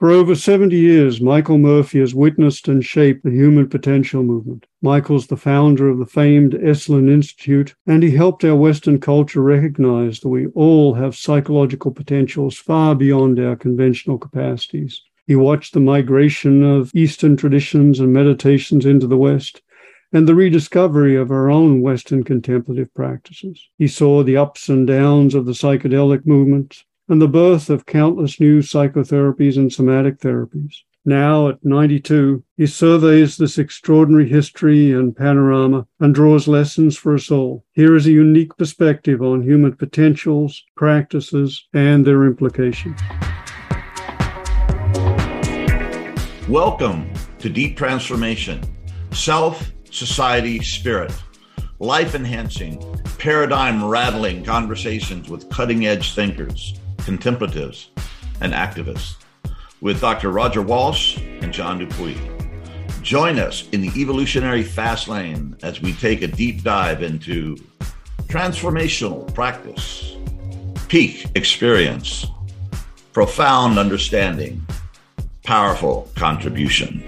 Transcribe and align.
For 0.00 0.10
over 0.10 0.34
70 0.34 0.74
years, 0.74 1.20
Michael 1.20 1.58
Murphy 1.58 1.98
has 1.98 2.14
witnessed 2.14 2.68
and 2.68 2.82
shaped 2.82 3.22
the 3.22 3.30
human 3.30 3.68
potential 3.68 4.22
movement. 4.22 4.64
Michael's 4.80 5.26
the 5.26 5.36
founder 5.36 5.90
of 5.90 5.98
the 5.98 6.06
famed 6.06 6.54
Esalen 6.54 7.10
Institute, 7.10 7.74
and 7.86 8.02
he 8.02 8.12
helped 8.12 8.42
our 8.42 8.56
Western 8.56 8.98
culture 8.98 9.42
recognize 9.42 10.20
that 10.20 10.30
we 10.30 10.46
all 10.54 10.94
have 10.94 11.14
psychological 11.14 11.90
potentials 11.90 12.56
far 12.56 12.94
beyond 12.94 13.38
our 13.38 13.56
conventional 13.56 14.16
capacities. 14.16 15.02
He 15.26 15.36
watched 15.36 15.74
the 15.74 15.80
migration 15.80 16.62
of 16.62 16.90
Eastern 16.94 17.36
traditions 17.36 18.00
and 18.00 18.10
meditations 18.10 18.86
into 18.86 19.06
the 19.06 19.18
West 19.18 19.60
and 20.14 20.26
the 20.26 20.34
rediscovery 20.34 21.14
of 21.14 21.30
our 21.30 21.50
own 21.50 21.82
Western 21.82 22.24
contemplative 22.24 22.88
practices. 22.94 23.68
He 23.76 23.86
saw 23.86 24.22
the 24.22 24.38
ups 24.38 24.70
and 24.70 24.86
downs 24.86 25.34
of 25.34 25.44
the 25.44 25.52
psychedelic 25.52 26.24
movement 26.24 26.84
and 27.10 27.20
the 27.20 27.26
birth 27.26 27.68
of 27.68 27.86
countless 27.86 28.38
new 28.38 28.60
psychotherapies 28.60 29.56
and 29.56 29.72
somatic 29.72 30.20
therapies. 30.20 30.76
Now, 31.04 31.48
at 31.48 31.64
92, 31.64 32.44
he 32.56 32.68
surveys 32.68 33.36
this 33.36 33.58
extraordinary 33.58 34.28
history 34.28 34.92
and 34.92 35.16
panorama 35.16 35.88
and 35.98 36.14
draws 36.14 36.46
lessons 36.46 36.96
for 36.96 37.14
us 37.14 37.28
all. 37.28 37.64
Here 37.72 37.96
is 37.96 38.06
a 38.06 38.12
unique 38.12 38.56
perspective 38.56 39.22
on 39.22 39.42
human 39.42 39.74
potentials, 39.74 40.62
practices, 40.76 41.66
and 41.74 42.04
their 42.04 42.26
implications. 42.26 43.00
Welcome 46.48 47.12
to 47.40 47.48
Deep 47.48 47.76
Transformation 47.76 48.62
Self, 49.10 49.72
Society, 49.90 50.62
Spirit. 50.62 51.12
Life 51.80 52.14
enhancing, 52.14 52.80
paradigm 53.18 53.84
rattling 53.84 54.44
conversations 54.44 55.28
with 55.28 55.50
cutting 55.50 55.86
edge 55.86 56.14
thinkers 56.14 56.79
contemplatives, 57.04 57.90
and 58.40 58.52
activists 58.52 59.16
with 59.80 60.00
Dr. 60.00 60.30
Roger 60.30 60.62
Walsh 60.62 61.18
and 61.40 61.52
John 61.52 61.78
Dupuy. 61.78 62.16
Join 63.02 63.38
us 63.38 63.68
in 63.70 63.80
the 63.80 63.90
evolutionary 63.96 64.62
fast 64.62 65.08
lane 65.08 65.56
as 65.62 65.80
we 65.80 65.92
take 65.94 66.22
a 66.22 66.26
deep 66.26 66.62
dive 66.62 67.02
into 67.02 67.56
transformational 68.28 69.32
practice, 69.34 70.16
peak 70.88 71.26
experience, 71.34 72.26
profound 73.12 73.78
understanding, 73.78 74.64
powerful 75.42 76.10
contribution. 76.14 77.02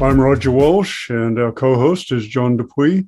I'm 0.00 0.20
Roger 0.20 0.50
Walsh, 0.50 1.10
and 1.10 1.38
our 1.38 1.52
co 1.52 1.74
host 1.76 2.12
is 2.12 2.26
John 2.26 2.56
Dupuy. 2.56 3.06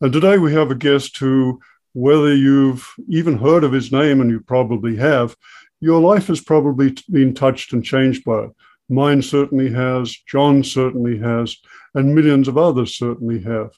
And 0.00 0.12
today 0.12 0.38
we 0.38 0.54
have 0.54 0.70
a 0.70 0.74
guest 0.74 1.18
who 1.18 1.60
whether 1.92 2.34
you've 2.34 2.88
even 3.08 3.38
heard 3.38 3.64
of 3.64 3.72
his 3.72 3.90
name, 3.92 4.20
and 4.20 4.30
you 4.30 4.40
probably 4.40 4.96
have, 4.96 5.36
your 5.80 6.00
life 6.00 6.26
has 6.26 6.40
probably 6.40 6.96
been 7.10 7.34
touched 7.34 7.72
and 7.72 7.84
changed 7.84 8.24
by 8.24 8.44
it. 8.44 8.50
Mine 8.88 9.22
certainly 9.22 9.70
has, 9.70 10.16
John 10.28 10.62
certainly 10.64 11.18
has, 11.18 11.56
and 11.94 12.14
millions 12.14 12.48
of 12.48 12.58
others 12.58 12.96
certainly 12.96 13.40
have. 13.42 13.70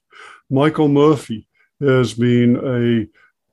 Michael 0.50 0.88
Murphy 0.88 1.46
has 1.80 2.14
been 2.14 2.56
a 2.56 3.06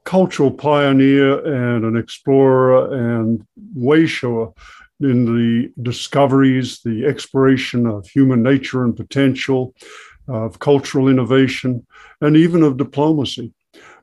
cultural 0.05 0.51
pioneer 0.51 1.45
and 1.45 1.85
an 1.85 1.97
explorer 1.97 2.94
and 2.94 3.45
wayshower 3.77 4.55
in 5.01 5.25
the 5.25 5.71
discoveries, 5.81 6.81
the 6.81 7.05
exploration 7.05 7.85
of 7.85 8.07
human 8.07 8.41
nature 8.41 8.83
and 8.83 8.97
potential, 8.97 9.73
of 10.27 10.59
cultural 10.59 11.07
innovation, 11.07 11.85
and 12.21 12.35
even 12.35 12.63
of 12.63 12.77
diplomacy. 12.77 13.53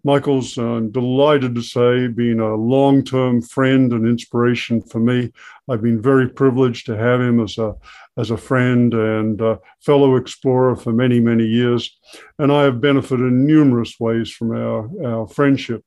Michael's 0.07 0.57
uh, 0.57 0.83
delighted 0.93 1.57
to 1.57 1.63
say, 1.63 2.07
being 2.07 2.39
a 2.39 2.55
long 2.55 3.03
term 3.03 3.43
friend 3.43 3.93
and 3.93 4.07
inspiration 4.07 4.81
for 4.81 5.01
me. 5.01 5.33
I've 5.69 5.83
been 5.83 6.01
very 6.01 6.29
privileged 6.29 6.87
to 6.87 6.97
have 6.97 7.21
him 7.21 7.41
as 7.41 7.59
a, 7.59 7.75
as 8.17 8.31
a 8.31 8.37
friend 8.37 8.95
and 8.95 9.43
uh, 9.43 9.57
fellow 9.81 10.15
explorer 10.15 10.77
for 10.77 10.93
many, 10.93 11.19
many 11.19 11.45
years. 11.45 11.99
And 12.39 12.53
I 12.53 12.63
have 12.63 12.81
benefited 12.81 13.27
in 13.27 13.49
numerous 13.49 13.99
ways 13.99 14.31
from 14.31 14.53
our, 14.53 14.89
our 15.05 15.27
friendship. 15.27 15.85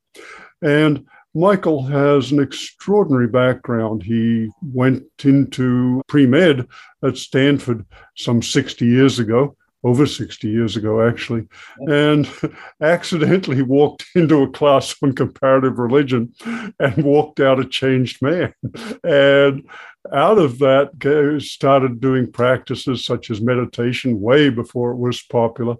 And 0.62 1.08
Michael 1.34 1.84
has 1.84 2.34
an 2.34 2.42
extraordinary 2.42 3.30
background. 3.30 4.04
He 4.04 4.50
went 4.62 5.04
into 5.24 6.02
pre 6.10 6.26
med 6.26 6.68
at 7.06 7.16
Stanford 7.16 7.86
some 8.18 8.42
60 8.42 8.86
years 8.86 9.18
ago 9.20 9.56
over 9.84 10.06
60 10.06 10.48
years 10.50 10.76
ago, 10.76 11.08
actually, 11.08 11.46
and 11.80 12.30
accidentally 12.82 13.62
walked 13.62 14.06
into 14.16 14.44
a 14.44 14.50
class 14.50 14.96
on 15.04 15.14
comparative 15.14 15.80
religion 15.80 16.34
and 16.80 17.04
walked 17.04 17.40
out 17.40 17.60
a 17.60 17.66
changed 17.66 18.22
man. 18.22 18.54
And 19.04 19.68
out 20.14 20.38
of 20.38 20.60
that, 20.60 21.42
started 21.44 22.00
doing 22.00 22.32
practices 22.32 23.06
such 23.06 23.30
as 23.30 23.42
meditation 23.42 24.22
way 24.22 24.50
before 24.50 24.92
it 24.92 24.98
was 24.98 25.22
popular 25.22 25.76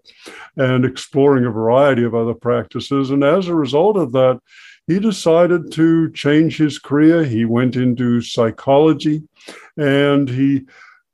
and 0.58 0.84
exploring 0.86 1.46
a 1.46 1.52
variety 1.52 2.04
of 2.04 2.16
other 2.16 2.34
practices. 2.34 3.12
And 3.12 3.24
as 3.24 3.48
a 3.48 3.56
result 3.56 3.98
of 3.98 4.12
that, 4.12 4.40
he 4.88 5.00
decided 5.00 5.72
to 5.74 6.12
change 6.12 6.58
his 6.58 6.80
career. 6.80 7.24
He 7.24 7.46
went 7.46 7.76
into 7.76 8.22
psychology 8.22 9.24
and 9.78 10.28
he 10.28 10.66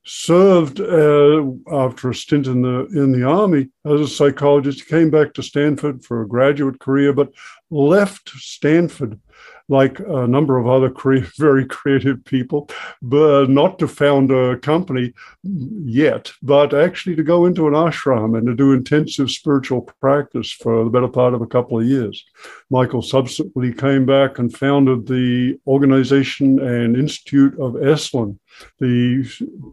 served 0.06 0.80
uh, 0.80 1.44
after 1.72 2.10
a 2.10 2.16
stint 2.16 2.48
in 2.48 2.62
the 2.62 2.86
in 2.94 3.12
the 3.12 3.24
army 3.24 3.70
as 3.86 4.02
a 4.02 4.08
psychologist. 4.08 4.88
Came 4.88 5.10
back 5.10 5.34
to 5.34 5.44
Stanford 5.44 6.04
for 6.04 6.22
a 6.22 6.28
graduate 6.28 6.80
career, 6.80 7.12
but 7.12 7.32
left 7.70 8.30
Stanford 8.30 9.20
like 9.68 10.00
a 10.00 10.28
number 10.28 10.58
of 10.58 10.68
other 10.68 10.94
very 11.38 11.66
creative 11.66 12.24
people, 12.26 12.70
but 13.02 13.50
not 13.50 13.80
to 13.80 13.88
found 13.88 14.32
a 14.32 14.58
company 14.58 15.14
yet, 15.44 16.32
but 16.42 16.74
actually 16.74 17.16
to 17.16 17.24
go 17.24 17.46
into 17.46 17.68
an 17.68 17.74
ashram 17.74 18.38
and 18.38 18.46
to 18.46 18.56
do 18.56 18.74
intensive 18.74 19.32
spiritual 19.32 19.82
practice 20.00 20.52
for 20.52 20.84
the 20.84 20.90
better 20.90 21.08
part 21.08 21.34
of 21.34 21.42
a 21.42 21.48
couple 21.48 21.80
of 21.80 21.86
years. 21.86 22.24
Michael 22.70 23.02
subsequently 23.02 23.74
came 23.74 24.06
back 24.06 24.40
and 24.40 24.56
founded 24.56 25.08
the 25.08 25.58
organization 25.68 26.60
and 26.60 26.96
Institute 26.96 27.54
of 27.60 27.74
Esalen, 27.74 28.38
the 28.80 29.26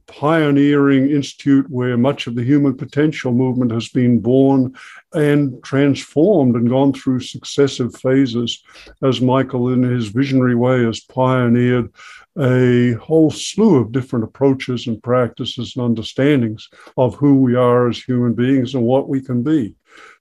pioneering 0.06 1.10
institute 1.10 1.66
where 1.68 1.96
much 1.96 2.26
of 2.26 2.34
the 2.34 2.44
human 2.44 2.76
potential 2.76 3.32
movement 3.32 3.72
has 3.72 3.88
been 3.88 4.20
born 4.20 4.74
and 5.12 5.62
transformed 5.62 6.56
and 6.56 6.68
gone 6.68 6.92
through 6.92 7.20
successive 7.20 7.94
phases 7.96 8.62
as 9.02 9.20
Michael, 9.20 9.72
in 9.72 9.82
his 9.82 10.08
visionary 10.08 10.54
way, 10.54 10.84
has 10.84 11.00
pioneered 11.00 11.92
a 12.38 12.92
whole 12.94 13.30
slew 13.30 13.76
of 13.76 13.92
different 13.92 14.24
approaches 14.24 14.86
and 14.86 15.02
practices 15.02 15.74
and 15.76 15.84
understandings 15.84 16.68
of 16.96 17.14
who 17.16 17.36
we 17.36 17.54
are 17.54 17.88
as 17.88 18.02
human 18.02 18.32
beings 18.32 18.74
and 18.74 18.82
what 18.82 19.08
we 19.08 19.20
can 19.20 19.42
be. 19.42 19.74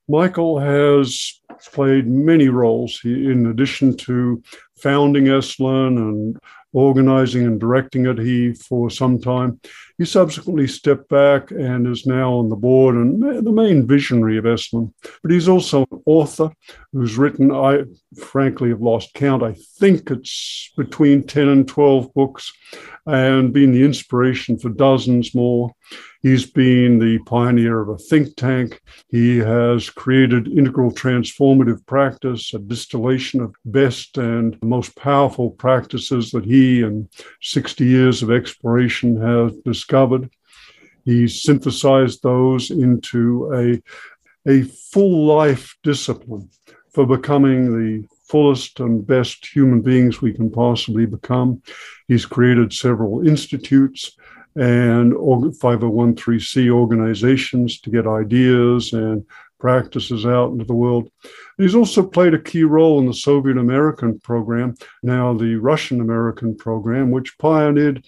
Michael 0.09 0.59
has 0.59 1.39
played 1.71 2.07
many 2.07 2.49
roles. 2.49 2.99
He, 2.99 3.31
in 3.31 3.45
addition 3.47 3.95
to 3.97 4.43
founding 4.81 5.25
Esalen 5.25 5.97
and 5.97 6.39
organizing 6.73 7.45
and 7.45 7.59
directing 7.59 8.05
it, 8.05 8.17
he 8.17 8.53
for 8.53 8.89
some 8.89 9.19
time. 9.19 9.59
He 10.01 10.05
subsequently 10.05 10.65
stepped 10.65 11.09
back 11.09 11.51
and 11.51 11.85
is 11.85 12.07
now 12.07 12.33
on 12.33 12.49
the 12.49 12.55
board 12.55 12.95
and 12.95 13.45
the 13.45 13.51
main 13.51 13.85
visionary 13.85 14.35
of 14.39 14.45
Esalen. 14.45 14.91
But 15.21 15.29
he's 15.29 15.47
also 15.47 15.85
an 15.91 16.01
author 16.07 16.49
who's 16.91 17.19
written, 17.19 17.51
I 17.51 17.83
frankly 18.17 18.69
have 18.69 18.81
lost 18.81 19.13
count, 19.13 19.43
I 19.43 19.55
think 19.77 20.09
it's 20.09 20.71
between 20.75 21.27
10 21.27 21.49
and 21.49 21.67
12 21.67 22.15
books, 22.15 22.51
and 23.05 23.53
been 23.53 23.73
the 23.73 23.83
inspiration 23.83 24.57
for 24.57 24.69
dozens 24.69 25.35
more. 25.35 25.71
He's 26.21 26.49
been 26.49 26.99
the 26.99 27.17
pioneer 27.25 27.81
of 27.81 27.89
a 27.89 27.97
think 27.97 28.35
tank. 28.35 28.79
He 29.09 29.37
has 29.37 29.89
created 29.89 30.47
integral 30.47 30.91
transformative 30.91 31.85
practice, 31.87 32.53
a 32.53 32.59
distillation 32.59 33.41
of 33.41 33.55
best 33.65 34.17
and 34.17 34.57
most 34.63 34.95
powerful 34.95 35.49
practices 35.51 36.29
that 36.31 36.45
he 36.45 36.83
and 36.83 37.09
60 37.41 37.85
years 37.85 38.21
of 38.21 38.31
exploration 38.31 39.19
have 39.19 39.63
discovered. 39.63 39.90
He's 41.05 41.41
synthesized 41.41 42.23
those 42.23 42.71
into 42.71 43.51
a, 43.53 44.49
a 44.49 44.63
full 44.63 45.25
life 45.25 45.75
discipline 45.83 46.49
for 46.93 47.05
becoming 47.05 47.71
the 47.71 48.07
fullest 48.27 48.79
and 48.79 49.05
best 49.05 49.45
human 49.45 49.81
beings 49.81 50.21
we 50.21 50.33
can 50.33 50.49
possibly 50.49 51.05
become. 51.05 51.61
He's 52.07 52.25
created 52.25 52.71
several 52.71 53.27
institutes 53.27 54.15
and 54.55 55.13
501c 55.13 56.69
organizations 56.69 57.79
to 57.81 57.89
get 57.89 58.07
ideas 58.07 58.93
and 58.93 59.25
practices 59.59 60.25
out 60.25 60.51
into 60.51 60.65
the 60.65 60.73
world. 60.73 61.09
He's 61.57 61.75
also 61.75 62.03
played 62.03 62.33
a 62.33 62.41
key 62.41 62.63
role 62.63 62.99
in 62.99 63.05
the 63.05 63.13
Soviet 63.13 63.57
American 63.57 64.19
program, 64.19 64.75
now 65.03 65.33
the 65.33 65.55
Russian 65.55 66.01
American 66.01 66.55
program, 66.55 67.11
which 67.11 67.37
pioneered 67.37 68.03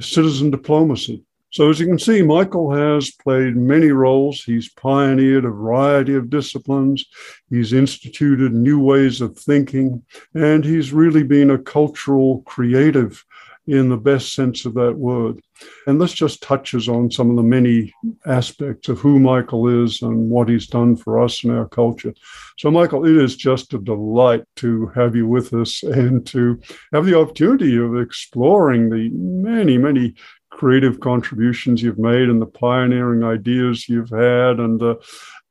citizen 0.00 0.50
diplomacy. 0.50 1.24
So, 1.50 1.70
as 1.70 1.80
you 1.80 1.86
can 1.86 1.98
see, 1.98 2.20
Michael 2.20 2.70
has 2.72 3.10
played 3.10 3.56
many 3.56 3.88
roles. 3.88 4.44
He's 4.44 4.68
pioneered 4.68 5.46
a 5.46 5.50
variety 5.50 6.14
of 6.14 6.28
disciplines. 6.28 7.06
He's 7.48 7.72
instituted 7.72 8.52
new 8.52 8.78
ways 8.78 9.22
of 9.22 9.38
thinking, 9.38 10.02
and 10.34 10.62
he's 10.62 10.92
really 10.92 11.22
been 11.22 11.50
a 11.50 11.58
cultural 11.58 12.42
creative 12.42 13.24
in 13.68 13.90
the 13.90 13.96
best 13.98 14.32
sense 14.32 14.64
of 14.64 14.72
that 14.74 14.96
word. 14.96 15.40
And 15.86 16.00
this 16.00 16.14
just 16.14 16.42
touches 16.42 16.88
on 16.88 17.10
some 17.10 17.28
of 17.28 17.36
the 17.36 17.42
many 17.42 17.92
aspects 18.24 18.88
of 18.88 18.98
who 18.98 19.20
Michael 19.20 19.84
is 19.84 20.00
and 20.00 20.30
what 20.30 20.48
he's 20.48 20.66
done 20.66 20.96
for 20.96 21.22
us 21.22 21.44
and 21.44 21.52
our 21.52 21.68
culture. 21.68 22.14
So, 22.58 22.70
Michael, 22.70 23.04
it 23.04 23.14
is 23.14 23.36
just 23.36 23.74
a 23.74 23.78
delight 23.78 24.44
to 24.56 24.86
have 24.94 25.14
you 25.14 25.26
with 25.26 25.52
us 25.52 25.82
and 25.82 26.26
to 26.28 26.58
have 26.94 27.04
the 27.04 27.18
opportunity 27.18 27.76
of 27.76 27.98
exploring 27.98 28.88
the 28.88 29.10
many, 29.10 29.76
many 29.76 30.14
creative 30.50 31.00
contributions 31.00 31.82
you've 31.82 31.98
made 31.98 32.30
and 32.30 32.40
the 32.40 32.46
pioneering 32.46 33.22
ideas 33.22 33.86
you've 33.88 34.10
had 34.10 34.58
and 34.58 34.82
uh, 34.82 34.94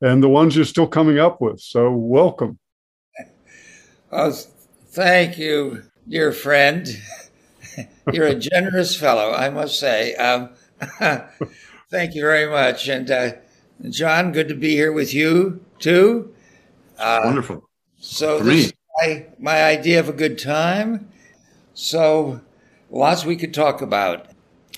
and 0.00 0.22
the 0.22 0.28
ones 0.28 0.56
you're 0.56 0.64
still 0.64 0.86
coming 0.88 1.20
up 1.20 1.40
with. 1.40 1.60
So, 1.60 1.92
welcome. 1.92 2.58
Well, 4.10 4.32
thank 4.32 5.38
you, 5.38 5.84
dear 6.08 6.32
friend. 6.32 6.88
You're 8.12 8.26
a 8.26 8.34
generous 8.34 8.96
fellow, 8.96 9.32
I 9.32 9.50
must 9.50 9.78
say. 9.78 10.14
Um, 10.14 10.50
thank 11.90 12.14
you 12.14 12.22
very 12.22 12.50
much. 12.50 12.88
And 12.88 13.10
uh, 13.10 13.32
John, 13.88 14.32
good 14.32 14.48
to 14.48 14.54
be 14.54 14.70
here 14.70 14.92
with 14.92 15.14
you 15.14 15.64
too. 15.78 16.34
Uh, 16.98 17.20
Wonderful. 17.24 17.68
So, 18.00 18.40
this 18.40 18.72
my, 19.00 19.26
my 19.38 19.62
idea 19.64 20.00
of 20.00 20.08
a 20.08 20.12
good 20.12 20.38
time. 20.38 21.08
So, 21.74 22.40
lots 22.90 23.24
we 23.24 23.36
could 23.36 23.54
talk 23.54 23.80
about. 23.82 24.28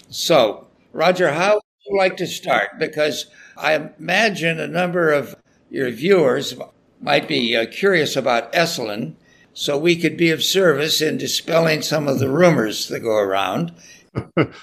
So, 0.08 0.66
Roger, 0.92 1.32
how 1.32 1.54
would 1.54 1.62
you 1.86 1.96
like 1.96 2.16
to 2.18 2.26
start? 2.26 2.78
Because 2.78 3.26
I 3.56 3.74
imagine 3.98 4.58
a 4.60 4.66
number 4.66 5.12
of 5.12 5.36
your 5.70 5.90
viewers 5.90 6.54
might 7.00 7.28
be 7.28 7.56
uh, 7.56 7.66
curious 7.66 8.16
about 8.16 8.52
Esalen 8.52 9.14
so 9.52 9.76
we 9.78 9.96
could 9.96 10.16
be 10.16 10.30
of 10.30 10.42
service 10.42 11.00
in 11.00 11.18
dispelling 11.18 11.82
some 11.82 12.08
of 12.08 12.18
the 12.18 12.30
rumors 12.30 12.88
that 12.88 13.00
go 13.00 13.16
around. 13.16 13.72
that 14.14 14.54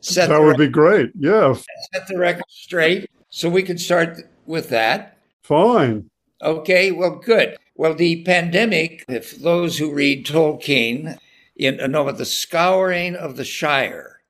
would 0.00 0.18
record, 0.18 0.58
be 0.58 0.68
great. 0.68 1.10
Yeah. 1.18 1.54
Set 1.92 2.08
the 2.08 2.18
record 2.18 2.44
straight. 2.48 3.10
So 3.30 3.50
we 3.50 3.62
could 3.62 3.80
start 3.80 4.18
with 4.46 4.68
that. 4.70 5.18
Fine. 5.42 6.10
Okay, 6.42 6.90
well, 6.90 7.16
good. 7.16 7.56
Well, 7.74 7.94
the 7.94 8.22
pandemic, 8.22 9.04
if 9.08 9.36
those 9.36 9.78
who 9.78 9.92
read 9.92 10.26
Tolkien 10.26 11.18
in, 11.56 11.76
know 11.90 12.02
about 12.02 12.18
the 12.18 12.24
scouring 12.24 13.16
of 13.16 13.36
the 13.36 13.44
Shire, 13.44 14.20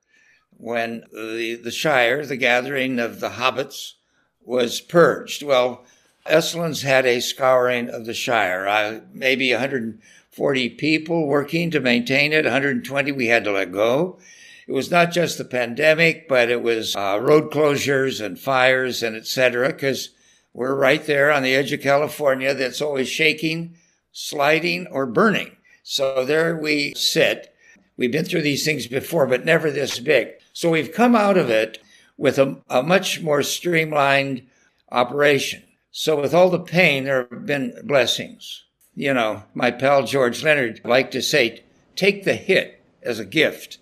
when 0.56 1.04
the, 1.12 1.60
the 1.62 1.70
Shire, 1.70 2.24
the 2.24 2.36
gathering 2.36 2.98
of 2.98 3.20
the 3.20 3.30
hobbits, 3.30 3.92
was 4.40 4.80
purged. 4.80 5.42
Well, 5.42 5.84
Esalen's 6.26 6.82
had 6.82 7.04
a 7.04 7.20
scouring 7.20 7.90
of 7.90 8.06
the 8.06 8.14
Shire, 8.14 9.02
maybe 9.12 9.52
140 9.52 10.68
people 10.70 11.26
working 11.26 11.70
to 11.70 11.80
maintain 11.80 12.32
it, 12.32 12.44
120 12.44 13.12
we 13.12 13.26
had 13.26 13.44
to 13.44 13.52
let 13.52 13.72
go. 13.72 14.18
It 14.66 14.72
was 14.72 14.90
not 14.90 15.12
just 15.12 15.36
the 15.36 15.44
pandemic, 15.44 16.26
but 16.26 16.48
it 16.48 16.62
was 16.62 16.96
uh, 16.96 17.18
road 17.20 17.50
closures 17.50 18.24
and 18.24 18.38
fires 18.38 19.02
and 19.02 19.14
etc. 19.14 19.68
Because 19.68 20.10
we're 20.54 20.74
right 20.74 21.04
there 21.04 21.30
on 21.30 21.42
the 21.42 21.54
edge 21.54 21.72
of 21.72 21.82
California 21.82 22.54
that's 22.54 22.80
always 22.80 23.08
shaking, 23.08 23.76
sliding, 24.12 24.86
or 24.86 25.04
burning. 25.04 25.56
So 25.82 26.24
there 26.24 26.56
we 26.56 26.94
sit. 26.94 27.54
We've 27.98 28.10
been 28.10 28.24
through 28.24 28.42
these 28.42 28.64
things 28.64 28.86
before, 28.86 29.26
but 29.26 29.44
never 29.44 29.70
this 29.70 29.98
big. 29.98 30.28
So 30.54 30.70
we've 30.70 30.92
come 30.92 31.14
out 31.14 31.36
of 31.36 31.50
it 31.50 31.82
with 32.16 32.38
a, 32.38 32.62
a 32.70 32.82
much 32.82 33.20
more 33.20 33.42
streamlined 33.42 34.46
operation. 34.90 35.62
So 35.96 36.20
with 36.20 36.34
all 36.34 36.50
the 36.50 36.58
pain, 36.58 37.04
there 37.04 37.28
have 37.30 37.46
been 37.46 37.80
blessings. 37.84 38.64
You 38.96 39.14
know, 39.14 39.44
my 39.54 39.70
pal 39.70 40.02
George 40.02 40.42
Leonard 40.42 40.80
liked 40.84 41.12
to 41.12 41.22
say, 41.22 41.62
take 41.94 42.24
the 42.24 42.34
hit 42.34 42.82
as 43.04 43.20
a 43.20 43.24
gift. 43.24 43.78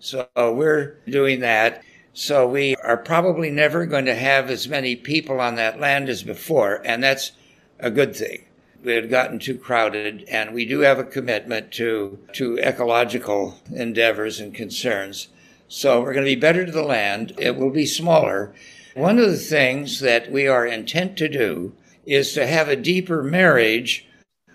So 0.00 0.26
we're 0.36 0.96
doing 1.06 1.38
that. 1.38 1.84
So 2.14 2.48
we 2.48 2.74
are 2.82 2.96
probably 2.96 3.48
never 3.48 3.86
going 3.86 4.06
to 4.06 4.14
have 4.16 4.50
as 4.50 4.66
many 4.66 4.96
people 4.96 5.38
on 5.40 5.54
that 5.54 5.78
land 5.78 6.08
as 6.08 6.24
before, 6.24 6.82
and 6.84 7.00
that's 7.00 7.30
a 7.78 7.92
good 7.92 8.16
thing. 8.16 8.44
We 8.82 8.94
had 8.94 9.08
gotten 9.08 9.38
too 9.38 9.56
crowded, 9.56 10.24
and 10.24 10.52
we 10.52 10.64
do 10.64 10.80
have 10.80 10.98
a 10.98 11.04
commitment 11.04 11.70
to, 11.74 12.18
to 12.32 12.58
ecological 12.58 13.60
endeavors 13.72 14.40
and 14.40 14.52
concerns. 14.52 15.28
So 15.68 16.00
we're 16.00 16.12
going 16.12 16.26
to 16.26 16.34
be 16.34 16.40
better 16.40 16.66
to 16.66 16.72
the 16.72 16.82
land. 16.82 17.34
It 17.38 17.54
will 17.54 17.70
be 17.70 17.86
smaller, 17.86 18.52
one 18.94 19.18
of 19.18 19.30
the 19.30 19.36
things 19.36 20.00
that 20.00 20.30
we 20.30 20.46
are 20.46 20.66
intent 20.66 21.16
to 21.18 21.28
do 21.28 21.72
is 22.04 22.32
to 22.34 22.46
have 22.46 22.68
a 22.68 22.76
deeper 22.76 23.22
marriage 23.22 24.06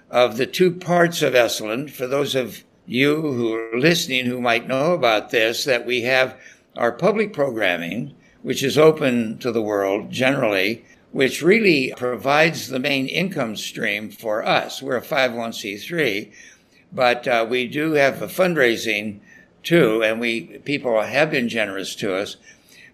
of 0.09 0.37
the 0.37 0.45
two 0.45 0.71
parts 0.71 1.21
of 1.21 1.33
Esalen. 1.33 1.89
For 1.89 2.07
those 2.07 2.35
of 2.35 2.63
you 2.85 3.21
who 3.21 3.53
are 3.53 3.79
listening 3.79 4.25
who 4.25 4.39
might 4.39 4.67
know 4.67 4.93
about 4.93 5.31
this, 5.31 5.63
that 5.65 5.85
we 5.85 6.03
have 6.03 6.39
our 6.75 6.91
public 6.91 7.33
programming, 7.33 8.13
which 8.43 8.63
is 8.63 8.77
open 8.77 9.37
to 9.39 9.51
the 9.51 9.61
world 9.61 10.11
generally, 10.11 10.85
which 11.11 11.41
really 11.41 11.93
provides 11.97 12.67
the 12.67 12.79
main 12.79 13.07
income 13.07 13.55
stream 13.55 14.09
for 14.09 14.45
us. 14.45 14.81
We're 14.81 14.97
a 14.97 15.01
501c3, 15.01 16.31
but 16.93 17.27
uh, 17.27 17.45
we 17.49 17.67
do 17.67 17.93
have 17.93 18.21
a 18.21 18.27
fundraising 18.27 19.19
too, 19.63 20.03
and 20.03 20.19
we 20.19 20.41
people 20.59 21.01
have 21.01 21.31
been 21.31 21.49
generous 21.49 21.95
to 21.95 22.15
us. 22.15 22.37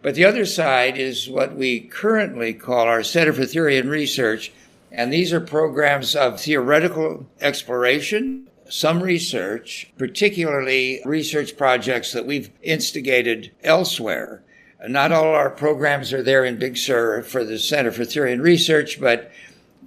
But 0.04 0.16
the 0.16 0.26
other 0.26 0.46
side 0.46 0.98
is 0.98 1.30
what 1.30 1.56
we 1.56 1.80
currently 1.80 2.54
call 2.54 2.88
our 2.88 3.04
Center 3.04 3.32
for 3.32 3.46
Theory 3.46 3.78
and 3.78 3.90
Research. 3.90 4.52
And 4.92 5.12
these 5.12 5.32
are 5.32 5.40
programs 5.40 6.14
of 6.14 6.42
theoretical 6.42 7.26
exploration, 7.40 8.50
some 8.70 9.02
research, 9.02 9.92
particularly 9.98 11.02
research 11.06 11.56
projects 11.56 12.12
that 12.12 12.26
we've 12.26 12.52
instigated 12.62 13.54
elsewhere. 13.64 14.44
Not 14.86 15.14
all 15.14 15.34
our 15.34 15.50
programs 15.50 16.12
are 16.12 16.22
there 16.22 16.44
in 16.44 16.60
Big 16.60 16.76
Sur 16.76 17.22
for 17.24 17.46
the 17.46 17.58
Center 17.58 17.92
for 17.92 18.04
Theory 18.04 18.34
and 18.34 18.42
Research, 18.42 19.00
but 19.00 19.32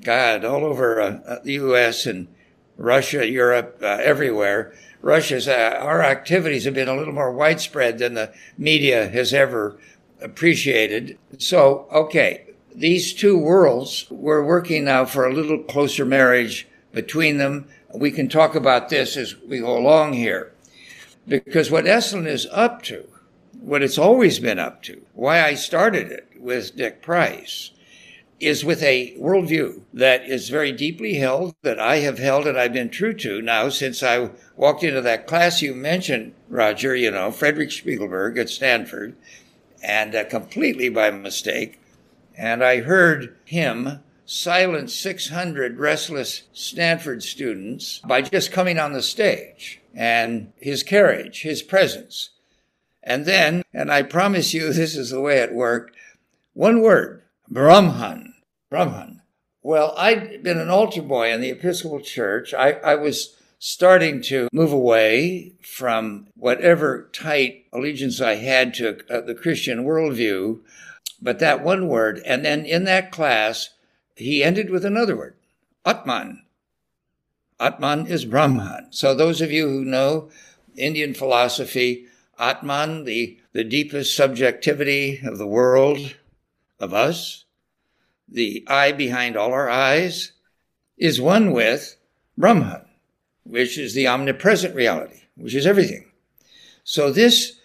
God, 0.03 0.47
all 0.47 0.65
over 0.65 0.99
uh, 0.99 1.19
uh 1.27 1.39
the 1.45 1.53
U.S. 1.55 2.07
and 2.07 2.29
Russia, 2.79 3.29
Europe, 3.29 3.81
uh, 3.83 3.99
everywhere. 4.03 4.73
Russia's, 5.03 5.47
uh, 5.47 5.77
our 5.79 6.03
activities 6.03 6.65
have 6.65 6.75
been 6.75 6.89
a 6.89 6.97
little 6.97 7.13
more 7.13 7.31
widespread 7.31 7.99
than 7.99 8.15
the 8.15 8.33
media 8.57 9.09
has 9.09 9.35
ever 9.35 9.77
appreciated. 10.21 11.19
So, 11.39 11.87
okay, 11.93 12.47
these 12.75 13.13
two 13.15 13.39
worlds, 13.39 14.07
we're 14.11 14.45
working 14.45 14.85
now 14.85 15.05
for 15.05 15.27
a 15.27 15.33
little 15.33 15.59
closer 15.59 16.05
marriage 16.05 16.69
between 16.93 17.39
them. 17.39 17.69
We 17.95 18.11
can 18.11 18.29
talk 18.29 18.55
about 18.55 18.89
this 18.89 19.17
as 19.17 19.37
we 19.37 19.61
go 19.61 19.77
along 19.77 20.13
here. 20.15 20.53
Because 21.27 21.71
what 21.71 21.87
Esalen 21.87 22.27
is 22.27 22.47
up 22.53 22.83
to, 22.83 23.09
what 23.61 23.83
it's 23.83 23.99
always 23.99 24.39
been 24.39 24.59
up 24.59 24.83
to, 24.85 25.03
why 25.15 25.43
I 25.43 25.55
started 25.55 26.13
it 26.13 26.29
with 26.39 26.77
Dick 26.77 27.03
Price, 27.03 27.71
is 28.39 28.65
with 28.65 28.83
a 28.83 29.17
worldview 29.19 29.81
that 29.95 30.25
is 30.27 30.51
very 30.51 30.71
deeply 30.71 31.15
held, 31.15 31.55
that 31.63 31.81
I 31.81 31.97
have 32.01 32.19
held 32.19 32.47
and 32.47 32.59
I've 32.59 32.75
been 32.75 32.91
true 32.91 33.15
to 33.15 33.41
now 33.41 33.71
since 33.71 34.03
I 34.03 34.31
walked 34.57 34.85
into 34.85 35.01
that 35.01 35.27
class 35.27 35.63
you 35.63 35.75
mentioned, 35.75 36.35
Roger, 36.49 36.95
you 36.95 37.11
know, 37.11 37.31
Frederick 37.31 37.71
Spiegelberg 37.71 38.39
at 38.39 38.51
Stanford 38.51 39.17
and 39.83 40.15
uh, 40.15 40.25
completely 40.25 40.89
by 40.89 41.11
mistake. 41.11 41.81
And 42.37 42.63
I 42.63 42.81
heard 42.81 43.37
him 43.45 44.01
silence 44.27 44.95
600 44.95 45.79
restless 45.79 46.43
Stanford 46.53 47.23
students 47.23 48.01
by 48.01 48.23
just 48.23 48.53
coming 48.53 48.79
on 48.79 48.93
the 48.93 49.03
stage 49.03 49.81
and 49.95 50.53
his 50.59 50.83
carriage, 50.83 51.43
his 51.43 51.63
presence. 51.63 52.31
And 53.03 53.25
then, 53.25 53.63
and 53.73 53.91
I 53.91 54.03
promise 54.03 54.53
you 54.53 54.73
this 54.73 54.97
is 54.97 55.11
the 55.11 55.21
way 55.21 55.39
it 55.39 55.55
worked, 55.55 55.97
one 56.53 56.83
word, 56.83 57.23
Brahman, 57.49 58.35
Brahman. 58.69 59.23
Well, 59.63 59.95
I'd 59.97 60.43
been 60.43 60.59
an 60.59 60.71
altar 60.71 61.03
boy 61.03 61.33
in 61.33 61.41
the 61.41 61.51
Episcopal 61.51 62.01
Church. 62.01 62.55
I, 62.55 62.73
I 62.73 62.95
was 62.95 63.36
starting 63.59 64.21
to 64.21 64.49
move 64.53 64.73
away 64.73 65.55
from 65.63 66.29
whatever 66.37 67.09
tight 67.13 67.67
allegiance 67.73 68.21
I 68.21 68.37
had 68.37 68.75
to 68.75 68.99
uh, 69.11 69.21
the 69.23 69.35
Christian 69.35 69.85
worldview. 69.85 70.61
But 71.21 71.39
that 71.39 71.65
one 71.65 71.89
word, 71.89 72.21
and 72.27 72.45
then 72.45 72.67
in 72.67 72.85
that 72.85 73.11
class, 73.11 73.71
he 74.17 74.45
ended 74.45 74.71
with 74.71 74.85
another 74.85 75.17
word, 75.17 75.35
Atman. 75.85 76.43
Atman 77.59 78.07
is 78.07 78.27
Brahman. 78.27 78.89
So 78.91 79.15
those 79.15 79.41
of 79.41 79.51
you 79.51 79.69
who 79.69 79.85
know 79.85 80.31
Indian 80.77 81.15
philosophy, 81.15 82.07
Atman, 82.39 83.05
the, 83.05 83.39
the 83.53 83.65
deepest 83.65 84.15
subjectivity 84.15 85.21
of 85.25 85.39
the 85.39 85.47
world, 85.47 86.17
of 86.79 86.93
us, 86.93 87.47
the 88.29 88.63
eye 88.69 88.93
behind 88.93 89.37
all 89.37 89.53
our 89.53 89.71
eyes, 89.71 90.33
is 90.99 91.19
one 91.19 91.53
with 91.53 91.97
Brahman 92.37 92.86
which 93.49 93.79
is 93.79 93.95
the 93.95 94.07
omnipresent 94.07 94.75
reality, 94.75 95.23
which 95.37 95.55
is 95.55 95.67
everything. 95.67 96.11
So 96.85 97.11
this 97.11 97.61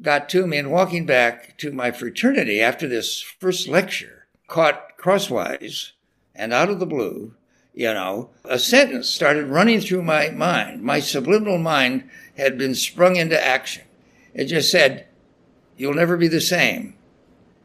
got 0.00 0.28
to 0.30 0.46
me, 0.46 0.58
and 0.58 0.70
walking 0.70 1.06
back 1.06 1.56
to 1.58 1.72
my 1.72 1.90
fraternity 1.90 2.60
after 2.60 2.86
this 2.86 3.20
first 3.20 3.68
lecture, 3.68 4.26
caught 4.46 4.96
crosswise 4.96 5.92
and 6.34 6.52
out 6.52 6.70
of 6.70 6.78
the 6.78 6.86
blue, 6.86 7.34
you 7.74 7.92
know, 7.92 8.30
a 8.44 8.58
sentence 8.58 9.08
started 9.08 9.46
running 9.46 9.80
through 9.80 10.02
my 10.02 10.30
mind. 10.30 10.82
My 10.82 11.00
subliminal 11.00 11.58
mind 11.58 12.08
had 12.36 12.58
been 12.58 12.74
sprung 12.74 13.16
into 13.16 13.40
action. 13.44 13.84
It 14.34 14.46
just 14.46 14.70
said, 14.70 15.06
You'll 15.76 15.94
never 15.94 16.16
be 16.16 16.28
the 16.28 16.40
same. 16.40 16.94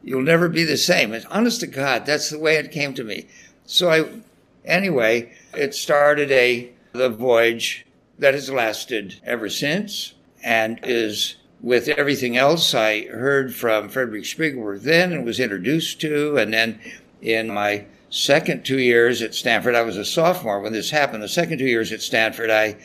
You'll 0.04 0.22
never 0.22 0.48
be 0.48 0.64
the 0.64 0.76
same. 0.76 1.12
And 1.12 1.26
honest 1.26 1.60
to 1.60 1.66
God, 1.66 2.06
that's 2.06 2.30
the 2.30 2.38
way 2.38 2.56
it 2.56 2.70
came 2.70 2.94
to 2.94 3.02
me. 3.02 3.26
So 3.66 3.90
I, 3.90 4.22
anyway, 4.64 5.32
it 5.52 5.74
started 5.74 6.30
a, 6.30 6.70
the 6.94 7.08
voyage 7.08 7.84
that 8.20 8.34
has 8.34 8.48
lasted 8.48 9.20
ever 9.24 9.50
since 9.50 10.14
and 10.44 10.78
is 10.84 11.34
with 11.60 11.88
everything 11.88 12.36
else 12.36 12.72
I 12.72 13.06
heard 13.06 13.52
from 13.52 13.88
Frederick 13.88 14.24
Spiegelberg 14.24 14.82
then 14.82 15.12
and 15.12 15.24
was 15.24 15.40
introduced 15.40 16.00
to. 16.02 16.36
And 16.36 16.54
then 16.54 16.78
in 17.20 17.52
my 17.52 17.86
second 18.10 18.64
two 18.64 18.78
years 18.78 19.22
at 19.22 19.34
Stanford, 19.34 19.74
I 19.74 19.82
was 19.82 19.96
a 19.96 20.04
sophomore 20.04 20.60
when 20.60 20.72
this 20.72 20.90
happened. 20.90 21.22
The 21.22 21.28
second 21.28 21.58
two 21.58 21.66
years 21.66 21.90
at 21.90 22.00
Stanford, 22.00 22.50
I 22.50 22.76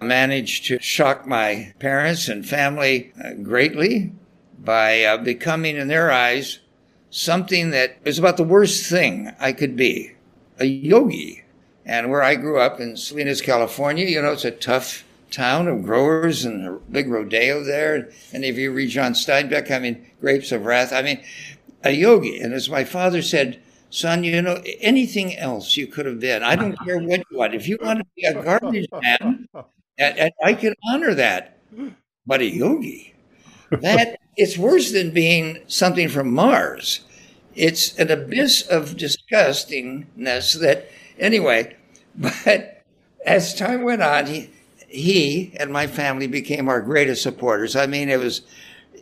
managed 0.00 0.66
to 0.66 0.78
shock 0.80 1.26
my 1.26 1.72
parents 1.80 2.28
and 2.28 2.46
family 2.46 3.12
uh, 3.22 3.32
greatly 3.32 4.12
by 4.60 5.02
uh, 5.02 5.16
becoming, 5.16 5.76
in 5.76 5.88
their 5.88 6.12
eyes, 6.12 6.60
something 7.10 7.70
that 7.70 7.96
was 8.04 8.18
about 8.18 8.36
the 8.36 8.44
worst 8.44 8.88
thing 8.88 9.32
I 9.40 9.52
could 9.52 9.74
be 9.74 10.12
a 10.58 10.66
yogi. 10.66 11.42
And 11.86 12.10
where 12.10 12.22
I 12.22 12.34
grew 12.34 12.58
up 12.58 12.80
in 12.80 12.96
Salinas, 12.96 13.40
California, 13.40 14.06
you 14.06 14.20
know, 14.20 14.32
it's 14.32 14.44
a 14.44 14.50
tough 14.50 15.04
town 15.30 15.68
of 15.68 15.84
growers 15.84 16.44
and 16.44 16.66
a 16.66 16.72
big 16.90 17.08
rodeo 17.08 17.62
there. 17.62 18.10
And 18.32 18.44
if 18.44 18.56
you 18.56 18.72
read 18.72 18.90
John 18.90 19.12
Steinbeck, 19.12 19.70
I 19.70 19.78
mean, 19.78 20.04
Grapes 20.20 20.50
of 20.50 20.66
Wrath, 20.66 20.92
I 20.92 21.02
mean, 21.02 21.22
a 21.84 21.92
yogi. 21.92 22.40
And 22.40 22.52
as 22.52 22.68
my 22.68 22.82
father 22.84 23.22
said, 23.22 23.60
son, 23.88 24.24
you 24.24 24.42
know, 24.42 24.60
anything 24.80 25.36
else 25.36 25.76
you 25.76 25.86
could 25.86 26.06
have 26.06 26.18
been. 26.18 26.42
I 26.42 26.56
don't 26.56 26.76
care 26.84 26.98
what 26.98 27.24
you 27.30 27.38
want. 27.38 27.54
If 27.54 27.68
you 27.68 27.78
want 27.80 28.00
to 28.00 28.06
be 28.16 28.24
a 28.24 28.42
garbage 28.42 28.88
man, 28.92 29.48
and, 29.98 30.18
and 30.18 30.32
I 30.42 30.54
can 30.54 30.74
honor 30.88 31.14
that. 31.14 31.58
But 32.26 32.40
a 32.40 32.46
yogi, 32.46 33.14
that 33.70 34.18
it's 34.36 34.58
worse 34.58 34.90
than 34.90 35.12
being 35.12 35.60
something 35.68 36.08
from 36.08 36.34
Mars. 36.34 37.00
It's 37.54 37.96
an 37.98 38.10
abyss 38.10 38.62
of 38.62 38.96
disgustingness 38.96 40.58
that, 40.60 40.90
anyway, 41.18 41.76
but 42.14 42.82
as 43.24 43.54
time 43.54 43.82
went 43.82 44.02
on, 44.02 44.26
he, 44.26 44.50
he 44.88 45.52
and 45.58 45.72
my 45.72 45.86
family 45.86 46.26
became 46.26 46.68
our 46.68 46.80
greatest 46.80 47.22
supporters. 47.22 47.76
I 47.76 47.86
mean, 47.86 48.08
it 48.08 48.18
was, 48.18 48.42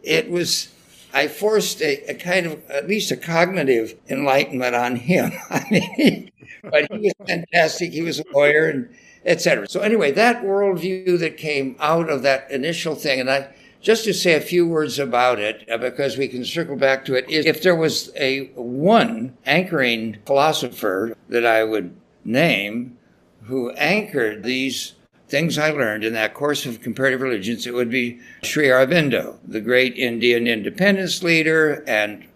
it 0.02 0.30
was, 0.30 0.68
I 1.12 1.28
forced 1.28 1.80
a, 1.82 2.10
a 2.10 2.14
kind 2.14 2.46
of, 2.46 2.70
at 2.70 2.88
least 2.88 3.10
a 3.10 3.16
cognitive 3.16 3.94
enlightenment 4.08 4.74
on 4.74 4.96
him. 4.96 5.32
I 5.50 5.64
mean, 5.70 6.30
but 6.62 6.90
he 6.90 6.98
was 6.98 7.12
fantastic. 7.26 7.92
He 7.92 8.02
was 8.02 8.20
a 8.20 8.24
lawyer 8.32 8.68
and 8.68 8.88
etc. 9.24 9.68
So 9.68 9.80
anyway, 9.80 10.12
that 10.12 10.42
worldview 10.42 11.18
that 11.18 11.36
came 11.36 11.76
out 11.78 12.10
of 12.10 12.22
that 12.22 12.50
initial 12.50 12.94
thing, 12.94 13.20
and 13.20 13.30
I, 13.30 13.48
just 13.80 14.04
to 14.04 14.14
say 14.14 14.34
a 14.34 14.40
few 14.40 14.66
words 14.66 14.98
about 14.98 15.38
it, 15.38 15.68
uh, 15.70 15.76
because 15.78 16.16
we 16.16 16.28
can 16.28 16.44
circle 16.44 16.76
back 16.76 17.04
to 17.06 17.14
it, 17.14 17.28
is 17.28 17.46
if 17.46 17.62
there 17.62 17.76
was 17.76 18.10
a 18.16 18.46
one 18.54 19.36
anchoring 19.44 20.18
philosopher 20.26 21.16
that 21.28 21.44
I 21.44 21.64
would 21.64 21.94
name 22.24 22.98
who 23.44 23.70
anchored 23.72 24.42
these 24.42 24.94
things 25.28 25.58
I 25.58 25.70
learned 25.70 26.04
in 26.04 26.12
that 26.14 26.34
course 26.34 26.66
of 26.66 26.80
comparative 26.80 27.20
religions, 27.20 27.66
it 27.66 27.74
would 27.74 27.90
be 27.90 28.20
Sri 28.42 28.68
Aurobindo, 28.68 29.38
the 29.46 29.60
great 29.60 29.96
Indian 29.96 30.46
independence 30.46 31.22
leader 31.22 31.82
and 31.86 32.26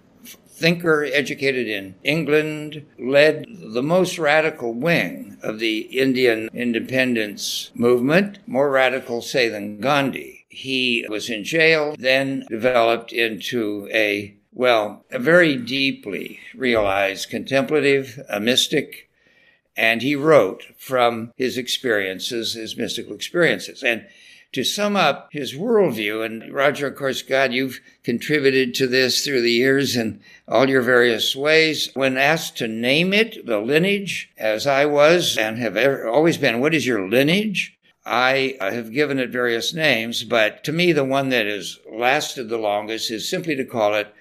thinker 0.59 1.04
educated 1.04 1.68
in 1.68 1.95
England, 2.02 2.85
led 2.99 3.47
the 3.49 3.83
most 3.83 4.18
radical 4.18 4.75
wing 4.75 5.38
of 5.42 5.61
the 5.61 5.78
Indian 5.97 6.49
independence 6.52 7.71
movement, 7.75 8.38
more 8.47 8.71
radical, 8.71 9.23
say, 9.23 9.49
than 9.49 9.80
Gandhi. 9.80 10.45
He 10.49 11.07
was 11.09 11.30
in 11.30 11.45
jail, 11.45 11.95
then 11.97 12.45
developed 12.49 13.12
into 13.12 13.88
a, 13.92 14.35
well, 14.52 15.04
a 15.12 15.21
very 15.21 15.57
deeply 15.57 16.40
realized 16.57 17.30
contemplative, 17.30 18.21
a 18.28 18.40
mystic, 18.40 19.08
and 19.78 20.02
he 20.02 20.16
wrote 20.16 20.64
from 20.76 21.32
his 21.37 21.56
experiences, 21.56 22.54
his 22.54 22.76
mystical 22.76 23.14
experiences. 23.14 23.85
And 23.85 24.08
to 24.52 24.64
sum 24.64 24.97
up 24.97 25.28
his 25.30 25.54
worldview, 25.54 26.25
and 26.26 26.52
Roger, 26.52 26.88
of 26.88 26.97
course, 26.97 27.23
God, 27.23 27.52
you've 27.52 27.80
contributed 28.02 28.75
to 28.75 28.88
this 28.88 29.25
through 29.25 29.42
the 29.42 29.52
years 29.52 29.94
in 29.94 30.20
all 30.49 30.68
your 30.68 30.82
various 30.82 31.37
ways. 31.37 31.90
When 31.94 32.16
asked 32.16 32.58
to 32.58 32.66
name 32.66 33.12
it, 33.12 33.47
the 33.47 33.61
lineage, 33.61 34.30
as 34.37 34.66
I 34.66 34.85
was 34.85 35.38
and 35.38 35.58
have 35.58 35.76
ever, 35.76 36.08
always 36.08 36.38
been, 36.38 36.61
what 36.61 36.75
is 36.75 36.87
your 36.87 37.08
lineage? 37.08 37.78
I 38.04 38.56
uh, 38.61 38.73
have 38.73 38.92
given 38.92 39.20
it 39.20 39.30
various 39.30 39.73
names, 39.73 40.25
but 40.25 40.64
to 40.64 40.73
me, 40.73 40.92
the 40.92 41.04
one 41.04 41.28
that 41.28 41.47
has 41.47 41.78
lasted 41.88 42.49
the 42.49 42.58
longest 42.58 43.12
is 43.12 43.28
simply 43.28 43.54
to 43.54 43.64
call 43.64 43.94
it 43.94 44.12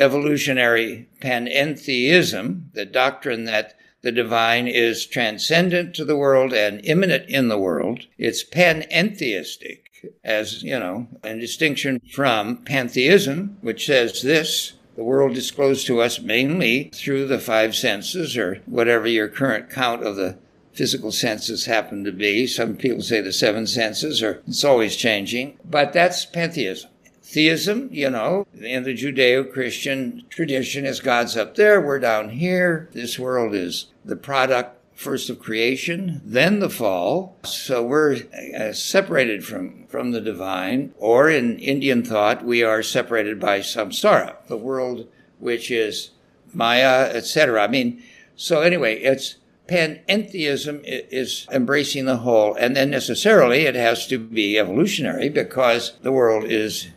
evolutionary 0.00 1.08
panentheism, 1.20 2.72
the 2.72 2.86
doctrine 2.86 3.44
that 3.44 3.77
the 4.02 4.12
divine 4.12 4.68
is 4.68 5.06
transcendent 5.06 5.94
to 5.94 6.04
the 6.04 6.16
world 6.16 6.52
and 6.52 6.84
immanent 6.84 7.28
in 7.28 7.48
the 7.48 7.58
world. 7.58 8.06
It's 8.16 8.44
panentheistic, 8.44 9.80
as, 10.22 10.62
you 10.62 10.78
know, 10.78 11.08
in 11.24 11.40
distinction 11.40 12.00
from 12.12 12.58
pantheism, 12.58 13.58
which 13.60 13.86
says 13.86 14.22
this 14.22 14.74
the 14.98 15.04
world 15.04 15.36
is 15.36 15.44
disclosed 15.44 15.86
to 15.86 16.00
us 16.00 16.18
mainly 16.18 16.90
through 16.92 17.28
the 17.28 17.38
five 17.38 17.76
senses, 17.76 18.36
or 18.36 18.56
whatever 18.66 19.06
your 19.06 19.28
current 19.28 19.70
count 19.70 20.02
of 20.02 20.16
the 20.16 20.38
physical 20.72 21.12
senses 21.12 21.66
happen 21.66 22.02
to 22.02 22.10
be. 22.10 22.48
Some 22.48 22.76
people 22.76 23.02
say 23.02 23.20
the 23.20 23.32
seven 23.32 23.66
senses, 23.66 24.22
or 24.24 24.42
it's 24.48 24.64
always 24.64 24.96
changing. 24.96 25.56
But 25.64 25.92
that's 25.92 26.26
pantheism. 26.26 26.90
Theism, 27.30 27.90
you 27.92 28.08
know, 28.08 28.46
in 28.58 28.84
the 28.84 28.96
Judeo 28.96 29.52
Christian 29.52 30.24
tradition 30.30 30.86
is 30.86 31.00
God's 31.00 31.36
up 31.36 31.56
there, 31.56 31.78
we're 31.78 31.98
down 31.98 32.30
here. 32.30 32.88
This 32.92 33.18
world 33.18 33.54
is 33.54 33.88
the 34.02 34.16
product 34.16 34.78
first 34.94 35.28
of 35.28 35.38
creation, 35.38 36.22
then 36.24 36.60
the 36.60 36.70
fall. 36.70 37.36
So 37.44 37.82
we're 37.82 38.22
uh, 38.58 38.72
separated 38.72 39.44
from, 39.44 39.86
from 39.88 40.12
the 40.12 40.22
divine, 40.22 40.94
or 40.96 41.28
in 41.28 41.58
Indian 41.58 42.02
thought, 42.02 42.46
we 42.46 42.62
are 42.62 42.82
separated 42.82 43.38
by 43.38 43.60
samsara, 43.60 44.36
the 44.46 44.56
world 44.56 45.06
which 45.38 45.70
is 45.70 46.12
Maya, 46.54 47.10
etc. 47.12 47.62
I 47.62 47.68
mean, 47.68 48.02
so 48.36 48.62
anyway, 48.62 49.00
it's 49.00 49.36
panentheism 49.68 50.80
is 50.82 51.46
embracing 51.52 52.06
the 52.06 52.16
whole, 52.16 52.54
and 52.54 52.74
then 52.74 52.88
necessarily 52.88 53.66
it 53.66 53.74
has 53.74 54.06
to 54.06 54.18
be 54.18 54.58
evolutionary 54.58 55.28
because 55.28 55.92
the 56.00 56.10
world 56.10 56.44
is 56.44 56.88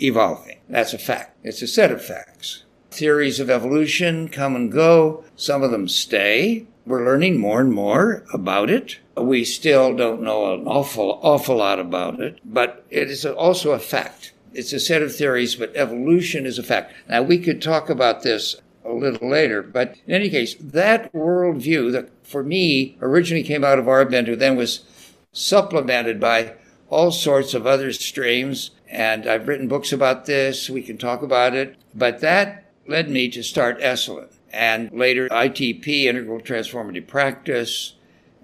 evolving. 0.00 0.58
That's 0.68 0.92
a 0.94 0.98
fact. 0.98 1.36
It's 1.42 1.62
a 1.62 1.66
set 1.66 1.90
of 1.90 2.04
facts. 2.04 2.64
Theories 2.90 3.40
of 3.40 3.50
evolution 3.50 4.28
come 4.28 4.56
and 4.56 4.72
go. 4.72 5.24
Some 5.36 5.62
of 5.62 5.70
them 5.70 5.88
stay. 5.88 6.66
We're 6.86 7.04
learning 7.04 7.38
more 7.38 7.60
and 7.60 7.72
more 7.72 8.24
about 8.32 8.70
it. 8.70 8.98
We 9.16 9.44
still 9.44 9.94
don't 9.94 10.22
know 10.22 10.54
an 10.54 10.66
awful, 10.66 11.18
awful 11.22 11.56
lot 11.56 11.78
about 11.78 12.20
it, 12.20 12.38
but 12.44 12.84
it 12.88 13.10
is 13.10 13.26
also 13.26 13.72
a 13.72 13.78
fact. 13.78 14.32
It's 14.54 14.72
a 14.72 14.80
set 14.80 15.02
of 15.02 15.14
theories, 15.14 15.56
but 15.56 15.76
evolution 15.76 16.46
is 16.46 16.58
a 16.58 16.62
fact. 16.62 16.94
Now, 17.08 17.22
we 17.22 17.38
could 17.38 17.60
talk 17.60 17.90
about 17.90 18.22
this 18.22 18.56
a 18.88 18.92
little 18.92 19.28
later. 19.28 19.62
But 19.62 19.96
in 20.06 20.14
any 20.14 20.30
case, 20.30 20.54
that 20.58 21.12
worldview 21.12 21.92
that 21.92 22.10
for 22.26 22.42
me 22.42 22.96
originally 23.00 23.44
came 23.44 23.64
out 23.64 23.78
of 23.78 23.84
Aurobindo, 23.84 24.38
then 24.38 24.56
was 24.56 24.84
supplemented 25.32 26.18
by 26.18 26.54
all 26.88 27.10
sorts 27.10 27.54
of 27.54 27.66
other 27.66 27.92
streams. 27.92 28.70
And 28.90 29.26
I've 29.26 29.48
written 29.48 29.68
books 29.68 29.92
about 29.92 30.26
this. 30.26 30.70
We 30.70 30.82
can 30.82 30.98
talk 30.98 31.22
about 31.22 31.54
it. 31.54 31.76
But 31.94 32.20
that 32.20 32.72
led 32.86 33.10
me 33.10 33.28
to 33.30 33.42
start 33.42 33.80
Esalen 33.80 34.32
and 34.52 34.90
later 34.92 35.28
ITP, 35.28 36.04
Integral 36.04 36.40
Transformative 36.40 37.06
Practice. 37.06 37.94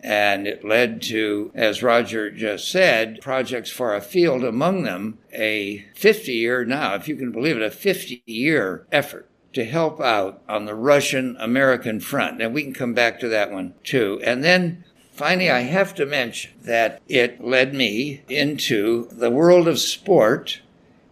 And 0.03 0.47
it 0.47 0.63
led 0.63 1.01
to, 1.03 1.51
as 1.55 1.83
Roger 1.83 2.31
just 2.31 2.71
said, 2.71 3.21
projects 3.23 3.71
far 3.71 3.95
afield, 3.95 4.45
among 4.45 4.83
them 4.83 5.19
a 5.33 5.87
50 5.95 6.33
year 6.33 6.65
now, 6.67 6.95
if 6.95 7.09
you 7.09 7.17
can 7.17 7.33
believe 7.33 7.57
it, 7.57 7.63
a 7.63 7.71
50 7.71 8.23
year 8.27 8.87
effort 8.93 9.31
to 9.55 9.65
help 9.65 10.01
out 10.01 10.43
on 10.49 10.67
the 10.67 10.75
Russian 10.75 11.37
American 11.39 12.01
front. 12.01 12.43
And 12.43 12.53
we 12.53 12.65
can 12.65 12.75
come 12.75 12.93
back 12.93 13.19
to 13.21 13.29
that 13.29 13.51
one 13.51 13.75
too. 13.83 14.21
And 14.25 14.45
then 14.45 14.85
finally, 15.14 15.50
I 15.50 15.61
have 15.61 15.94
to 15.94 16.06
mention 16.06 16.52
that 16.64 17.00
it 17.09 17.42
led 17.42 17.75
me 17.75 18.23
into 18.28 19.09
the 19.12 19.30
world 19.30 19.68
of 19.68 19.78
sport 19.78 20.61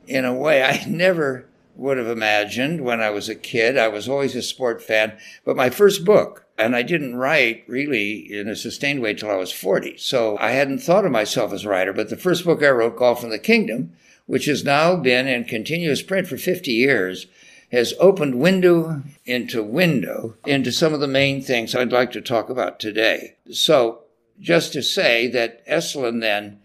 in 0.06 0.24
a 0.24 0.34
way 0.34 0.62
I 0.62 0.84
never 0.88 1.46
would 1.74 1.96
have 1.96 2.06
imagined 2.06 2.82
when 2.82 3.00
I 3.00 3.10
was 3.10 3.28
a 3.28 3.34
kid. 3.34 3.78
I 3.78 3.88
was 3.88 4.08
always 4.08 4.36
a 4.36 4.42
sport 4.42 4.82
fan, 4.82 5.16
but 5.44 5.56
my 5.56 5.70
first 5.70 6.04
book, 6.04 6.44
and 6.58 6.76
I 6.76 6.82
didn't 6.82 7.16
write 7.16 7.64
really 7.66 8.30
in 8.30 8.48
a 8.48 8.56
sustained 8.56 9.00
way 9.00 9.14
till 9.14 9.30
I 9.30 9.36
was 9.36 9.52
40. 9.52 9.96
So 9.96 10.36
I 10.38 10.50
hadn't 10.50 10.80
thought 10.80 11.06
of 11.06 11.12
myself 11.12 11.52
as 11.52 11.64
a 11.64 11.68
writer, 11.68 11.92
but 11.92 12.10
the 12.10 12.16
first 12.16 12.44
book 12.44 12.62
I 12.62 12.68
wrote, 12.70 12.96
Golf 12.96 13.24
in 13.24 13.30
the 13.30 13.38
Kingdom, 13.38 13.94
which 14.26 14.44
has 14.44 14.64
now 14.64 14.96
been 14.96 15.26
in 15.26 15.44
continuous 15.44 16.02
print 16.02 16.28
for 16.28 16.36
50 16.36 16.70
years, 16.72 17.26
has 17.72 17.94
opened 17.98 18.34
window 18.34 19.02
into 19.24 19.62
window 19.62 20.36
into 20.46 20.70
some 20.70 20.92
of 20.92 21.00
the 21.00 21.08
main 21.08 21.42
things 21.42 21.74
I'd 21.74 21.90
like 21.90 22.12
to 22.12 22.20
talk 22.20 22.50
about 22.50 22.78
today. 22.78 23.36
So, 23.50 24.02
just 24.38 24.74
to 24.74 24.82
say 24.82 25.26
that 25.28 25.66
Esalen 25.66 26.20
then 26.20 26.60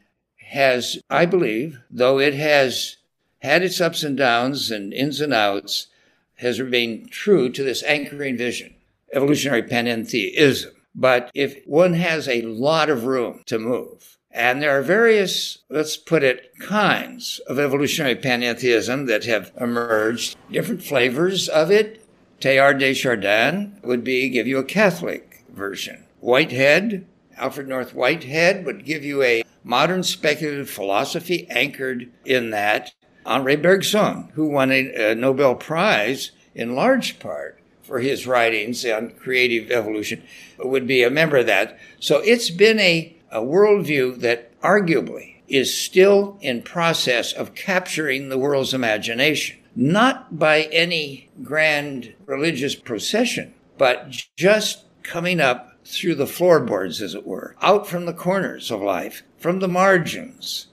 has, 0.50 1.00
I 1.10 1.26
believe, 1.26 1.80
though 1.90 2.20
it 2.20 2.34
has 2.34 2.98
had 3.40 3.64
its 3.64 3.80
ups 3.80 4.04
and 4.04 4.18
downs 4.18 4.70
and 4.70 4.94
ins 4.94 5.22
and 5.22 5.34
outs, 5.34 5.88
has 6.36 6.60
remained 6.60 7.10
true 7.10 7.50
to 7.50 7.64
this 7.64 7.84
anchoring 7.84 8.38
vision, 8.38 8.76
evolutionary 9.14 9.64
panentheism. 9.64 10.72
But 10.94 11.32
if 11.34 11.66
one 11.66 11.94
has 11.94 12.28
a 12.28 12.42
lot 12.42 12.90
of 12.90 13.06
room 13.06 13.44
to 13.46 13.60
move, 13.60 14.17
and 14.38 14.62
there 14.62 14.78
are 14.78 14.84
various, 14.84 15.58
let's 15.68 15.98
put 15.98 16.24
it, 16.24 16.52
kinds 16.60 17.42
of 17.48 17.58
evolutionary 17.58 18.16
pantheism 18.16 19.08
that 19.08 19.26
have 19.26 19.52
emerged, 19.60 20.38
different 20.52 20.84
flavors 20.84 21.50
of 21.50 21.72
it. 21.72 22.06
Teilhard 22.40 22.78
de 22.78 22.94
Chardin 22.94 23.80
would 23.84 24.04
be 24.04 24.30
give 24.30 24.46
you 24.46 24.60
a 24.60 24.64
Catholic 24.64 25.44
version. 25.50 26.04
Whitehead, 26.20 27.08
Alfred 27.36 27.68
North 27.68 27.96
Whitehead 27.96 28.64
would 28.64 28.86
give 28.86 29.04
you 29.04 29.24
a 29.24 29.44
modern 29.64 30.04
speculative 30.04 30.70
philosophy 30.70 31.48
anchored 31.50 32.12
in 32.24 32.52
that. 32.52 32.94
Henri 33.26 33.56
Bergson, 33.56 34.30
who 34.36 34.48
won 34.48 34.72
a, 34.72 35.12
a 35.12 35.16
Nobel 35.16 35.56
Prize 35.56 36.32
in 36.54 36.76
large 36.76 37.18
part 37.18 37.60
for 37.82 38.00
his 38.00 38.28
writings 38.28 38.86
on 38.86 39.10
creative 39.12 39.72
evolution, 39.72 40.22
would 40.60 40.86
be 40.86 41.02
a 41.02 41.10
member 41.10 41.38
of 41.38 41.48
that. 41.48 41.80
So 42.00 42.20
it's 42.20 42.52
been 42.52 42.80
a, 42.80 43.17
a 43.32 43.42
worldview 43.42 44.20
that 44.20 44.60
arguably 44.62 45.36
is 45.48 45.80
still 45.80 46.38
in 46.42 46.62
process 46.62 47.34
of 47.34 47.56
capturing 47.56 48.30
the 48.30 48.38
world's 48.38 48.74
imagination, 48.74 49.58
not 49.76 50.38
by 50.38 50.64
any 50.64 51.30
grand 51.44 52.14
religious 52.26 52.76
procession, 52.76 53.54
but 53.78 54.12
just 54.36 54.86
coming 55.04 55.40
up 55.40 55.74
through 55.86 56.16
the 56.16 56.28
floorboards, 56.28 57.02
as 57.02 57.16
it 57.16 57.26
were, 57.26 57.56
out 57.62 57.88
from 57.88 58.06
the 58.06 58.14
corners 58.14 58.70
of 58.70 58.82
life, 58.82 59.24
from 59.38 59.60
the 59.60 59.68
margins. 59.68 60.68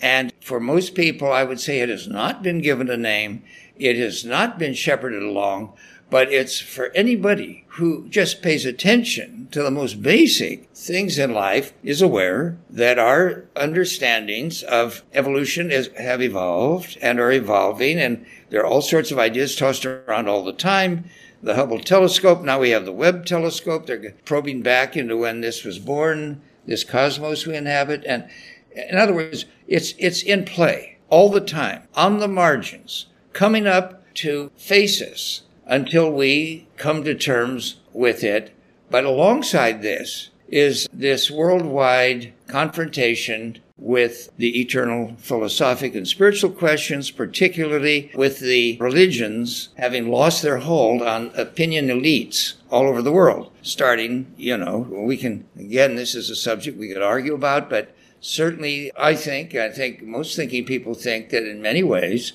And 0.00 0.32
for 0.40 0.58
most 0.58 0.94
people, 0.94 1.32
I 1.32 1.44
would 1.44 1.60
say 1.60 1.80
it 1.80 1.88
has 1.88 2.08
not 2.08 2.42
been 2.42 2.60
given 2.60 2.90
a 2.90 2.96
name. 2.96 3.44
It 3.76 3.96
has 3.96 4.24
not 4.24 4.58
been 4.58 4.74
shepherded 4.74 5.22
along, 5.22 5.74
but 6.16 6.32
it's 6.32 6.58
for 6.58 6.90
anybody 6.94 7.62
who 7.72 8.08
just 8.08 8.40
pays 8.40 8.64
attention 8.64 9.48
to 9.50 9.62
the 9.62 9.70
most 9.70 10.00
basic 10.00 10.66
things 10.74 11.18
in 11.18 11.34
life 11.34 11.74
is 11.82 12.00
aware 12.00 12.56
that 12.70 12.98
our 12.98 13.44
understandings 13.54 14.62
of 14.62 15.02
evolution 15.12 15.70
is, 15.70 15.90
have 15.98 16.22
evolved 16.22 16.96
and 17.02 17.20
are 17.20 17.32
evolving 17.32 17.98
and 17.98 18.24
there 18.48 18.62
are 18.62 18.66
all 18.66 18.80
sorts 18.80 19.10
of 19.10 19.18
ideas 19.18 19.54
tossed 19.54 19.84
around 19.84 20.26
all 20.26 20.42
the 20.42 20.54
time 20.54 21.04
the 21.42 21.56
Hubble 21.56 21.80
telescope. 21.80 22.40
Now 22.40 22.60
we 22.60 22.70
have 22.70 22.86
the 22.86 22.92
Webb 22.92 23.26
telescope. 23.26 23.84
They're 23.84 24.14
probing 24.24 24.62
back 24.62 24.96
into 24.96 25.18
when 25.18 25.42
this 25.42 25.64
was 25.64 25.78
born, 25.78 26.40
this 26.64 26.82
cosmos 26.82 27.46
we 27.46 27.56
inhabit. 27.56 28.04
And 28.06 28.26
in 28.74 28.96
other 28.96 29.12
words, 29.12 29.44
it's, 29.68 29.92
it's 29.98 30.22
in 30.22 30.46
play 30.46 30.96
all 31.10 31.28
the 31.28 31.42
time, 31.42 31.82
on 31.94 32.20
the 32.20 32.26
margins, 32.26 33.04
coming 33.34 33.66
up 33.66 34.14
to 34.14 34.50
face 34.56 35.02
us 35.02 35.42
until 35.66 36.10
we 36.10 36.66
come 36.76 37.04
to 37.04 37.14
terms 37.14 37.76
with 37.92 38.22
it. 38.22 38.54
But 38.90 39.04
alongside 39.04 39.82
this 39.82 40.30
is 40.48 40.88
this 40.92 41.30
worldwide 41.30 42.32
confrontation 42.46 43.58
with 43.78 44.30
the 44.38 44.60
eternal 44.60 45.14
philosophic 45.18 45.94
and 45.94 46.08
spiritual 46.08 46.50
questions, 46.50 47.10
particularly 47.10 48.10
with 48.14 48.40
the 48.40 48.76
religions 48.80 49.68
having 49.76 50.10
lost 50.10 50.42
their 50.42 50.58
hold 50.58 51.02
on 51.02 51.30
opinion 51.36 51.88
elites 51.88 52.54
all 52.70 52.86
over 52.88 53.02
the 53.02 53.12
world. 53.12 53.52
Starting, 53.60 54.32
you 54.36 54.56
know, 54.56 54.78
we 54.78 55.16
can, 55.16 55.44
again, 55.58 55.94
this 55.94 56.14
is 56.14 56.30
a 56.30 56.36
subject 56.36 56.78
we 56.78 56.88
could 56.88 57.02
argue 57.02 57.34
about, 57.34 57.68
but 57.68 57.94
certainly 58.20 58.90
I 58.96 59.14
think, 59.14 59.54
I 59.54 59.70
think 59.70 60.02
most 60.02 60.36
thinking 60.36 60.64
people 60.64 60.94
think 60.94 61.28
that 61.30 61.44
in 61.44 61.60
many 61.60 61.82
ways 61.82 62.32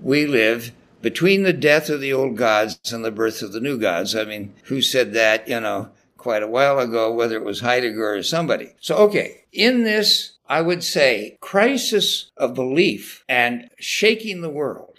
we 0.00 0.26
live 0.26 0.72
between 1.02 1.42
the 1.42 1.52
death 1.52 1.90
of 1.90 2.00
the 2.00 2.12
old 2.12 2.36
gods 2.36 2.92
and 2.92 3.04
the 3.04 3.10
birth 3.10 3.42
of 3.42 3.52
the 3.52 3.60
new 3.60 3.78
gods. 3.78 4.16
I 4.16 4.24
mean, 4.24 4.54
who 4.64 4.80
said 4.80 5.12
that, 5.12 5.46
you 5.48 5.60
know, 5.60 5.90
quite 6.16 6.42
a 6.42 6.48
while 6.48 6.78
ago, 6.78 7.12
whether 7.12 7.36
it 7.36 7.44
was 7.44 7.60
Heidegger 7.60 8.14
or 8.14 8.22
somebody. 8.22 8.74
So, 8.80 8.96
okay, 8.96 9.44
in 9.52 9.84
this 9.84 10.32
I 10.52 10.60
would 10.60 10.84
say, 10.84 11.38
crisis 11.40 12.30
of 12.36 12.52
belief 12.52 13.24
and 13.26 13.70
shaking 13.78 14.42
the 14.42 14.50
world. 14.50 14.98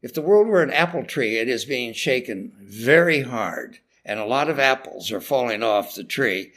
If 0.00 0.14
the 0.14 0.22
world 0.22 0.46
were 0.46 0.62
an 0.62 0.70
apple 0.70 1.04
tree, 1.04 1.38
it 1.38 1.48
is 1.48 1.64
being 1.64 1.92
shaken 1.92 2.52
very 2.60 3.22
hard, 3.22 3.80
and 4.04 4.20
a 4.20 4.24
lot 4.24 4.48
of 4.48 4.60
apples 4.60 5.10
are 5.10 5.20
falling 5.20 5.64
off 5.64 5.96
the 5.96 6.04
tree. 6.04 6.52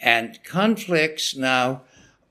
And 0.00 0.42
conflicts 0.42 1.36
now 1.36 1.82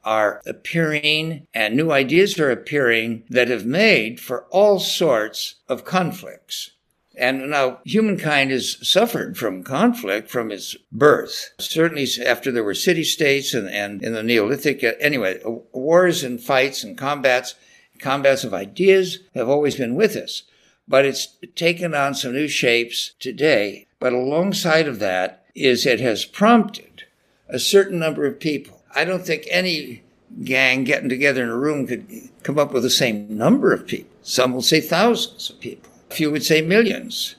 are 0.04 0.42
appearing, 0.46 1.48
and 1.54 1.76
new 1.76 1.92
ideas 1.92 2.40
are 2.40 2.52
appearing 2.52 3.24
that 3.30 3.50
have 3.50 3.66
made 3.66 4.20
for 4.20 4.46
all 4.50 4.80
sorts 4.80 5.56
of 5.68 5.86
conflicts. 5.86 6.72
And 7.18 7.50
now 7.50 7.80
humankind 7.84 8.52
has 8.52 8.78
suffered 8.88 9.38
from 9.38 9.64
conflict 9.64 10.30
from 10.30 10.52
its 10.52 10.76
birth. 10.92 11.52
Certainly 11.60 12.08
after 12.26 12.52
there 12.52 12.64
were 12.64 12.74
city 12.74 13.04
states 13.04 13.54
and, 13.54 13.70
and 13.70 14.02
in 14.02 14.14
the 14.14 14.24
Neolithic, 14.24 14.84
uh, 14.84 14.94
anyway, 15.00 15.42
wars 15.74 16.24
and 16.24 16.42
fights 16.42 16.84
and 16.84 16.98
combats, 16.98 17.56
combats 18.00 18.44
of 18.44 18.54
ideas 18.54 19.20
have 19.36 19.50
always 19.50 19.76
been 19.76 19.96
with 19.96 20.16
us. 20.16 20.44
But 20.88 21.06
it's 21.06 21.38
taken 21.56 21.94
on 21.94 22.16
some 22.16 22.34
new 22.34 22.48
shapes 22.48 23.14
today. 23.20 23.88
But 24.00 24.14
alongside 24.14 24.88
of 24.88 25.00
that 25.00 25.46
is 25.54 25.86
it 25.86 26.00
has 26.00 26.26
prompted 26.26 27.04
a 27.48 27.60
certain 27.60 28.00
number 28.00 28.26
of 28.26 28.40
people. 28.40 28.81
I 28.96 29.06
don't 29.06 29.26
think 29.26 29.46
any 29.50 30.04
gang 30.44 30.84
getting 30.84 31.10
together 31.10 31.44
in 31.44 31.50
a 31.50 31.58
room 31.58 31.88
could 31.88 32.06
come 32.44 32.58
up 32.58 32.74
with 32.74 32.84
the 32.84 32.90
same 32.90 33.38
number 33.38 33.74
of 33.74 33.88
people. 33.88 34.10
Some 34.22 34.54
will 34.54 34.62
say 34.62 34.82
thousands 34.82 35.50
of 35.50 35.60
people 35.60 35.90
A 36.10 36.14
few 36.14 36.32
would 36.32 36.44
say 36.44 36.62
millions. 36.62 37.36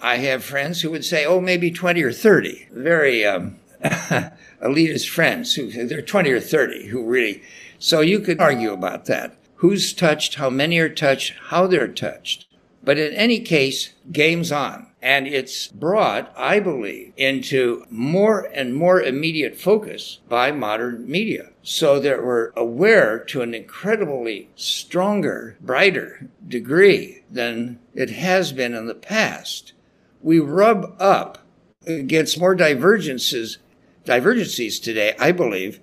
I 0.00 0.16
have 0.18 0.44
friends 0.44 0.80
who 0.80 0.90
would 0.90 1.04
say, 1.04 1.24
oh, 1.24 1.40
maybe 1.40 1.70
20 1.70 2.02
or 2.02 2.12
30. 2.12 2.68
Very 2.72 3.24
um, 3.24 3.56
elitist 4.62 5.08
friends 5.08 5.54
who 5.54 5.70
they're 5.86 6.02
20 6.02 6.30
or 6.30 6.40
30 6.40 6.88
who 6.88 7.04
really. 7.04 7.42
So 7.78 8.00
you 8.00 8.20
could 8.20 8.40
argue 8.40 8.72
about 8.72 9.06
that. 9.06 9.36
Who's 9.56 9.92
touched, 9.92 10.34
how 10.34 10.50
many 10.50 10.78
are 10.78 10.88
touched, 10.88 11.34
how 11.48 11.66
they're 11.66 11.88
touched. 11.88 12.46
But 12.82 12.98
in 12.98 13.14
any 13.14 13.40
case, 13.40 13.94
game's 14.12 14.52
on. 14.52 14.88
And 15.04 15.26
it's 15.26 15.66
brought, 15.66 16.32
I 16.34 16.60
believe, 16.60 17.12
into 17.18 17.84
more 17.90 18.48
and 18.54 18.74
more 18.74 19.02
immediate 19.02 19.54
focus 19.54 20.20
by 20.30 20.50
modern 20.50 21.06
media. 21.06 21.50
So 21.62 22.00
that 22.00 22.24
we're 22.24 22.52
aware 22.56 23.18
to 23.18 23.42
an 23.42 23.54
incredibly 23.54 24.48
stronger, 24.56 25.58
brighter 25.60 26.30
degree 26.48 27.22
than 27.30 27.80
it 27.92 28.08
has 28.10 28.54
been 28.54 28.72
in 28.72 28.86
the 28.86 28.94
past. 28.94 29.74
We 30.22 30.40
rub 30.40 30.96
up 30.98 31.46
against 31.86 32.40
more 32.40 32.54
divergences, 32.54 33.58
divergencies 34.06 34.80
today, 34.80 35.14
I 35.20 35.32
believe, 35.32 35.80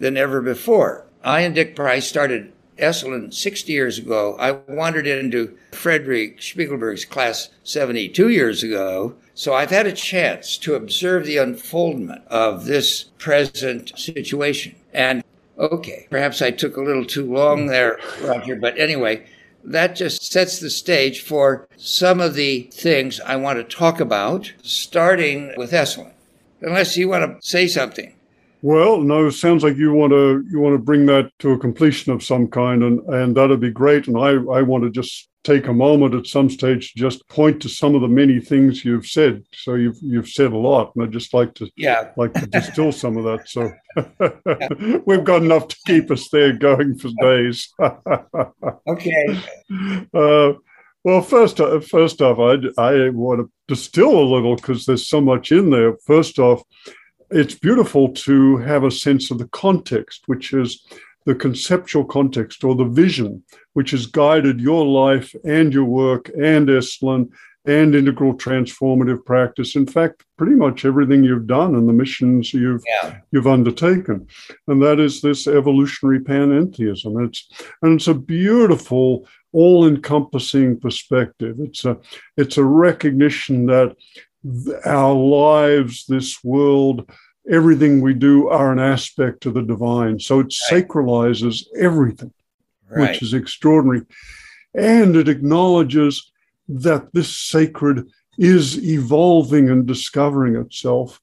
than 0.00 0.16
ever 0.16 0.42
before. 0.42 1.06
I 1.22 1.42
and 1.42 1.54
Dick 1.54 1.76
Price 1.76 2.08
started 2.08 2.52
Esalen 2.78 3.32
60 3.32 3.72
years 3.72 3.98
ago. 3.98 4.36
I 4.38 4.52
wandered 4.52 5.06
into 5.06 5.56
Frederick 5.72 6.40
Spiegelberg's 6.40 7.04
class 7.04 7.50
72 7.62 8.28
years 8.28 8.62
ago. 8.62 9.14
So 9.34 9.54
I've 9.54 9.70
had 9.70 9.86
a 9.86 9.92
chance 9.92 10.56
to 10.58 10.74
observe 10.74 11.26
the 11.26 11.38
unfoldment 11.38 12.26
of 12.28 12.66
this 12.66 13.04
present 13.18 13.98
situation. 13.98 14.76
And 14.92 15.24
okay, 15.58 16.06
perhaps 16.10 16.40
I 16.40 16.50
took 16.50 16.76
a 16.76 16.82
little 16.82 17.04
too 17.04 17.32
long 17.32 17.66
there, 17.66 17.98
Roger, 18.22 18.56
but 18.56 18.78
anyway, 18.78 19.26
that 19.64 19.96
just 19.96 20.30
sets 20.30 20.58
the 20.58 20.70
stage 20.70 21.20
for 21.22 21.66
some 21.76 22.20
of 22.20 22.34
the 22.34 22.68
things 22.72 23.20
I 23.20 23.36
want 23.36 23.58
to 23.58 23.76
talk 23.76 23.98
about, 23.98 24.52
starting 24.62 25.52
with 25.56 25.72
Esalen. 25.72 26.12
Unless 26.60 26.96
you 26.96 27.08
want 27.08 27.24
to 27.24 27.46
say 27.46 27.66
something. 27.66 28.13
Well, 28.64 29.02
no, 29.02 29.28
sounds 29.28 29.62
like 29.62 29.76
you 29.76 29.92
want 29.92 30.12
to 30.12 30.42
you 30.50 30.58
want 30.58 30.72
to 30.72 30.82
bring 30.82 31.04
that 31.04 31.30
to 31.40 31.50
a 31.50 31.58
completion 31.58 32.12
of 32.12 32.22
some 32.24 32.48
kind, 32.48 32.82
and 32.82 32.98
and 33.12 33.36
that'd 33.36 33.60
be 33.60 33.70
great. 33.70 34.08
And 34.08 34.16
I 34.16 34.30
I 34.30 34.62
want 34.62 34.84
to 34.84 34.90
just 34.90 35.28
take 35.42 35.66
a 35.66 35.72
moment 35.74 36.14
at 36.14 36.26
some 36.26 36.48
stage 36.48 36.90
to 36.94 36.98
just 36.98 37.28
point 37.28 37.60
to 37.60 37.68
some 37.68 37.94
of 37.94 38.00
the 38.00 38.08
many 38.08 38.40
things 38.40 38.82
you've 38.82 39.06
said. 39.06 39.42
So 39.52 39.74
you've 39.74 39.98
you've 40.00 40.30
said 40.30 40.54
a 40.54 40.56
lot, 40.56 40.92
and 40.96 41.04
I'd 41.04 41.12
just 41.12 41.34
like 41.34 41.52
to 41.56 41.68
yeah 41.76 42.12
like 42.16 42.32
to 42.32 42.46
distill 42.46 42.90
some 42.90 43.18
of 43.18 43.24
that. 43.24 43.46
So 43.50 43.70
we've 45.06 45.24
got 45.24 45.42
enough 45.42 45.68
to 45.68 45.76
keep 45.86 46.10
us 46.10 46.30
there 46.30 46.54
going 46.54 46.96
for 46.96 47.10
days. 47.20 47.68
okay. 48.88 49.42
Uh, 50.14 50.54
well, 51.04 51.20
first, 51.20 51.60
uh, 51.60 51.80
first 51.80 52.22
off, 52.22 52.38
I, 52.38 52.82
I 52.82 53.10
want 53.10 53.40
to 53.40 53.50
distill 53.68 54.18
a 54.18 54.24
little 54.24 54.56
because 54.56 54.86
there's 54.86 55.06
so 55.06 55.20
much 55.20 55.52
in 55.52 55.68
there. 55.68 55.98
First 56.06 56.38
off, 56.38 56.62
it's 57.30 57.54
beautiful 57.54 58.08
to 58.08 58.58
have 58.58 58.84
a 58.84 58.90
sense 58.90 59.30
of 59.30 59.38
the 59.38 59.48
context, 59.48 60.22
which 60.26 60.52
is 60.52 60.84
the 61.26 61.34
conceptual 61.34 62.04
context 62.04 62.64
or 62.64 62.74
the 62.74 62.84
vision, 62.84 63.42
which 63.72 63.92
has 63.92 64.06
guided 64.06 64.60
your 64.60 64.84
life 64.84 65.34
and 65.44 65.72
your 65.72 65.84
work 65.84 66.28
and 66.28 66.68
Esalen 66.68 67.30
and 67.66 67.94
integral 67.94 68.34
transformative 68.34 69.24
practice. 69.24 69.74
In 69.74 69.86
fact, 69.86 70.24
pretty 70.36 70.54
much 70.54 70.84
everything 70.84 71.24
you've 71.24 71.46
done 71.46 71.74
and 71.74 71.88
the 71.88 71.94
missions 71.94 72.52
you've 72.52 72.82
yeah. 73.02 73.20
you've 73.32 73.46
undertaken, 73.46 74.26
and 74.68 74.82
that 74.82 75.00
is 75.00 75.20
this 75.20 75.46
evolutionary 75.46 76.20
panentheism. 76.20 77.24
It's 77.26 77.48
and 77.82 77.94
it's 77.94 78.08
a 78.08 78.14
beautiful 78.14 79.26
all-encompassing 79.52 80.78
perspective. 80.80 81.56
It's 81.60 81.84
a 81.84 81.96
it's 82.36 82.58
a 82.58 82.64
recognition 82.64 83.66
that 83.66 83.96
our 84.84 85.14
lives, 85.14 86.04
this 86.06 86.42
world, 86.44 87.10
everything 87.50 88.00
we 88.00 88.14
do 88.14 88.48
are 88.48 88.72
an 88.72 88.78
aspect 88.78 89.46
of 89.46 89.54
the 89.54 89.62
divine. 89.62 90.18
So 90.20 90.40
it 90.40 90.54
right. 90.70 90.86
sacralizes 90.86 91.64
everything, 91.78 92.32
right. 92.88 93.10
which 93.10 93.22
is 93.22 93.34
extraordinary. 93.34 94.06
And 94.74 95.16
it 95.16 95.28
acknowledges 95.28 96.32
that 96.68 97.12
this 97.12 97.36
sacred 97.36 98.08
is 98.38 98.82
evolving 98.82 99.70
and 99.70 99.86
discovering 99.86 100.56
itself. 100.56 101.20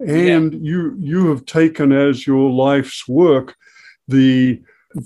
And 0.00 0.52
yeah. 0.52 0.58
you 0.60 0.96
you 0.98 1.28
have 1.28 1.46
taken 1.46 1.92
as 1.92 2.26
your 2.26 2.50
life's 2.50 3.06
work 3.06 3.54
the 4.08 4.60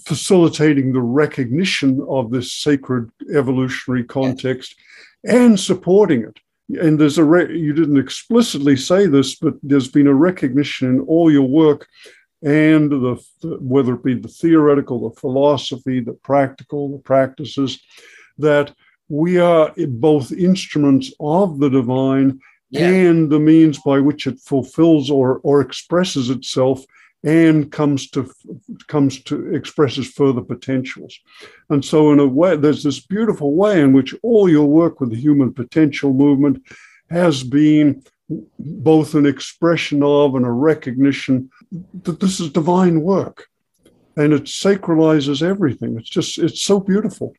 facilitating 0.04 0.92
the 0.92 1.00
recognition 1.00 2.04
of 2.08 2.30
this 2.30 2.52
sacred 2.52 3.10
evolutionary 3.34 4.04
context 4.04 4.74
yeah. 5.24 5.36
and 5.36 5.60
supporting 5.60 6.22
it 6.22 6.38
and 6.68 6.98
there's 6.98 7.18
a 7.18 7.24
re- 7.24 7.58
you 7.58 7.72
didn't 7.72 7.98
explicitly 7.98 8.76
say 8.76 9.06
this, 9.06 9.36
but 9.36 9.54
there's 9.62 9.88
been 9.88 10.06
a 10.06 10.14
recognition 10.14 10.88
in 10.88 11.00
all 11.00 11.30
your 11.30 11.48
work, 11.48 11.88
and 12.42 12.90
the, 12.90 13.22
the 13.40 13.56
whether 13.60 13.94
it 13.94 14.04
be 14.04 14.14
the 14.14 14.28
theoretical, 14.28 15.08
the 15.08 15.20
philosophy, 15.20 16.00
the 16.00 16.12
practical, 16.12 16.90
the 16.92 16.98
practices, 16.98 17.80
that 18.36 18.74
we 19.08 19.38
are 19.38 19.72
both 19.88 20.30
instruments 20.32 21.12
of 21.20 21.58
the 21.58 21.70
divine 21.70 22.38
yeah. 22.70 22.86
and 22.86 23.30
the 23.30 23.40
means 23.40 23.78
by 23.78 23.98
which 23.98 24.26
it 24.26 24.38
fulfills 24.40 25.10
or 25.10 25.40
or 25.42 25.60
expresses 25.60 26.28
itself 26.30 26.84
and 27.24 27.72
comes 27.72 28.08
to 28.10 28.32
comes 28.86 29.22
to 29.24 29.54
expresses 29.54 30.10
further 30.10 30.40
potentials. 30.40 31.18
And 31.68 31.84
so 31.84 32.12
in 32.12 32.20
a 32.20 32.26
way 32.26 32.56
there's 32.56 32.84
this 32.84 33.00
beautiful 33.00 33.54
way 33.54 33.80
in 33.80 33.92
which 33.92 34.14
all 34.22 34.48
your 34.48 34.66
work 34.66 35.00
with 35.00 35.10
the 35.10 35.16
human 35.16 35.52
potential 35.52 36.12
movement 36.12 36.62
has 37.10 37.42
been 37.42 38.02
both 38.58 39.14
an 39.14 39.26
expression 39.26 40.02
of 40.02 40.34
and 40.34 40.44
a 40.44 40.50
recognition 40.50 41.50
that 42.02 42.20
this 42.20 42.40
is 42.40 42.50
divine 42.50 43.00
work. 43.00 43.48
And 44.16 44.32
it 44.32 44.44
sacralizes 44.44 45.42
everything. 45.42 45.96
It's 45.98 46.08
just 46.08 46.38
it's 46.38 46.62
so 46.62 46.78
beautiful. 46.78 47.34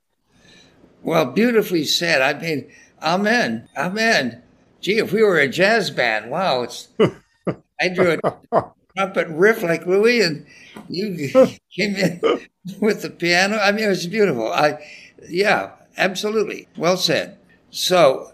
Well 1.04 1.26
beautifully 1.26 1.86
said. 1.86 2.22
I 2.22 2.40
mean 2.40 2.70
amen. 3.02 3.70
Amen. 3.78 4.42
Gee 4.82 4.98
if 4.98 5.14
we 5.14 5.24
were 5.24 5.40
a 5.40 5.48
jazz 5.48 5.90
band 5.90 6.32
wow 6.32 6.64
it's 6.64 6.90
i 7.80 7.90
drew 7.90 8.12
it 8.12 8.22
trumpet 9.00 9.30
riff 9.30 9.64
like 9.64 9.86
Louis, 9.86 10.22
and 10.22 10.46
you 10.90 11.30
came 11.72 11.96
in 11.96 12.20
with 12.82 13.02
the 13.02 13.10
piano. 13.10 13.58
I 13.58 13.72
mean, 13.72 13.86
it 13.86 13.90
was 13.90 14.08
beautiful. 14.08 14.52
I, 14.52 14.86
yeah, 15.28 15.72
absolutely. 15.96 16.68
Well 16.76 16.98
said. 16.98 17.38
So, 17.70 18.34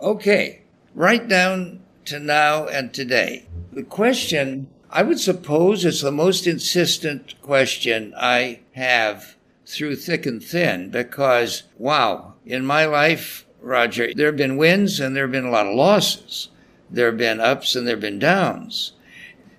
okay, 0.00 0.62
right 0.94 1.26
down 1.26 1.80
to 2.04 2.20
now 2.20 2.66
and 2.66 2.94
today. 2.94 3.46
The 3.72 3.82
question, 3.82 4.68
I 4.90 5.02
would 5.02 5.18
suppose, 5.18 5.84
is 5.84 6.02
the 6.02 6.12
most 6.12 6.46
insistent 6.46 7.34
question 7.42 8.14
I 8.16 8.60
have 8.74 9.34
through 9.66 9.96
thick 9.96 10.24
and 10.24 10.42
thin 10.42 10.90
because, 10.90 11.64
wow, 11.78 12.34
in 12.44 12.64
my 12.64 12.84
life, 12.84 13.44
Roger, 13.60 14.14
there 14.14 14.26
have 14.26 14.36
been 14.36 14.56
wins 14.56 15.00
and 15.00 15.16
there 15.16 15.24
have 15.24 15.32
been 15.32 15.46
a 15.46 15.50
lot 15.50 15.66
of 15.66 15.74
losses. 15.74 16.50
There 16.88 17.06
have 17.06 17.18
been 17.18 17.40
ups 17.40 17.74
and 17.74 17.84
there 17.88 17.96
have 17.96 18.00
been 18.00 18.20
downs 18.20 18.92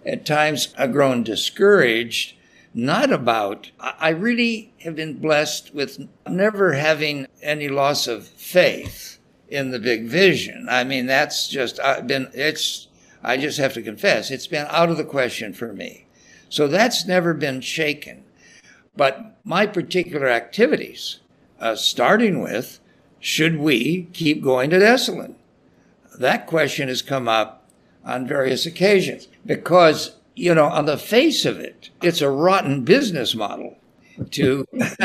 at 0.07 0.25
times 0.25 0.73
I've 0.77 0.93
grown 0.93 1.23
discouraged, 1.23 2.35
not 2.73 3.11
about, 3.11 3.71
I 3.79 4.09
really 4.09 4.73
have 4.79 4.95
been 4.95 5.19
blessed 5.19 5.73
with 5.73 6.07
never 6.27 6.73
having 6.73 7.27
any 7.41 7.67
loss 7.67 8.07
of 8.07 8.25
faith 8.25 9.19
in 9.49 9.71
the 9.71 9.79
big 9.79 10.05
vision. 10.05 10.67
I 10.69 10.85
mean, 10.85 11.07
that's 11.07 11.49
just, 11.49 11.79
I've 11.81 12.07
been, 12.07 12.29
it's, 12.33 12.87
I 13.21 13.35
just 13.35 13.57
have 13.57 13.73
to 13.73 13.81
confess, 13.81 14.31
it's 14.31 14.47
been 14.47 14.67
out 14.69 14.89
of 14.89 14.97
the 14.97 15.03
question 15.03 15.53
for 15.53 15.73
me. 15.73 16.05
So 16.49 16.67
that's 16.67 17.05
never 17.05 17.33
been 17.33 17.59
shaken. 17.59 18.23
But 18.95 19.37
my 19.43 19.65
particular 19.65 20.29
activities, 20.29 21.19
uh, 21.59 21.75
starting 21.75 22.41
with, 22.41 22.79
should 23.19 23.57
we 23.57 24.03
keep 24.13 24.41
going 24.41 24.69
to 24.69 24.77
Esalen? 24.77 25.35
That 26.17 26.47
question 26.47 26.87
has 26.87 27.01
come 27.01 27.27
up 27.27 27.69
on 28.05 28.25
various 28.25 28.65
occasions 28.65 29.27
because, 29.47 30.17
you 30.35 30.53
know, 30.53 30.65
on 30.65 30.85
the 30.85 30.97
face 30.97 31.45
of 31.45 31.57
it, 31.57 31.89
it's 32.03 32.21
a 32.21 32.29
rotten 32.29 32.83
business 32.83 33.33
model 33.33 33.77
to, 34.31 34.65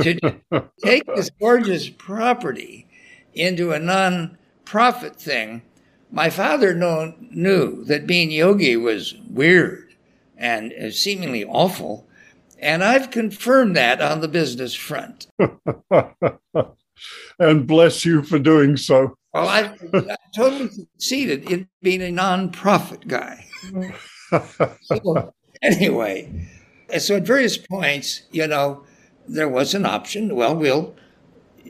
to 0.00 0.40
take 0.82 1.06
this 1.06 1.30
gorgeous 1.38 1.88
property 1.88 2.88
into 3.34 3.70
a 3.72 3.78
non-profit 3.78 5.16
thing. 5.16 5.62
My 6.10 6.30
father 6.30 6.74
know, 6.74 7.14
knew 7.20 7.84
that 7.84 8.06
being 8.06 8.32
yogi 8.32 8.76
was 8.76 9.14
weird 9.28 9.94
and 10.36 10.72
uh, 10.72 10.90
seemingly 10.90 11.44
awful, 11.44 12.06
and 12.58 12.82
I've 12.82 13.10
confirmed 13.10 13.76
that 13.76 14.00
on 14.00 14.20
the 14.20 14.28
business 14.28 14.74
front. 14.74 15.28
and 17.38 17.66
bless 17.66 18.04
you 18.04 18.22
for 18.22 18.38
doing 18.38 18.76
so. 18.76 19.14
Well, 19.32 19.48
I, 19.48 19.74
I 19.94 20.16
totally 20.34 20.70
succeeded 20.70 21.50
in 21.50 21.68
being 21.82 22.02
a 22.02 22.10
non-profit 22.10 23.06
guy. 23.06 23.46
So, 24.82 25.32
anyway, 25.62 26.48
so 26.98 27.16
at 27.16 27.22
various 27.22 27.56
points, 27.56 28.22
you 28.30 28.46
know, 28.46 28.84
there 29.26 29.48
was 29.48 29.74
an 29.74 29.86
option. 29.86 30.34
Well, 30.34 30.56
we'll 30.56 30.94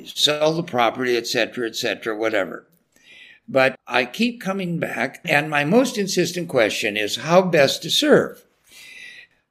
sell 0.04 0.54
the 0.54 0.62
property, 0.62 1.16
et 1.16 1.26
cetera, 1.26 1.68
et 1.68 1.76
cetera, 1.76 2.16
whatever. 2.16 2.66
But 3.48 3.78
I 3.86 4.04
keep 4.04 4.40
coming 4.40 4.78
back, 4.78 5.20
and 5.24 5.50
my 5.50 5.64
most 5.64 5.98
insistent 5.98 6.48
question 6.48 6.96
is 6.96 7.16
how 7.16 7.42
best 7.42 7.82
to 7.82 7.90
serve. 7.90 8.44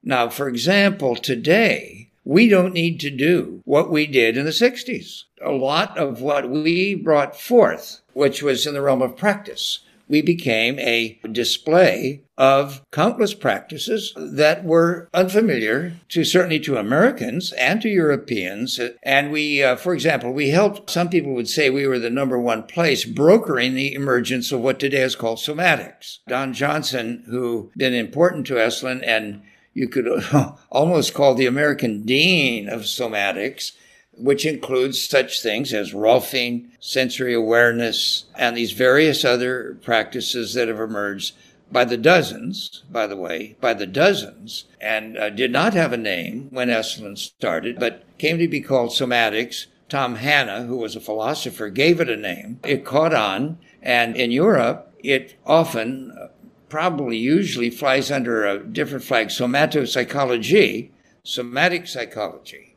Now, 0.02 0.30
for 0.30 0.48
example, 0.48 1.18
today, 1.18 2.10
we 2.24 2.48
don't 2.48 2.74
need 2.74 3.00
to 3.02 3.10
do 3.10 3.62
what 3.66 3.92
we 3.92 4.08
did 4.08 4.38
in 4.38 4.46
the 4.46 4.52
60s. 4.52 5.24
A 5.44 5.52
lot 5.52 5.98
of 5.98 6.22
what 6.22 6.50
we 6.50 6.96
brought 6.96 7.40
forth, 7.40 8.00
which 8.14 8.42
was 8.42 8.66
in 8.66 8.74
the 8.74 8.82
realm 8.82 9.02
of 9.02 9.18
practice, 9.18 9.80
we 10.10 10.22
became 10.22 10.80
a 10.80 11.20
display 11.32 12.24
of 12.38 12.82
countless 12.92 13.34
practices 13.34 14.14
that 14.18 14.64
were 14.64 15.08
unfamiliar 15.14 15.94
to 16.10 16.24
certainly 16.24 16.60
to 16.60 16.78
Americans 16.78 17.54
and 17.54 17.82
to 17.82 17.90
Europeans. 17.90 18.80
And 19.04 19.32
we, 19.32 19.62
uh, 19.62 19.76
for 19.76 19.94
example, 19.94 20.34
we 20.34 20.50
helped, 20.50 20.90
some 20.90 21.10
people 21.10 21.34
would 21.36 21.48
say 21.48 21.70
we 21.70 21.86
were 21.86 22.00
the 22.00 22.10
number 22.10 22.40
one 22.40 22.64
place 22.64 23.06
brokering 23.06 23.76
the 23.76 23.94
emergence 23.94 24.52
of 24.52 24.62
what 24.62 24.80
today 24.80 25.02
is 25.02 25.16
called 25.16 25.38
somatics. 25.38 26.18
Don 26.28 26.54
Johnson, 26.54 27.24
who 27.30 27.72
been 27.78 27.94
important 27.94 28.48
to 28.48 28.56
Esalen 28.56 29.04
and 29.06 29.42
you 29.74 29.88
could 29.88 30.08
almost 30.70 31.14
call 31.14 31.36
the 31.36 31.46
American 31.46 32.04
dean 32.04 32.68
of 32.68 32.82
somatics, 32.82 33.74
which 34.20 34.46
includes 34.46 35.02
such 35.02 35.42
things 35.42 35.74
as 35.74 35.94
Rolfing, 35.94 36.68
sensory 36.80 37.34
awareness, 37.34 38.26
and 38.36 38.56
these 38.56 38.74
various 38.74 39.24
other 39.24 39.78
practices 39.82 40.54
that 40.54 40.68
have 40.68 40.80
emerged 40.80 41.36
by 41.72 41.86
the 41.86 41.98
dozens, 41.98 42.84
by 42.92 43.08
the 43.08 43.16
way, 43.16 43.56
by 43.62 43.74
the 43.74 43.86
dozens, 43.86 44.66
and 44.82 45.18
uh, 45.18 45.30
did 45.30 45.52
not 45.52 45.74
have 45.74 45.94
a 45.94 45.98
name 45.98 46.48
when 46.52 46.70
Esalen 46.70 47.18
started, 47.18 47.80
but 47.80 48.04
came 48.18 48.38
to 48.38 48.48
be 48.48 48.62
called 48.62 48.90
somatics. 48.90 49.68
Tom 49.88 50.16
Hanna, 50.16 50.64
who 50.64 50.78
was 50.78 50.96
a 50.96 51.02
philosopher, 51.02 51.70
gave 51.70 52.00
it 52.00 52.10
a 52.10 52.18
name. 52.18 52.60
It 52.64 52.86
caught 52.86 53.14
on, 53.14 53.58
and 53.82 54.16
in 54.16 54.32
Europe, 54.32 54.94
it 55.04 55.36
often 55.46 56.30
probably 56.70 57.18
usually 57.18 57.70
flies 57.70 58.12
under 58.12 58.46
a 58.46 58.64
different 58.64 59.04
flag, 59.04 59.28
somatopsychology, 59.28 60.90
somatic 61.24 61.88
psychology. 61.88 62.69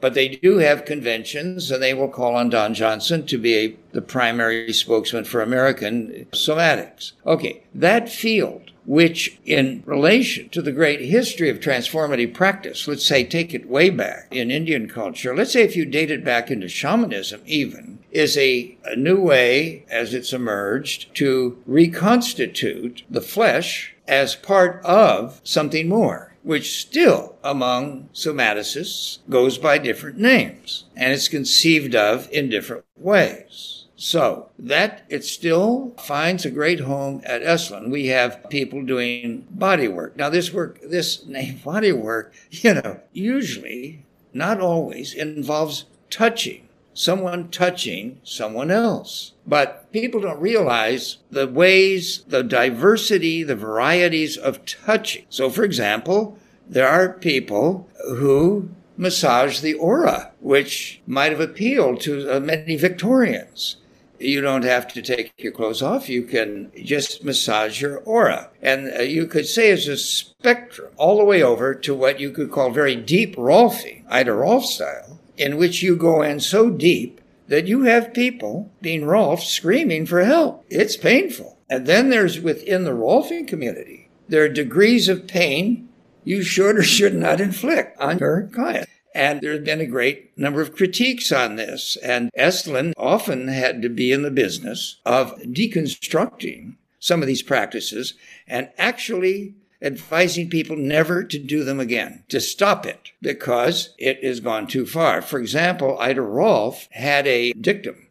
But 0.00 0.14
they 0.14 0.28
do 0.28 0.58
have 0.58 0.84
conventions, 0.84 1.70
and 1.70 1.82
they 1.82 1.94
will 1.94 2.08
call 2.08 2.36
on 2.36 2.50
Don 2.50 2.74
Johnson 2.74 3.26
to 3.26 3.38
be 3.38 3.56
a, 3.56 3.76
the 3.92 4.02
primary 4.02 4.72
spokesman 4.72 5.24
for 5.24 5.40
American 5.40 6.26
somatics. 6.32 7.12
Okay, 7.24 7.62
that 7.74 8.08
field, 8.08 8.72
which 8.84 9.38
in 9.44 9.82
relation 9.86 10.48
to 10.50 10.60
the 10.60 10.72
great 10.72 11.00
history 11.00 11.48
of 11.48 11.60
transformative 11.60 12.34
practice, 12.34 12.86
let's 12.86 13.06
say 13.06 13.24
take 13.24 13.54
it 13.54 13.68
way 13.68 13.90
back 13.90 14.28
in 14.30 14.50
Indian 14.50 14.88
culture, 14.88 15.34
let's 15.34 15.52
say 15.52 15.62
if 15.62 15.76
you 15.76 15.86
date 15.86 16.10
it 16.10 16.24
back 16.24 16.50
into 16.50 16.68
shamanism 16.68 17.40
even, 17.46 17.98
is 18.12 18.36
a, 18.36 18.76
a 18.84 18.96
new 18.96 19.20
way, 19.20 19.84
as 19.90 20.14
it's 20.14 20.32
emerged, 20.32 21.14
to 21.14 21.60
reconstitute 21.66 23.02
the 23.10 23.20
flesh 23.20 23.94
as 24.06 24.36
part 24.36 24.84
of 24.84 25.40
something 25.42 25.88
more 25.88 26.25
which 26.46 26.78
still 26.78 27.34
among 27.42 28.08
somaticists 28.14 29.18
goes 29.28 29.58
by 29.58 29.76
different 29.78 30.16
names 30.16 30.84
and 30.94 31.12
it's 31.12 31.26
conceived 31.26 31.92
of 31.92 32.30
in 32.30 32.48
different 32.48 32.84
ways. 32.96 33.86
So 33.96 34.50
that 34.56 35.04
it 35.08 35.24
still 35.24 35.92
finds 35.98 36.44
a 36.44 36.50
great 36.52 36.78
home 36.78 37.20
at 37.24 37.42
Esalen. 37.42 37.90
We 37.90 38.06
have 38.08 38.48
people 38.48 38.84
doing 38.84 39.44
body 39.50 39.88
work. 39.88 40.16
Now 40.16 40.30
this 40.30 40.52
work, 40.52 40.78
this 40.88 41.26
name 41.26 41.60
body 41.64 41.90
work, 41.90 42.32
you 42.52 42.74
know, 42.74 43.00
usually, 43.12 44.04
not 44.32 44.60
always, 44.60 45.14
involves 45.14 45.86
touching, 46.10 46.65
someone 46.96 47.48
touching 47.50 48.18
someone 48.24 48.70
else. 48.70 49.32
But 49.46 49.92
people 49.92 50.20
don't 50.20 50.40
realize 50.40 51.18
the 51.30 51.46
ways, 51.46 52.24
the 52.26 52.42
diversity, 52.42 53.42
the 53.42 53.54
varieties 53.54 54.36
of 54.36 54.64
touching. 54.64 55.26
So, 55.28 55.50
for 55.50 55.62
example, 55.62 56.38
there 56.68 56.88
are 56.88 57.12
people 57.12 57.88
who 58.08 58.70
massage 58.96 59.60
the 59.60 59.74
aura, 59.74 60.32
which 60.40 61.00
might 61.06 61.30
have 61.30 61.40
appealed 61.40 62.00
to 62.00 62.36
uh, 62.36 62.40
many 62.40 62.76
Victorians. 62.76 63.76
You 64.18 64.40
don't 64.40 64.64
have 64.64 64.88
to 64.94 65.02
take 65.02 65.34
your 65.36 65.52
clothes 65.52 65.82
off. 65.82 66.08
You 66.08 66.22
can 66.22 66.72
just 66.82 67.22
massage 67.22 67.82
your 67.82 67.98
aura. 67.98 68.48
And 68.62 68.90
uh, 68.98 69.02
you 69.02 69.26
could 69.26 69.46
say 69.46 69.70
it's 69.70 69.86
a 69.86 69.98
spectrum 69.98 70.90
all 70.96 71.18
the 71.18 71.24
way 71.24 71.42
over 71.42 71.74
to 71.74 71.94
what 71.94 72.18
you 72.18 72.30
could 72.30 72.50
call 72.50 72.70
very 72.70 72.96
deep 72.96 73.36
Rolfing, 73.36 74.04
Ida 74.08 74.32
Rolf 74.32 74.64
style, 74.64 75.05
in 75.36 75.56
which 75.56 75.82
you 75.82 75.96
go 75.96 76.22
in 76.22 76.40
so 76.40 76.70
deep 76.70 77.20
that 77.48 77.66
you 77.66 77.82
have 77.82 78.14
people 78.14 78.72
being 78.80 79.04
Rolf 79.04 79.42
screaming 79.42 80.06
for 80.06 80.24
help. 80.24 80.64
It's 80.68 80.96
painful. 80.96 81.58
And 81.68 81.86
then 81.86 82.10
there's 82.10 82.40
within 82.40 82.84
the 82.84 82.92
Rolfing 82.92 83.46
community, 83.46 84.08
there 84.28 84.44
are 84.44 84.48
degrees 84.48 85.08
of 85.08 85.26
pain 85.26 85.88
you 86.24 86.42
should 86.42 86.76
or 86.76 86.82
should 86.82 87.14
not 87.14 87.40
inflict 87.40 87.98
on 88.00 88.18
your 88.18 88.48
client. 88.52 88.88
And 89.14 89.40
there's 89.40 89.64
been 89.64 89.80
a 89.80 89.86
great 89.86 90.36
number 90.36 90.60
of 90.60 90.76
critiques 90.76 91.32
on 91.32 91.56
this. 91.56 91.96
And 92.02 92.30
Esalen 92.38 92.92
often 92.96 93.48
had 93.48 93.80
to 93.82 93.88
be 93.88 94.12
in 94.12 94.22
the 94.22 94.30
business 94.30 95.00
of 95.06 95.38
deconstructing 95.40 96.76
some 96.98 97.22
of 97.22 97.28
these 97.28 97.42
practices 97.42 98.14
and 98.46 98.68
actually 98.76 99.54
advising 99.82 100.48
people 100.48 100.76
never 100.76 101.22
to 101.24 101.38
do 101.38 101.64
them 101.64 101.80
again, 101.80 102.24
to 102.28 102.40
stop 102.40 102.86
it, 102.86 103.12
because 103.20 103.94
it 103.98 104.22
has 104.24 104.40
gone 104.40 104.66
too 104.66 104.86
far. 104.86 105.20
For 105.22 105.38
example, 105.38 105.98
Ida 105.98 106.22
Rolf 106.22 106.88
had 106.92 107.26
a 107.26 107.52
dictum 107.52 108.06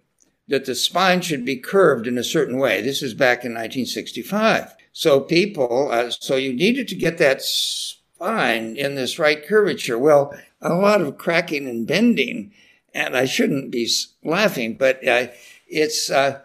that 0.47 0.65
the 0.65 0.75
spine 0.75 1.21
should 1.21 1.43
be 1.43 1.57
curved 1.57 2.07
in 2.07 2.17
a 2.17 2.23
certain 2.23 2.57
way. 2.57 2.81
This 2.81 3.01
is 3.01 3.13
back 3.13 3.43
in 3.43 3.51
1965. 3.51 4.75
So 4.93 5.19
people, 5.19 5.89
uh, 5.91 6.11
so 6.11 6.35
you 6.35 6.53
needed 6.53 6.87
to 6.89 6.95
get 6.95 7.17
that 7.17 7.41
spine 7.41 8.77
in 8.77 8.95
this 8.95 9.19
right 9.19 9.45
curvature. 9.45 9.97
Well, 9.97 10.33
a 10.61 10.73
lot 10.73 11.01
of 11.01 11.17
cracking 11.17 11.67
and 11.67 11.85
bending, 11.87 12.53
and 12.93 13.17
I 13.17 13.25
shouldn't 13.25 13.71
be 13.71 13.89
laughing, 14.23 14.75
but 14.75 15.05
uh, 15.07 15.27
it's 15.67 16.09
uh, 16.09 16.41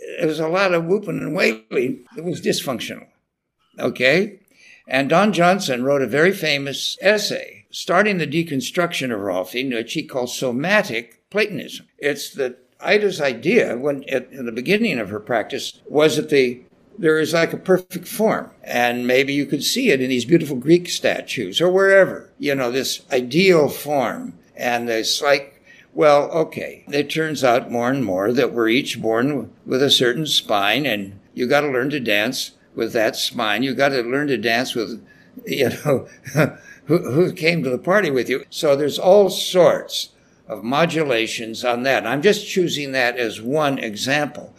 it 0.00 0.26
was 0.26 0.40
a 0.40 0.48
lot 0.48 0.72
of 0.72 0.84
whooping 0.84 1.18
and 1.18 1.34
wailing. 1.34 2.04
It 2.16 2.24
was 2.24 2.40
dysfunctional. 2.40 3.06
Okay, 3.78 4.40
and 4.90 5.08
Don 5.08 5.32
Johnson 5.32 5.84
wrote 5.84 6.02
a 6.02 6.06
very 6.06 6.32
famous 6.32 6.98
essay 7.00 7.60
starting 7.70 8.18
the 8.18 8.26
deconstruction 8.26 9.14
of 9.14 9.20
Rolfing, 9.20 9.72
which 9.72 9.92
he 9.92 10.02
calls 10.02 10.36
somatic 10.36 11.22
Platonism. 11.30 11.86
It's 11.98 12.34
that 12.34 12.58
Ida's 12.80 13.20
idea, 13.20 13.78
when 13.78 14.04
at, 14.08 14.30
in 14.32 14.46
the 14.46 14.52
beginning 14.52 14.98
of 14.98 15.10
her 15.10 15.20
practice, 15.20 15.80
was 15.88 16.16
that 16.16 16.30
the 16.30 16.62
there 16.98 17.18
is 17.18 17.32
like 17.32 17.52
a 17.52 17.56
perfect 17.56 18.06
form. 18.06 18.50
And 18.62 19.06
maybe 19.06 19.32
you 19.32 19.46
could 19.46 19.64
see 19.64 19.90
it 19.90 20.02
in 20.02 20.10
these 20.10 20.26
beautiful 20.26 20.56
Greek 20.56 20.88
statues 20.88 21.60
or 21.60 21.70
wherever, 21.70 22.30
you 22.38 22.54
know, 22.54 22.70
this 22.70 23.02
ideal 23.10 23.68
form. 23.70 24.34
And 24.54 24.90
it's 24.90 25.22
like, 25.22 25.62
well, 25.94 26.30
okay. 26.30 26.84
It 26.88 27.08
turns 27.08 27.42
out 27.42 27.70
more 27.70 27.90
and 27.90 28.04
more 28.04 28.32
that 28.32 28.52
we're 28.52 28.68
each 28.68 29.00
born 29.00 29.50
with 29.64 29.82
a 29.82 29.90
certain 29.90 30.26
spine 30.26 30.84
and 30.84 31.18
you 31.32 31.46
got 31.46 31.62
to 31.62 31.70
learn 31.70 31.88
to 31.90 32.00
dance 32.00 32.50
with 32.74 32.92
that 32.92 33.16
spine. 33.16 33.62
You 33.62 33.74
got 33.74 33.90
to 33.90 34.02
learn 34.02 34.28
to 34.28 34.36
dance 34.36 34.74
with, 34.74 35.04
you 35.46 35.70
know, 35.70 36.08
who, 36.84 36.98
who 36.98 37.32
came 37.32 37.62
to 37.62 37.70
the 37.70 37.78
party 37.78 38.10
with 38.10 38.28
you. 38.28 38.44
So 38.50 38.76
there's 38.76 38.98
all 38.98 39.30
sorts 39.30 40.10
of 40.48 40.64
modulations 40.64 41.64
on 41.64 41.84
that. 41.84 42.06
I'm 42.06 42.22
just 42.22 42.48
choosing 42.48 42.92
that 42.92 43.16
as 43.16 43.40
one 43.40 43.78
example 43.78 44.54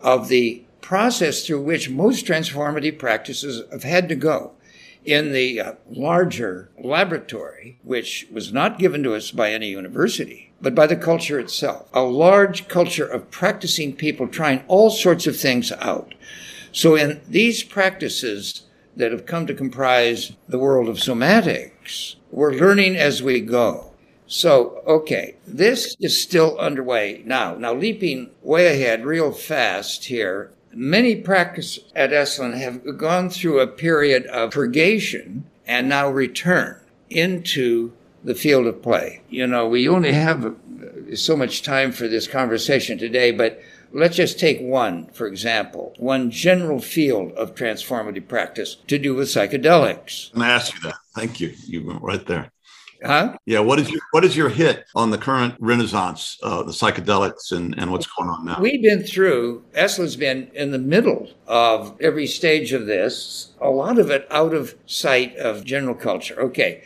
of 0.00 0.28
the 0.28 0.64
process 0.80 1.44
through 1.44 1.62
which 1.62 1.90
most 1.90 2.24
transformative 2.24 2.98
practices 2.98 3.62
have 3.72 3.82
had 3.82 4.08
to 4.08 4.14
go 4.14 4.52
in 5.04 5.32
the 5.32 5.60
uh, 5.60 5.72
larger 5.88 6.70
laboratory, 6.78 7.78
which 7.82 8.26
was 8.30 8.52
not 8.52 8.78
given 8.78 9.02
to 9.02 9.14
us 9.14 9.30
by 9.30 9.52
any 9.52 9.68
university, 9.68 10.52
but 10.60 10.74
by 10.74 10.86
the 10.86 10.96
culture 10.96 11.40
itself. 11.40 11.88
A 11.92 12.02
large 12.02 12.68
culture 12.68 13.06
of 13.06 13.30
practicing 13.30 13.94
people 13.94 14.26
trying 14.26 14.64
all 14.66 14.90
sorts 14.90 15.26
of 15.26 15.36
things 15.36 15.72
out. 15.72 16.14
So 16.76 16.94
in 16.94 17.22
these 17.26 17.62
practices 17.62 18.66
that 18.96 19.10
have 19.10 19.24
come 19.24 19.46
to 19.46 19.54
comprise 19.54 20.32
the 20.46 20.58
world 20.58 20.90
of 20.90 20.96
somatics, 20.96 22.16
we're 22.30 22.52
learning 22.52 22.96
as 22.96 23.22
we 23.22 23.40
go. 23.40 23.92
So, 24.26 24.82
okay, 24.86 25.36
this 25.46 25.96
is 26.00 26.20
still 26.20 26.58
underway 26.58 27.22
now. 27.24 27.54
Now, 27.54 27.72
leaping 27.72 28.30
way 28.42 28.66
ahead 28.66 29.06
real 29.06 29.32
fast 29.32 30.04
here, 30.04 30.52
Many 30.78 31.16
practices 31.16 31.84
at 31.94 32.10
Esalen 32.10 32.58
have 32.58 32.98
gone 32.98 33.30
through 33.30 33.60
a 33.60 33.66
period 33.66 34.26
of 34.26 34.50
purgation 34.50 35.46
and 35.66 35.88
now 35.88 36.10
return 36.10 36.78
into 37.08 37.92
the 38.22 38.34
field 38.34 38.66
of 38.66 38.82
play. 38.82 39.22
You 39.30 39.46
know, 39.46 39.66
we 39.66 39.88
only 39.88 40.12
have 40.12 40.54
so 41.14 41.34
much 41.34 41.62
time 41.62 41.92
for 41.92 42.08
this 42.08 42.28
conversation 42.28 42.98
today, 42.98 43.30
but 43.30 43.58
let's 43.96 44.16
just 44.16 44.38
take 44.38 44.60
one, 44.60 45.08
for 45.12 45.26
example, 45.26 45.94
one 45.98 46.30
general 46.30 46.80
field 46.80 47.32
of 47.32 47.54
transformative 47.54 48.28
practice 48.28 48.76
to 48.86 48.98
do 48.98 49.14
with 49.14 49.28
psychedelics. 49.28 50.32
And 50.34 50.42
I 50.42 50.50
asked 50.50 50.74
you 50.74 50.80
that. 50.82 50.96
Thank 51.14 51.40
you. 51.40 51.54
You 51.66 51.86
went 51.86 52.02
right 52.02 52.24
there. 52.26 52.52
Huh? 53.04 53.36
Yeah. 53.44 53.60
What 53.60 53.78
is 53.78 53.90
your 53.90 54.00
what 54.12 54.24
is 54.24 54.36
your 54.36 54.48
hit 54.48 54.86
on 54.94 55.10
the 55.10 55.18
current 55.18 55.54
renaissance, 55.60 56.38
uh, 56.42 56.62
the 56.62 56.72
psychedelics, 56.72 57.52
and 57.52 57.78
and 57.78 57.92
what's 57.92 58.06
going 58.06 58.30
on 58.30 58.44
now? 58.44 58.58
We've 58.60 58.82
been 58.82 59.02
through. 59.02 59.64
Esalen's 59.74 60.16
been 60.16 60.50
in 60.54 60.70
the 60.70 60.78
middle 60.78 61.28
of 61.46 61.96
every 62.00 62.26
stage 62.26 62.72
of 62.72 62.86
this. 62.86 63.52
A 63.60 63.68
lot 63.68 63.98
of 63.98 64.10
it 64.10 64.26
out 64.30 64.54
of 64.54 64.74
sight 64.86 65.36
of 65.36 65.64
general 65.64 65.94
culture. 65.94 66.40
Okay. 66.40 66.84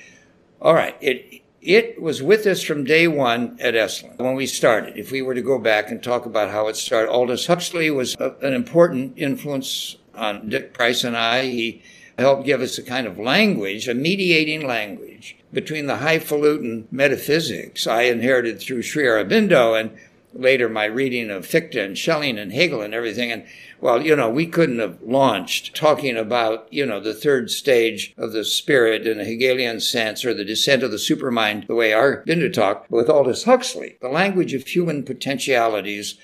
All 0.60 0.74
right. 0.74 0.96
It 1.00 1.39
it 1.62 2.00
was 2.00 2.22
with 2.22 2.46
us 2.46 2.62
from 2.62 2.84
day 2.84 3.06
one 3.06 3.58
at 3.60 3.74
Esalen 3.74 4.18
when 4.18 4.34
we 4.34 4.46
started. 4.46 4.96
If 4.96 5.12
we 5.12 5.22
were 5.22 5.34
to 5.34 5.42
go 5.42 5.58
back 5.58 5.90
and 5.90 6.02
talk 6.02 6.24
about 6.24 6.50
how 6.50 6.68
it 6.68 6.76
started, 6.76 7.10
Aldous 7.10 7.46
Huxley 7.46 7.90
was 7.90 8.16
a, 8.18 8.34
an 8.42 8.54
important 8.54 9.18
influence 9.18 9.96
on 10.14 10.48
Dick 10.48 10.72
Price 10.72 11.04
and 11.04 11.16
I. 11.16 11.44
He 11.44 11.82
helped 12.18 12.46
give 12.46 12.60
us 12.60 12.78
a 12.78 12.82
kind 12.82 13.06
of 13.06 13.18
language, 13.18 13.88
a 13.88 13.94
mediating 13.94 14.66
language 14.66 15.36
between 15.52 15.86
the 15.86 15.96
highfalutin 15.96 16.86
metaphysics 16.90 17.86
I 17.86 18.02
inherited 18.02 18.60
through 18.60 18.82
Sri 18.82 19.04
Aurobindo 19.04 19.78
and 19.78 19.90
later 20.32 20.68
my 20.68 20.84
reading 20.84 21.30
of 21.30 21.46
Fichte 21.46 21.76
and 21.76 21.96
Schelling 21.96 22.38
and 22.38 22.52
Hegel 22.52 22.82
and 22.82 22.94
everything. 22.94 23.32
And 23.32 23.46
well, 23.80 24.02
you 24.02 24.14
know, 24.14 24.28
we 24.30 24.46
couldn't 24.46 24.78
have 24.78 25.00
launched 25.02 25.74
talking 25.74 26.16
about, 26.16 26.70
you 26.72 26.84
know, 26.84 27.00
the 27.00 27.14
third 27.14 27.50
stage 27.50 28.14
of 28.16 28.32
the 28.32 28.44
spirit 28.44 29.06
in 29.06 29.20
a 29.20 29.24
Hegelian 29.24 29.80
sense 29.80 30.24
or 30.24 30.34
the 30.34 30.44
descent 30.44 30.82
of 30.82 30.90
the 30.90 30.96
supermind 30.96 31.66
the 31.66 31.74
way 31.74 31.90
Aurobindo 31.90 32.52
talked 32.52 32.90
with 32.90 33.08
Aldous 33.08 33.44
Huxley, 33.44 33.96
the 34.00 34.08
language 34.08 34.54
of 34.54 34.66
human 34.66 35.02
potentialities 35.02 36.16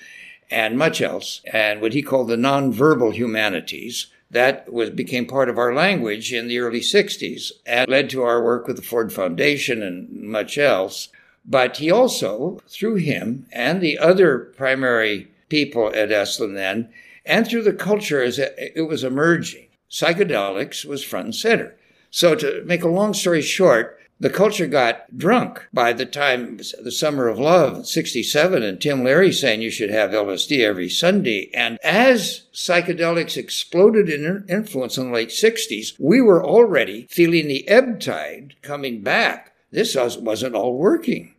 and 0.49 0.77
much 0.77 1.01
else, 1.01 1.41
and 1.51 1.81
what 1.81 1.93
he 1.93 2.01
called 2.01 2.29
the 2.29 2.37
nonverbal 2.37 3.13
humanities 3.13 4.07
that 4.29 4.71
was 4.71 4.89
became 4.89 5.25
part 5.25 5.49
of 5.49 5.57
our 5.57 5.73
language 5.73 6.33
in 6.33 6.47
the 6.47 6.59
early 6.59 6.81
60s 6.81 7.51
and 7.65 7.89
led 7.89 8.09
to 8.09 8.23
our 8.23 8.43
work 8.43 8.67
with 8.67 8.75
the 8.75 8.81
Ford 8.81 9.13
Foundation 9.13 9.81
and 9.81 10.09
much 10.11 10.57
else. 10.57 11.09
But 11.47 11.77
he 11.77 11.89
also, 11.89 12.59
through 12.67 12.95
him 12.95 13.47
and 13.53 13.79
the 13.79 13.97
other 13.97 14.37
primary 14.37 15.31
people 15.47 15.87
at 15.95 16.09
Esalen 16.09 16.55
then, 16.55 16.89
and 17.25 17.47
through 17.47 17.63
the 17.63 17.73
culture 17.73 18.21
as 18.21 18.37
it 18.37 18.87
was 18.87 19.03
emerging, 19.03 19.67
psychedelics 19.89 20.83
was 20.83 21.05
front 21.05 21.25
and 21.25 21.35
center. 21.35 21.75
So 22.11 22.35
to 22.35 22.63
make 22.65 22.83
a 22.83 22.89
long 22.89 23.13
story 23.13 23.41
short, 23.41 23.97
the 24.19 24.29
culture 24.29 24.67
got 24.67 25.15
drunk 25.15 25.67
by 25.71 25.93
the 25.93 26.05
time 26.05 26.57
the 26.57 26.91
summer 26.91 27.27
of 27.27 27.37
love 27.37 27.85
67 27.85 28.63
and 28.63 28.81
tim 28.81 29.03
leary 29.03 29.31
saying 29.31 29.61
you 29.61 29.69
should 29.69 29.91
have 29.91 30.09
lsd 30.09 30.59
every 30.59 30.89
sunday. 30.89 31.51
And 31.53 31.77
as 31.83 32.47
psychedelics 32.51 33.37
exploded 33.37 34.09
in 34.09 34.43
influence 34.49 34.97
in 34.97 35.09
the 35.09 35.13
late 35.13 35.29
60s 35.29 35.93
we 35.99 36.19
were 36.19 36.43
already 36.43 37.05
feeling 37.11 37.47
the 37.47 37.67
ebb 37.67 37.99
tide 37.99 38.55
coming 38.63 39.01
back. 39.01 39.53
This 39.69 39.95
wasn't 39.95 40.55
all 40.55 40.75
working 40.75 41.35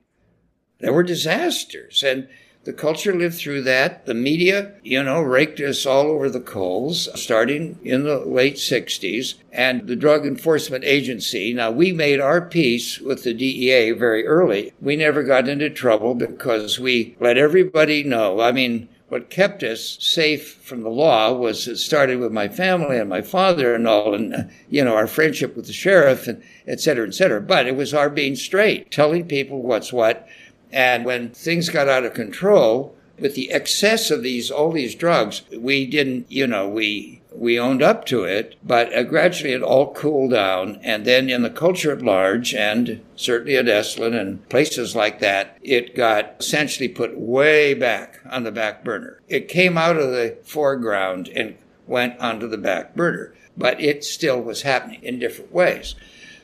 there 0.80 0.92
were 0.92 1.02
disasters 1.02 2.02
and 2.02 2.28
the 2.64 2.72
culture 2.74 3.14
lived 3.14 3.36
through 3.36 3.62
that. 3.62 4.04
The 4.04 4.12
media, 4.12 4.74
you 4.82 5.02
know, 5.02 5.22
raked 5.22 5.58
us 5.58 5.86
all 5.86 6.08
over 6.08 6.28
the 6.28 6.40
coals 6.40 7.08
starting 7.18 7.78
in 7.82 8.02
the 8.02 8.18
late 8.18 8.56
60s. 8.56 9.36
And 9.52 9.86
the 9.86 9.96
Drug 9.96 10.26
Enforcement 10.26 10.84
Agency, 10.84 11.54
now 11.54 11.70
we 11.70 11.92
made 11.92 12.20
our 12.20 12.42
peace 12.42 13.00
with 13.00 13.24
the 13.24 13.32
DEA 13.32 13.92
very 13.92 14.26
early. 14.26 14.74
We 14.82 14.96
never 14.96 15.22
got 15.22 15.48
into 15.48 15.70
trouble 15.70 16.14
because 16.14 16.78
we 16.78 17.16
let 17.20 17.38
everybody 17.38 18.02
know. 18.02 18.42
I 18.42 18.52
mean, 18.52 18.90
what 19.08 19.30
kept 19.30 19.62
us 19.62 19.96
safe 20.00 20.54
from 20.62 20.82
the 20.82 20.90
law 20.90 21.32
was 21.32 21.66
it 21.66 21.78
started 21.78 22.18
with 22.18 22.30
my 22.30 22.48
family 22.48 22.98
and 22.98 23.08
my 23.08 23.22
father 23.22 23.74
and 23.74 23.88
all, 23.88 24.14
and 24.14 24.50
you 24.68 24.84
know 24.84 24.94
our 24.94 25.06
friendship 25.06 25.56
with 25.56 25.66
the 25.66 25.72
sheriff 25.72 26.28
and 26.28 26.42
et 26.66 26.80
cetera, 26.80 27.06
et 27.06 27.14
cetera. 27.14 27.40
But 27.40 27.66
it 27.66 27.76
was 27.76 27.94
our 27.94 28.10
being 28.10 28.36
straight, 28.36 28.90
telling 28.90 29.26
people 29.26 29.62
what's 29.62 29.94
what, 29.94 30.28
And 30.72 31.04
when 31.04 31.30
things 31.30 31.68
got 31.68 31.88
out 31.88 32.04
of 32.04 32.14
control, 32.14 32.94
with 33.18 33.34
the 33.34 33.50
excess 33.50 34.10
of 34.10 34.22
these 34.22 34.50
all 34.50 34.72
these 34.72 34.94
drugs, 34.94 35.42
we 35.56 35.86
didn't, 35.86 36.30
you 36.30 36.46
know, 36.46 36.68
we 36.68 37.20
we 37.32 37.58
owned 37.58 37.82
up 37.82 38.04
to 38.06 38.24
it, 38.24 38.56
but 38.64 38.92
uh, 38.94 39.02
gradually 39.04 39.52
it 39.52 39.62
all 39.62 39.92
cooled 39.92 40.32
down. 40.32 40.80
And 40.82 41.04
then 41.04 41.30
in 41.30 41.42
the 41.42 41.50
culture 41.50 41.92
at 41.92 42.02
large, 42.02 42.54
and 42.54 43.00
certainly 43.16 43.56
at 43.56 43.66
Esalen 43.66 44.18
and 44.18 44.48
places 44.48 44.96
like 44.96 45.20
that, 45.20 45.56
it 45.62 45.94
got 45.94 46.36
essentially 46.40 46.88
put 46.88 47.18
way 47.18 47.74
back 47.74 48.20
on 48.28 48.42
the 48.42 48.50
back 48.50 48.82
burner. 48.84 49.20
It 49.28 49.48
came 49.48 49.78
out 49.78 49.96
of 49.96 50.10
the 50.10 50.38
foreground 50.42 51.28
and 51.28 51.56
went 51.86 52.18
onto 52.18 52.48
the 52.48 52.58
back 52.58 52.96
burner, 52.96 53.34
but 53.56 53.80
it 53.80 54.04
still 54.04 54.40
was 54.40 54.62
happening 54.62 55.02
in 55.02 55.18
different 55.18 55.52
ways. 55.52 55.94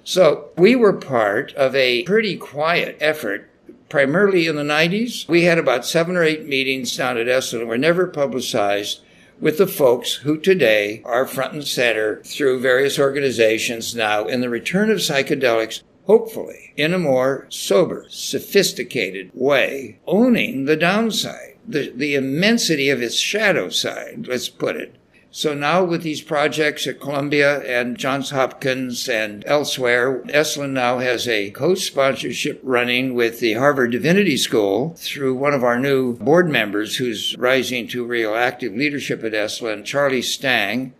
So 0.04 0.50
we 0.56 0.76
were 0.76 0.92
part 0.92 1.52
of 1.54 1.74
a 1.74 2.02
pretty 2.04 2.36
quiet 2.36 2.98
effort 3.00 3.50
primarily 3.94 4.48
in 4.48 4.56
the 4.56 4.62
90s. 4.62 5.28
We 5.28 5.44
had 5.44 5.56
about 5.56 5.86
seven 5.86 6.16
or 6.16 6.24
eight 6.24 6.48
meetings 6.48 6.96
down 6.96 7.16
at 7.16 7.28
Esalen. 7.28 7.68
Were 7.68 7.78
never 7.78 8.08
publicized 8.08 8.98
with 9.38 9.56
the 9.56 9.68
folks 9.68 10.14
who 10.14 10.36
today 10.36 11.00
are 11.04 11.28
front 11.28 11.52
and 11.52 11.64
center 11.64 12.20
through 12.24 12.58
various 12.58 12.98
organizations 12.98 13.94
now 13.94 14.24
in 14.24 14.40
the 14.40 14.50
return 14.50 14.90
of 14.90 14.98
psychedelics, 14.98 15.84
hopefully 16.08 16.72
in 16.76 16.92
a 16.92 16.98
more 16.98 17.46
sober, 17.50 18.06
sophisticated 18.08 19.30
way, 19.32 20.00
owning 20.08 20.64
the 20.64 20.76
downside, 20.76 21.56
the, 21.64 21.92
the 21.94 22.16
immensity 22.16 22.90
of 22.90 23.00
its 23.00 23.14
shadow 23.14 23.68
side, 23.68 24.26
let's 24.26 24.48
put 24.48 24.74
it, 24.74 24.96
so 25.36 25.52
now 25.52 25.82
with 25.82 26.04
these 26.04 26.22
projects 26.22 26.86
at 26.86 27.00
Columbia 27.00 27.58
and 27.62 27.98
Johns 27.98 28.30
Hopkins 28.30 29.08
and 29.08 29.42
elsewhere, 29.48 30.20
Esalen 30.26 30.70
now 30.70 31.00
has 31.00 31.26
a 31.26 31.50
co-sponsorship 31.50 32.60
running 32.62 33.14
with 33.14 33.40
the 33.40 33.54
Harvard 33.54 33.90
Divinity 33.90 34.36
School 34.36 34.94
through 34.96 35.34
one 35.34 35.52
of 35.52 35.64
our 35.64 35.76
new 35.76 36.14
board 36.18 36.48
members 36.48 36.98
who's 36.98 37.36
rising 37.36 37.88
to 37.88 38.06
real 38.06 38.36
active 38.36 38.76
leadership 38.76 39.24
at 39.24 39.32
Esalen, 39.32 39.84
Charlie 39.84 40.22
Stang, 40.22 40.94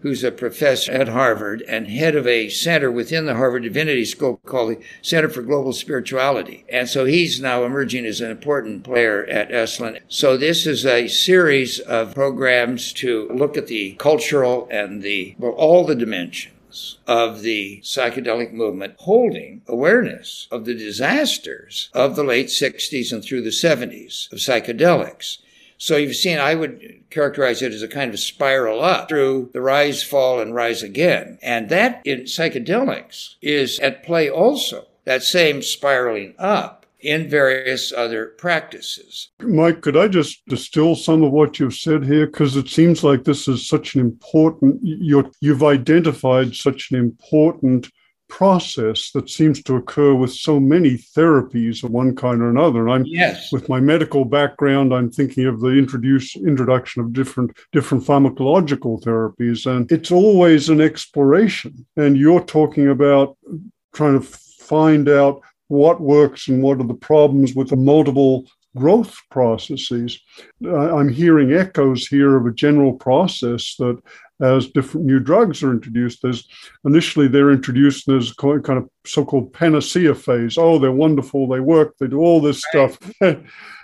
who's 0.00 0.22
a 0.22 0.30
professor 0.30 0.92
at 0.92 1.08
Harvard 1.08 1.62
and 1.62 1.88
head 1.88 2.14
of 2.14 2.26
a 2.26 2.48
center 2.48 2.90
within 2.90 3.26
the 3.26 3.34
Harvard 3.34 3.64
Divinity 3.64 4.04
School 4.04 4.36
called 4.46 4.70
the 4.70 4.84
Center 5.02 5.28
for 5.28 5.42
Global 5.42 5.72
Spirituality. 5.72 6.64
And 6.68 6.88
so 6.88 7.04
he's 7.04 7.40
now 7.40 7.64
emerging 7.64 8.06
as 8.06 8.20
an 8.20 8.30
important 8.30 8.84
player 8.84 9.24
at 9.24 9.50
Esalen. 9.50 10.00
So 10.08 10.36
this 10.36 10.66
is 10.66 10.86
a 10.86 11.08
series 11.08 11.80
of 11.80 12.14
programs 12.14 12.92
to 12.94 13.28
look 13.28 13.56
at 13.56 13.66
the 13.66 13.94
cultural 13.94 14.68
and 14.70 15.02
the, 15.02 15.34
well, 15.38 15.52
all 15.52 15.84
the 15.84 15.96
dimensions 15.96 16.98
of 17.06 17.42
the 17.42 17.80
psychedelic 17.82 18.52
movement 18.52 18.94
holding 18.98 19.62
awareness 19.66 20.46
of 20.50 20.64
the 20.64 20.74
disasters 20.74 21.90
of 21.92 22.14
the 22.14 22.22
late 22.22 22.48
60s 22.48 23.12
and 23.12 23.24
through 23.24 23.42
the 23.42 23.50
70s 23.50 24.30
of 24.30 24.38
psychedelics 24.38 25.38
so 25.78 25.96
you've 25.96 26.16
seen, 26.16 26.38
I 26.38 26.54
would 26.56 27.04
characterize 27.10 27.62
it 27.62 27.72
as 27.72 27.82
a 27.82 27.88
kind 27.88 28.12
of 28.12 28.20
spiral 28.20 28.82
up 28.82 29.08
through 29.08 29.50
the 29.52 29.60
rise, 29.60 30.02
fall, 30.02 30.40
and 30.40 30.54
rise 30.54 30.82
again. 30.82 31.38
And 31.40 31.68
that 31.68 32.02
in 32.04 32.22
psychedelics 32.22 33.36
is 33.40 33.78
at 33.78 34.04
play 34.04 34.28
also, 34.28 34.88
that 35.04 35.22
same 35.22 35.62
spiraling 35.62 36.34
up 36.38 36.84
in 37.00 37.28
various 37.28 37.92
other 37.92 38.26
practices. 38.26 39.28
Mike, 39.40 39.82
could 39.82 39.96
I 39.96 40.08
just 40.08 40.44
distill 40.48 40.96
some 40.96 41.22
of 41.22 41.30
what 41.30 41.60
you've 41.60 41.74
said 41.74 42.04
here? 42.04 42.26
Because 42.26 42.56
it 42.56 42.68
seems 42.68 43.04
like 43.04 43.22
this 43.22 43.46
is 43.46 43.68
such 43.68 43.94
an 43.94 44.00
important, 44.00 44.80
you 44.82 45.30
have 45.44 45.62
identified 45.62 46.56
such 46.56 46.90
an 46.90 46.98
important 46.98 47.88
process 48.28 49.10
that 49.12 49.28
seems 49.28 49.62
to 49.62 49.76
occur 49.76 50.14
with 50.14 50.32
so 50.32 50.60
many 50.60 50.96
therapies 50.96 51.82
of 51.82 51.90
one 51.90 52.14
kind 52.14 52.40
or 52.40 52.50
another. 52.50 52.86
And 52.86 52.92
I'm 52.92 53.04
yes. 53.06 53.50
with 53.52 53.68
my 53.68 53.80
medical 53.80 54.24
background, 54.24 54.94
I'm 54.94 55.10
thinking 55.10 55.46
of 55.46 55.60
the 55.60 55.70
introduce 55.70 56.36
introduction 56.36 57.02
of 57.02 57.12
different 57.12 57.56
different 57.72 58.04
pharmacological 58.04 59.02
therapies, 59.02 59.66
and 59.66 59.90
it's 59.90 60.10
always 60.10 60.68
an 60.68 60.80
exploration. 60.80 61.86
And 61.96 62.16
you're 62.16 62.44
talking 62.44 62.88
about 62.88 63.36
trying 63.92 64.20
to 64.20 64.26
find 64.26 65.08
out 65.08 65.42
what 65.68 66.00
works 66.00 66.48
and 66.48 66.62
what 66.62 66.80
are 66.80 66.86
the 66.86 66.94
problems 66.94 67.54
with 67.54 67.68
the 67.70 67.76
multiple 67.76 68.46
growth 68.78 69.16
processes. 69.30 70.20
I'm 70.64 71.08
hearing 71.08 71.52
echoes 71.52 72.06
here 72.06 72.36
of 72.36 72.46
a 72.46 72.52
general 72.52 72.92
process 72.92 73.74
that 73.76 74.00
as 74.40 74.68
different 74.68 75.06
new 75.06 75.18
drugs 75.18 75.62
are 75.62 75.72
introduced. 75.72 76.22
There's 76.22 76.48
initially 76.84 77.28
they're 77.28 77.50
introduced 77.50 78.08
as 78.08 78.32
kind 78.32 78.68
of 78.68 78.88
so-called 79.04 79.52
panacea 79.52 80.14
phase. 80.14 80.56
Oh, 80.56 80.78
they're 80.78 80.92
wonderful, 80.92 81.48
they 81.48 81.60
work, 81.60 81.96
they 81.98 82.06
do 82.06 82.20
all 82.20 82.40
this 82.40 82.62
right. 82.74 82.92
stuff. 82.92 83.12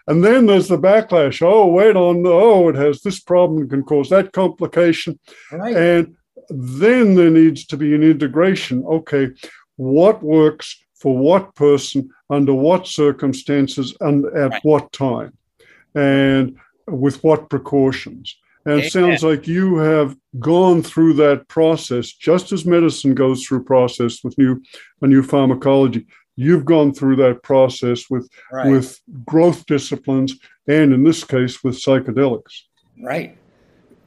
and 0.07 0.24
then 0.24 0.46
there's 0.46 0.68
the 0.68 0.78
backlash. 0.78 1.42
Oh, 1.42 1.66
wait 1.66 1.96
on, 1.96 2.22
oh, 2.26 2.68
it 2.68 2.76
has 2.76 3.02
this 3.02 3.20
problem, 3.20 3.68
can 3.68 3.83
cause 3.83 4.09
that 4.11 4.33
complication. 4.33 5.18
Right. 5.50 5.76
And 5.76 6.16
then 6.48 7.14
there 7.14 7.30
needs 7.30 7.66
to 7.66 7.76
be 7.76 7.94
an 7.94 8.02
integration. 8.02 8.85
Okay, 8.85 9.30
what 9.76 10.22
works 10.22 10.80
for 10.94 11.16
what 11.18 11.54
person 11.54 12.11
under 12.30 12.54
what 12.54 12.87
circumstances 12.87 13.94
and 14.00 14.24
at 14.26 14.50
right. 14.50 14.64
what 14.64 14.90
time 14.92 15.37
and 15.94 16.56
with 16.87 17.22
what 17.22 17.48
precautions 17.50 18.37
and 18.66 18.80
it 18.80 18.92
sounds 18.92 19.22
like 19.22 19.46
you 19.46 19.76
have 19.76 20.16
gone 20.38 20.82
through 20.82 21.14
that 21.14 21.48
process, 21.48 22.12
just 22.12 22.50
as 22.50 22.64
medicine 22.64 23.14
goes 23.14 23.44
through 23.44 23.64
process 23.64 24.24
with 24.24 24.37
new 24.38 24.62
a 25.02 25.06
new 25.06 25.22
pharmacology. 25.22 26.06
You've 26.37 26.64
gone 26.64 26.94
through 26.94 27.16
that 27.16 27.42
process 27.42 28.08
with 28.08 28.28
right. 28.50 28.70
with 28.70 29.00
growth 29.24 29.66
disciplines, 29.66 30.37
and 30.66 30.94
in 30.94 31.04
this 31.04 31.24
case, 31.24 31.62
with 31.62 31.76
psychedelics. 31.76 32.62
Right, 33.02 33.37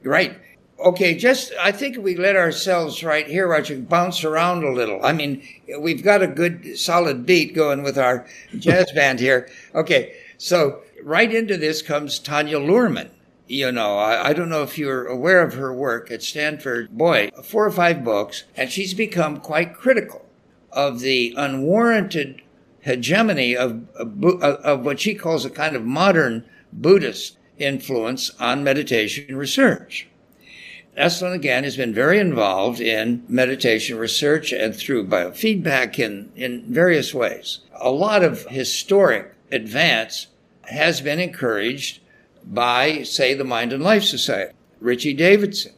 right. 0.04 0.38
Okay, 0.80 1.16
just 1.16 1.54
I 1.60 1.72
think 1.72 1.98
we 1.98 2.16
let 2.16 2.36
ourselves 2.36 3.04
right 3.04 3.28
here, 3.28 3.48
Roger, 3.48 3.78
bounce 3.78 4.24
around 4.24 4.64
a 4.64 4.72
little. 4.72 5.04
I 5.04 5.12
mean, 5.12 5.42
we've 5.80 6.04
got 6.04 6.22
a 6.22 6.28
good 6.28 6.78
solid 6.78 7.26
beat 7.26 7.56
going 7.56 7.82
with 7.82 7.98
our 7.98 8.28
jazz 8.60 8.92
band 8.96 9.20
here. 9.20 9.50
Okay, 9.74 10.14
so 10.38 10.82
right 11.04 11.34
into 11.34 11.58
this 11.58 11.82
comes 11.82 12.20
Tanya 12.20 12.60
Luhrmann 12.60 13.10
you 13.48 13.72
know, 13.72 13.98
I, 13.98 14.30
I, 14.30 14.34
don't 14.34 14.50
know 14.50 14.64
if 14.64 14.78
you're 14.78 15.06
aware 15.08 15.42
of 15.42 15.54
her 15.54 15.74
work 15.74 16.12
at 16.12 16.22
Stanford. 16.22 16.98
Boy, 16.98 17.30
four 17.44 17.66
or 17.66 17.72
five 17.72 18.04
books, 18.04 18.44
and 18.56 18.72
she's 18.72 18.94
become 18.94 19.40
quite 19.40 19.74
critical 19.74 20.26
of 20.72 21.00
the 21.00 21.34
unwarranted 21.38 22.42
hegemony 22.82 23.56
of, 23.56 23.88
of, 23.96 24.24
of 24.24 24.86
what 24.86 25.00
she 25.00 25.16
calls 25.16 25.46
a 25.46 25.50
kind 25.50 25.76
of 25.76 25.86
modern 25.86 26.46
Buddhist 26.72 27.38
influence 27.58 28.32
on 28.40 28.64
meditation 28.64 29.36
research. 29.36 30.08
Esalen, 30.98 31.34
again, 31.34 31.64
has 31.64 31.78
been 31.78 31.94
very 31.94 32.18
involved 32.18 32.82
in 32.82 33.24
meditation 33.30 34.00
research 34.00 34.52
and 34.52 34.76
through 34.76 35.06
biofeedback 35.08 36.00
in, 36.00 36.32
in 36.36 36.64
various 36.74 37.14
ways. 37.14 37.60
A 37.76 37.92
lot 37.92 38.24
of 38.24 38.48
historic 38.48 39.36
advance 39.52 40.28
has 40.64 41.00
been 41.00 41.20
encouraged 41.20 42.00
by, 42.44 43.04
say, 43.04 43.36
the 43.36 43.44
Mind 43.44 43.74
and 43.74 43.84
Life 43.84 44.04
Society, 44.04 44.54
Richie 44.82 45.14
Davidson, 45.14 45.74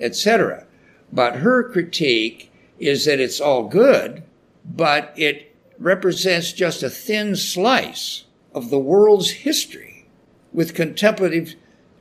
etc. 0.00 0.66
But 1.12 1.36
her 1.36 1.70
critique 1.70 2.52
is 2.80 3.04
that 3.04 3.20
it's 3.20 3.40
all 3.40 3.68
good, 3.68 4.24
but 4.64 5.12
it 5.16 5.54
represents 5.78 6.52
just 6.52 6.82
a 6.82 6.90
thin 6.90 7.36
slice 7.36 8.24
of 8.52 8.70
the 8.70 8.80
world's 8.80 9.30
history 9.30 10.08
with 10.52 10.74
contemplative, 10.74 11.54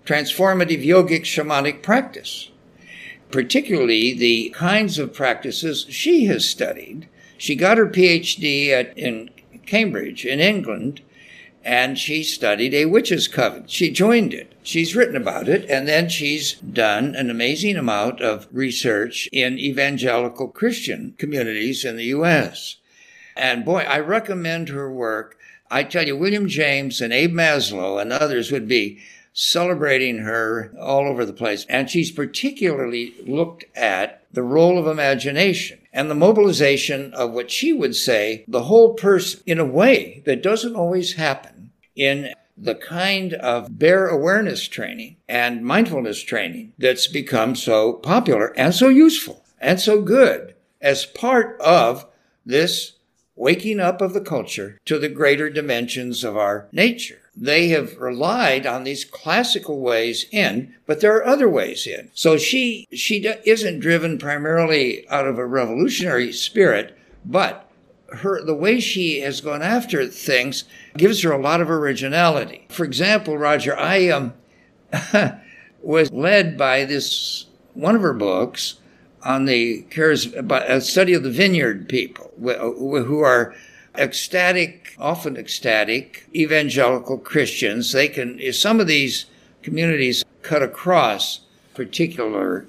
transformative 0.04 0.84
yogic 0.84 1.22
shamanic 1.22 1.84
practice. 1.84 2.50
Particularly 3.32 4.14
the 4.14 4.50
kinds 4.56 5.00
of 5.00 5.14
practices 5.14 5.86
she 5.90 6.26
has 6.26 6.48
studied. 6.48 7.08
She 7.38 7.56
got 7.56 7.78
her 7.78 7.88
PhD 7.88 8.70
at, 8.70 8.98
in 8.98 9.30
Cambridge 9.66 10.26
in 10.26 10.40
England 10.40 11.02
and 11.66 11.98
she 11.98 12.22
studied 12.22 12.76
a 12.76 12.86
witches' 12.86 13.28
coven. 13.28 13.66
She 13.66 13.90
joined 13.90 14.36
it. 14.36 14.54
She's 14.62 14.96
written 14.96 15.16
about 15.16 15.50
it, 15.50 15.68
and 15.68 15.88
then 15.88 16.10
she's 16.10 16.54
done 16.54 17.16
an 17.16 17.32
amazing 17.32 17.76
amount 17.76 18.22
of 18.22 18.48
research 18.52 19.28
in 19.32 19.58
evangelical 19.58 20.48
Christian 20.48 21.16
communities 21.18 21.84
in 21.84 21.98
the 21.98 22.06
U.S. 22.06 22.78
And 23.36 23.66
boy, 23.66 23.80
I 23.80 23.98
recommend 24.00 24.70
her 24.70 24.92
work. 24.92 25.38
I 25.72 25.84
tell 25.84 26.06
you, 26.06 26.16
William 26.16 26.48
James 26.48 27.02
and 27.02 27.12
Abe 27.12 27.34
Maslow 27.34 28.00
and 28.00 28.14
others 28.14 28.52
would 28.52 28.68
be 28.68 29.00
celebrating 29.36 30.20
her 30.20 30.72
all 30.80 31.08
over 31.08 31.26
the 31.26 31.34
place. 31.34 31.66
And 31.68 31.90
she's 31.90 32.10
particularly 32.10 33.14
looked 33.28 33.66
at 33.76 34.24
the 34.32 34.42
role 34.42 34.80
of 34.80 34.88
imagination 34.88 35.80
and 35.94 36.10
the 36.10 36.16
mobilization 36.16 37.14
of 37.14 37.32
what 37.32 37.52
she 37.52 37.74
would 37.74 37.96
say 37.96 38.46
the 38.48 38.64
whole 38.64 38.94
person 38.94 39.42
in 39.46 39.60
a 39.60 39.66
way 39.66 40.24
that 40.26 40.42
doesn't 40.42 40.76
always 40.76 41.14
happen 41.14 41.72
in 41.96 42.34
the 42.58 42.76
kind 42.76 43.34
of 43.34 43.78
bare 43.78 44.08
awareness 44.08 44.68
training 44.70 45.18
and 45.28 45.64
mindfulness 45.64 46.24
training 46.24 46.72
that's 46.78 47.08
become 47.08 47.56
so 47.56 47.94
popular 47.94 48.58
and 48.58 48.74
so 48.74 48.88
useful 48.88 49.44
and 49.60 49.82
so 49.82 50.02
good 50.02 50.56
as 50.80 51.06
part 51.06 51.60
of 51.60 52.06
this 52.46 52.94
waking 53.36 53.82
up 53.82 54.00
of 54.00 54.14
the 54.14 54.22
culture 54.22 54.80
to 54.86 54.98
the 54.98 55.10
greater 55.10 55.50
dimensions 55.50 56.24
of 56.24 56.38
our 56.38 56.70
nature. 56.72 57.25
They 57.38 57.68
have 57.70 57.98
relied 57.98 58.66
on 58.66 58.84
these 58.84 59.04
classical 59.04 59.82
ways 59.82 60.26
in, 60.32 60.74
but 60.86 61.02
there 61.02 61.16
are 61.18 61.26
other 61.26 61.50
ways 61.50 61.86
in. 61.86 62.10
So 62.14 62.38
she, 62.38 62.88
she 62.94 63.26
isn't 63.46 63.80
driven 63.80 64.18
primarily 64.18 65.08
out 65.10 65.28
of 65.28 65.38
a 65.38 65.46
revolutionary 65.46 66.32
spirit, 66.32 66.98
but 67.26 67.70
her, 68.10 68.44
the 68.44 68.56
way 68.56 68.80
she 68.80 69.20
has 69.20 69.42
gone 69.42 69.62
after 69.62 70.08
things 70.08 70.64
gives 70.96 71.24
her 71.24 71.32
a 71.32 71.42
lot 71.42 71.60
of 71.60 71.70
originality. 71.70 72.68
For 72.70 72.86
example, 72.86 73.38
Roger, 73.38 73.78
I, 73.78 74.08
um, 74.10 74.34
was 75.82 76.12
led 76.12 76.58
by 76.58 76.86
this, 76.86 77.48
one 77.74 77.96
of 77.96 78.02
her 78.02 78.14
books, 78.14 78.76
on 79.24 79.46
the 79.46 79.82
cares, 79.90 80.28
a 80.34 80.80
study 80.80 81.14
of 81.14 81.24
the 81.24 81.32
vineyard 81.32 81.90
people 81.90 82.32
who 82.38 83.20
are 83.20 83.56
ecstatic, 84.00 84.96
often 85.00 85.38
ecstatic 85.38 86.28
evangelical 86.34 87.18
Christians. 87.18 87.92
They 87.92 88.08
can, 88.08 88.40
some 88.54 88.80
of 88.80 88.88
these 88.88 89.26
communities 89.62 90.24
cut 90.42 90.62
across 90.62 91.42
particular, 91.74 92.66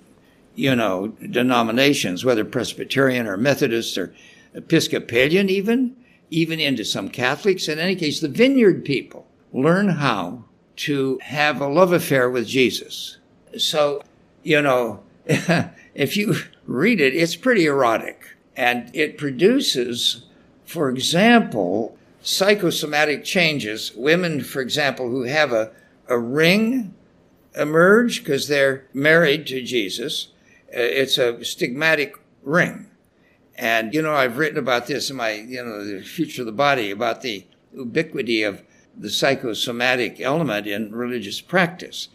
you 0.55 0.75
know, 0.75 1.09
denominations, 1.09 2.25
whether 2.25 2.45
Presbyterian 2.45 3.27
or 3.27 3.37
Methodist 3.37 3.99
or 3.99 4.15
Episcopalian 4.55 5.51
even, 5.51 5.97
even 6.31 6.59
into 6.59 6.85
some 6.85 7.09
Catholics. 7.09 7.69
In 7.69 7.79
any 7.79 7.95
case, 7.95 8.21
the 8.21 8.29
vineyard 8.29 8.85
people 8.85 9.27
learn 9.53 9.89
how 9.89 10.45
to 10.77 11.19
have 11.23 11.61
a 11.61 11.69
love 11.69 11.93
affair 11.93 12.29
with 12.29 12.47
Jesus. 12.47 13.19
So, 13.57 14.03
you 14.43 14.61
know, 14.61 15.01
if 15.95 16.17
you 16.17 16.37
read 16.67 17.01
it, 17.01 17.15
it's 17.15 17.37
pretty 17.37 17.67
erotic. 17.67 18.37
And 18.57 18.91
it 18.95 19.19
produces, 19.19 20.25
for 20.67 20.91
example, 20.91 21.97
psychosomatic 22.21 23.25
changes. 23.25 23.93
Women, 23.95 24.43
for 24.43 24.61
example, 24.61 25.09
who 25.09 25.23
have 25.23 25.53
a, 25.53 25.71
a 26.09 26.19
ring 26.19 26.95
emerge 27.57 28.23
because 28.23 28.49
they're 28.49 28.85
married 28.93 29.47
to 29.47 29.63
Jesus. 29.63 30.29
Uh, 30.69 30.81
it's 30.81 31.19
a 31.19 31.35
stigmatic 31.35 32.15
ring. 32.43 32.87
And, 33.57 33.95
you 33.95 34.03
know, 34.03 34.13
I've 34.13 34.37
written 34.37 34.59
about 34.59 34.87
this 34.87 35.09
in 35.09 35.17
my, 35.17 35.31
you 35.31 35.65
know, 35.65 35.83
the 35.83 36.03
future 36.03 36.43
of 36.43 36.47
the 36.47 36.53
body 36.53 36.91
about 36.91 37.23
the 37.23 37.47
ubiquity 37.75 38.43
of 38.43 38.63
the 38.95 39.09
psychosomatic 39.09 40.21
element 40.21 40.67
in 40.67 40.95
religious 40.95 41.41
practice. 41.41 42.09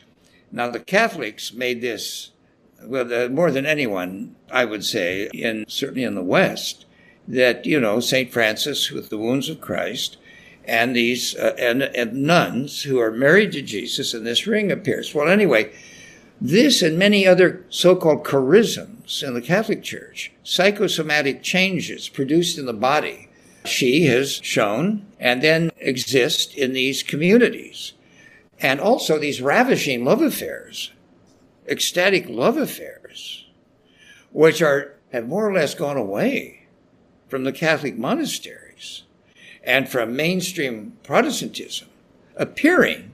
Now, 0.52 0.70
the 0.70 0.80
Catholics 0.80 1.54
made 1.54 1.82
this 1.82 2.32
well, 2.84 3.12
uh, 3.14 3.30
more 3.30 3.52
than 3.52 3.66
anyone, 3.66 4.36
I 4.52 4.66
would 4.66 4.84
say, 4.84 5.30
in 5.34 5.66
certainly 5.68 6.04
in 6.04 6.16
the 6.16 6.24
West, 6.24 6.86
that 7.32 7.66
you 7.66 7.80
know 7.80 8.00
Saint 8.00 8.32
Francis 8.32 8.92
with 8.92 9.10
the 9.10 9.18
wounds 9.18 9.50
of 9.50 9.62
Christ, 9.62 10.18
and 10.66 10.96
these 10.96 11.36
uh, 11.36 11.56
and, 11.58 11.82
and 11.82 12.14
nuns 12.14 12.84
who 12.84 13.00
are 13.00 13.12
married 13.12 13.54
to 13.54 13.62
Jesus, 13.62 14.14
and 14.14 14.26
this 14.26 14.46
ring 14.46 14.72
appears. 14.72 15.16
Well, 15.16 15.30
anyway, 15.30 15.72
this 16.40 16.82
and 16.82 17.00
many 17.00 17.26
other 17.26 17.66
so-called 17.70 18.26
charisms 18.26 19.24
in 19.24 19.34
the 19.34 19.42
Catholic 19.42 19.82
Church, 19.82 20.32
psychosomatic 20.44 21.42
changes 21.42 22.10
produced 22.10 22.58
in 22.58 22.66
the 22.66 22.74
body, 22.74 23.30
she 23.66 24.06
has 24.08 24.34
shown, 24.44 25.06
and 25.20 25.42
then 25.42 25.72
exist 25.78 26.54
in 26.56 26.74
these 26.74 27.02
communities, 27.02 27.94
and 28.60 28.80
also 28.80 29.18
these 29.18 29.42
ravishing 29.42 30.04
love 30.04 30.22
affairs 30.22 30.92
ecstatic 31.68 32.28
love 32.28 32.58
affairs, 32.58 33.46
which 34.32 34.62
are 34.62 34.96
have 35.14 35.28
more 35.28 35.48
or 35.48 35.54
less 35.54 35.74
gone 35.76 35.96
away 35.96 36.61
from 37.32 37.46
the 37.46 37.54
Catholic 37.54 37.98
monasteries 37.98 39.04
and 39.64 39.88
from 39.88 40.16
mainstream 40.16 40.98
Protestantism, 41.02 41.88
appearing 42.36 43.12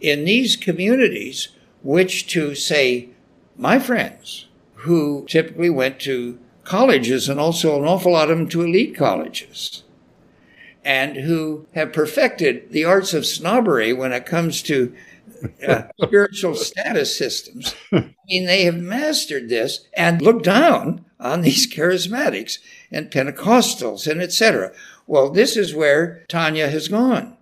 in 0.00 0.24
these 0.24 0.54
communities, 0.54 1.48
which 1.82 2.28
to 2.28 2.54
say, 2.54 3.08
my 3.56 3.80
friends, 3.80 4.46
who 4.74 5.26
typically 5.28 5.68
went 5.68 5.98
to 6.00 6.38
colleges 6.62 7.28
and 7.28 7.40
also 7.40 7.76
an 7.76 7.88
awful 7.88 8.12
lot 8.12 8.30
of 8.30 8.38
them 8.38 8.48
to 8.48 8.62
elite 8.62 8.96
colleges, 8.96 9.82
and 10.84 11.16
who 11.16 11.66
have 11.74 11.92
perfected 11.92 12.70
the 12.70 12.84
arts 12.84 13.12
of 13.12 13.26
snobbery 13.26 13.92
when 13.92 14.12
it 14.12 14.24
comes 14.24 14.62
to 14.62 14.94
uh, 15.66 15.82
spiritual 16.00 16.54
status 16.54 17.18
systems. 17.18 17.74
I 17.92 18.14
mean, 18.28 18.46
they 18.46 18.64
have 18.64 18.76
mastered 18.76 19.48
this 19.48 19.88
and 19.96 20.22
look 20.22 20.44
down 20.44 21.04
on 21.20 21.42
these 21.42 21.66
charismatics 21.72 22.58
and 22.90 23.10
Pentecostals 23.10 24.10
and 24.10 24.20
etc. 24.20 24.72
Well, 25.06 25.30
this 25.30 25.56
is 25.56 25.74
where 25.74 26.24
Tanya 26.28 26.68
has 26.68 26.88
gone. 26.88 27.36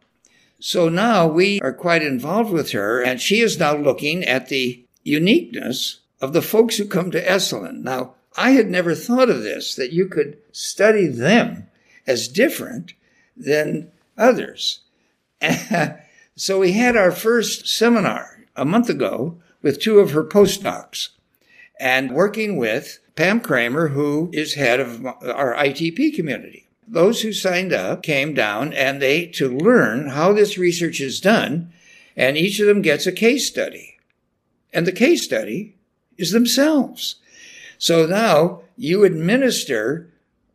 So 0.61 0.89
now 0.89 1.27
we 1.27 1.61
are 1.61 1.73
quite 1.73 2.03
involved 2.03 2.53
with 2.53 2.73
her, 2.73 3.01
and 3.01 3.21
she 3.21 3.41
is 3.41 3.59
now 3.59 3.77
looking 3.77 4.25
at 4.25 4.49
the 4.49 4.85
uniqueness 5.05 6.01
of 6.21 6.33
the 6.33 6.43
folks 6.43 6.77
who 6.77 6.85
come 6.85 7.13
to 7.13 7.25
Esalen. 7.25 7.83
Now, 7.85 8.15
I 8.37 8.51
had 8.51 8.69
never 8.69 8.95
thought 8.95 9.31
of 9.31 9.43
this, 9.43 9.77
that 9.77 9.93
you 9.93 10.07
could 10.07 10.37
study 10.51 11.07
them 11.07 11.69
as 12.07 12.27
different 12.27 12.95
than 13.37 13.93
others. 14.17 14.81
So 16.39 16.61
we 16.61 16.71
had 16.71 16.97
our 16.97 17.11
first 17.11 17.67
seminar 17.67 18.45
a 18.55 18.65
month 18.65 18.89
ago 18.89 19.39
with 19.61 19.81
two 19.81 19.99
of 19.99 20.13
her 20.13 20.23
postdocs 20.23 21.09
and 21.79 22.13
working 22.13 22.57
with 22.57 22.99
Pam 23.17 23.41
Kramer, 23.41 23.89
who 23.89 24.31
is 24.33 24.55
head 24.55 24.81
of 24.81 25.05
our 25.07 25.55
ITP 25.55 26.15
community. 26.15 26.69
Those 26.87 27.23
who 27.23 27.33
signed 27.33 27.73
up 27.73 28.03
came 28.03 28.33
down 28.33 28.73
and 28.73 29.03
they 29.03 29.27
to 29.27 29.49
learn 29.49 30.11
how 30.11 30.33
this 30.33 30.57
research 30.57 31.01
is 31.01 31.21
done, 31.21 31.73
and 32.17 32.37
each 32.37 32.61
of 32.61 32.67
them 32.67 32.83
gets 32.83 33.07
a 33.07 33.13
case 33.13 33.47
study. 33.47 33.97
And 34.73 34.87
the 34.87 34.93
case 34.93 35.25
study 35.25 35.77
is 36.17 36.33
themselves. 36.33 37.17
So 37.79 38.07
now 38.07 38.63
you 38.77 39.05
administer 39.05 40.09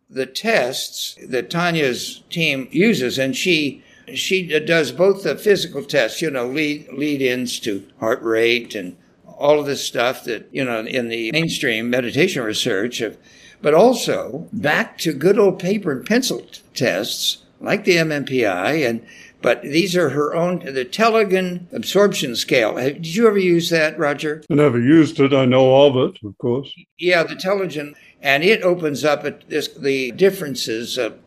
the 0.10 0.26
tests 0.26 1.18
that 1.26 1.50
Tanya's 1.50 2.24
team 2.30 2.68
uses, 2.72 3.18
and 3.18 3.36
she 3.36 3.84
she 4.14 4.48
does 4.60 4.92
both 4.92 5.24
the 5.24 5.36
physical 5.36 5.84
tests, 5.84 6.22
you 6.22 6.30
know, 6.30 6.48
lead 6.48 6.92
lead 6.94 7.22
ins 7.22 7.60
to 7.62 7.88
heart 8.00 8.22
rate 8.22 8.76
and 8.76 8.98
all 9.38 9.60
of 9.60 9.66
this 9.66 9.86
stuff 9.86 10.24
that 10.26 10.48
you 10.52 10.64
know 10.64 10.80
in 10.82 11.10
the 11.10 11.32
mainstream 11.32 11.90
meditation 11.90 12.44
research, 12.44 13.02
of, 13.02 13.18
but 13.62 13.74
also 13.74 14.48
back 14.54 14.98
to 15.00 15.14
good 15.14 15.40
old 15.40 15.60
paper 15.60 15.92
and 15.92 16.06
pencil 16.06 16.42
t- 16.42 16.62
tests 16.74 17.44
like 17.60 17.84
the 17.86 17.98
MMPI 17.98 18.88
and. 18.88 19.06
But 19.42 19.62
these 19.62 19.94
are 19.98 20.12
her 20.12 20.34
own, 20.34 20.60
the 20.60 20.86
Tellegen 20.86 21.66
absorption 21.74 22.38
scale. 22.38 22.76
Did 22.76 23.14
you 23.14 23.28
ever 23.28 23.38
use 23.38 23.70
that, 23.72 24.00
Roger? 24.00 24.42
I 24.50 24.54
never 24.54 24.80
used 24.80 25.20
it. 25.20 25.34
I 25.34 25.44
know 25.44 25.84
of 25.84 25.98
it, 25.98 26.26
of 26.26 26.38
course. 26.38 26.74
Yeah, 26.98 27.24
the 27.24 27.36
Tellegen, 27.36 27.94
and 28.22 28.46
it 28.46 28.62
opens 28.62 29.04
up 29.04 29.26
this, 29.50 29.68
the 29.68 30.12
differences 30.12 30.98
of 30.98 31.20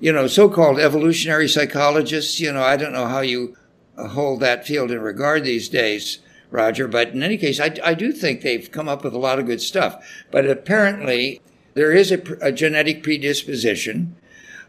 you 0.00 0.12
know, 0.12 0.26
so-called 0.26 0.80
evolutionary 0.80 1.46
psychologists, 1.46 2.40
you 2.40 2.50
know, 2.52 2.62
I 2.62 2.76
don't 2.76 2.94
know 2.94 3.06
how 3.06 3.20
you 3.20 3.56
hold 3.96 4.40
that 4.40 4.66
field 4.66 4.90
in 4.90 5.00
regard 5.00 5.44
these 5.44 5.68
days, 5.68 6.18
Roger, 6.50 6.88
but 6.88 7.08
in 7.10 7.22
any 7.22 7.36
case, 7.36 7.60
I, 7.60 7.76
I 7.84 7.94
do 7.94 8.12
think 8.12 8.40
they've 8.40 8.70
come 8.70 8.88
up 8.88 9.04
with 9.04 9.14
a 9.14 9.18
lot 9.18 9.38
of 9.38 9.46
good 9.46 9.60
stuff. 9.60 10.04
But 10.30 10.48
apparently, 10.48 11.40
there 11.74 11.92
is 11.92 12.10
a, 12.10 12.20
a 12.40 12.52
genetic 12.52 13.02
predisposition 13.02 14.16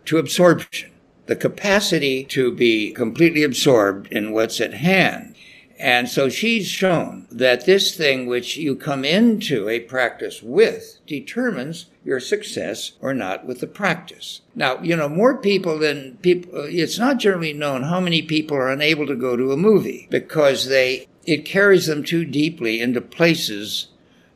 to 0.06 0.18
absorption, 0.18 0.92
the 1.26 1.36
capacity 1.36 2.24
to 2.26 2.52
be 2.52 2.92
completely 2.92 3.44
absorbed 3.44 4.08
in 4.12 4.32
what's 4.32 4.62
at 4.62 4.74
hand. 4.74 5.36
And 5.82 6.08
so 6.08 6.30
she's 6.30 6.68
shown 6.68 7.26
that 7.32 7.66
this 7.66 7.96
thing 7.96 8.28
which 8.28 8.56
you 8.56 8.76
come 8.76 9.04
into 9.04 9.68
a 9.68 9.80
practice 9.80 10.44
with 10.44 11.00
determines 11.08 11.88
your 12.04 12.20
success 12.20 12.92
or 13.02 13.16
not 13.16 13.48
with 13.48 13.62
the 13.62 13.68
practice. 13.68 14.42
Now, 14.54 14.80
you 14.82 14.96
know, 14.96 15.10
more 15.10 15.38
people 15.38 15.80
than 15.80 16.18
people, 16.22 16.52
it's 16.54 17.00
not 17.00 17.18
generally 17.18 17.54
known 17.54 17.82
how 17.82 18.00
many 18.00 18.22
people 18.22 18.58
are 18.58 18.70
unable 18.70 19.08
to 19.08 19.16
go 19.16 19.36
to 19.36 19.52
a 19.52 19.58
movie 19.58 20.08
because 20.12 20.68
they, 20.68 21.08
it 21.26 21.46
carries 21.46 21.88
them 21.88 22.04
too 22.04 22.26
deeply 22.26 22.82
into 22.82 23.02
places 23.02 23.88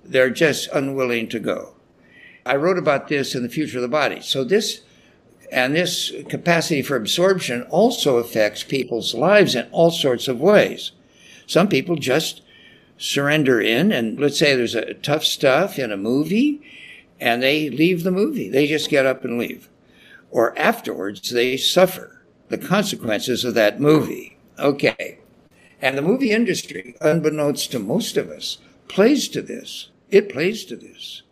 they're 0.03 0.29
just 0.29 0.69
unwilling 0.71 1.27
to 1.29 1.39
go. 1.39 1.73
I 2.45 2.55
wrote 2.55 2.77
about 2.77 3.07
this 3.07 3.33
in 3.33 3.41
The 3.41 3.49
Future 3.49 3.79
of 3.79 3.81
the 3.81 3.87
Body. 3.87 4.21
So 4.21 4.43
this, 4.43 4.81
and 5.51 5.75
this 5.75 6.11
capacity 6.29 6.83
for 6.83 6.95
absorption 6.95 7.63
also 7.63 8.17
affects 8.17 8.63
people's 8.63 9.15
lives 9.15 9.55
in 9.55 9.67
all 9.71 9.89
sorts 9.89 10.27
of 10.27 10.39
ways. 10.39 10.91
Some 11.47 11.67
people 11.67 11.95
just 11.95 12.41
surrender 12.97 13.59
in, 13.59 13.91
and 13.91 14.19
let's 14.19 14.37
say 14.37 14.55
there's 14.55 14.75
a 14.75 14.93
tough 14.93 15.23
stuff 15.23 15.79
in 15.79 15.91
a 15.91 15.97
movie, 15.97 16.61
and 17.19 17.41
they 17.41 17.69
leave 17.69 18.03
the 18.03 18.11
movie. 18.11 18.49
They 18.49 18.67
just 18.67 18.89
get 18.89 19.05
up 19.05 19.25
and 19.25 19.39
leave. 19.39 19.69
Or 20.29 20.57
afterwards, 20.57 21.29
they 21.29 21.57
suffer 21.57 22.23
the 22.49 22.57
consequences 22.57 23.43
of 23.43 23.55
that 23.55 23.79
movie. 23.79 24.37
Okay. 24.59 25.19
And 25.81 25.97
the 25.97 26.01
movie 26.01 26.31
industry, 26.31 26.95
unbeknownst 27.01 27.71
to 27.71 27.79
most 27.79 28.17
of 28.17 28.29
us, 28.29 28.57
plays 28.87 29.27
to 29.29 29.41
this. 29.41 29.89
It 30.09 30.29
plays 30.29 30.65
to 30.65 30.75
this. 30.75 31.23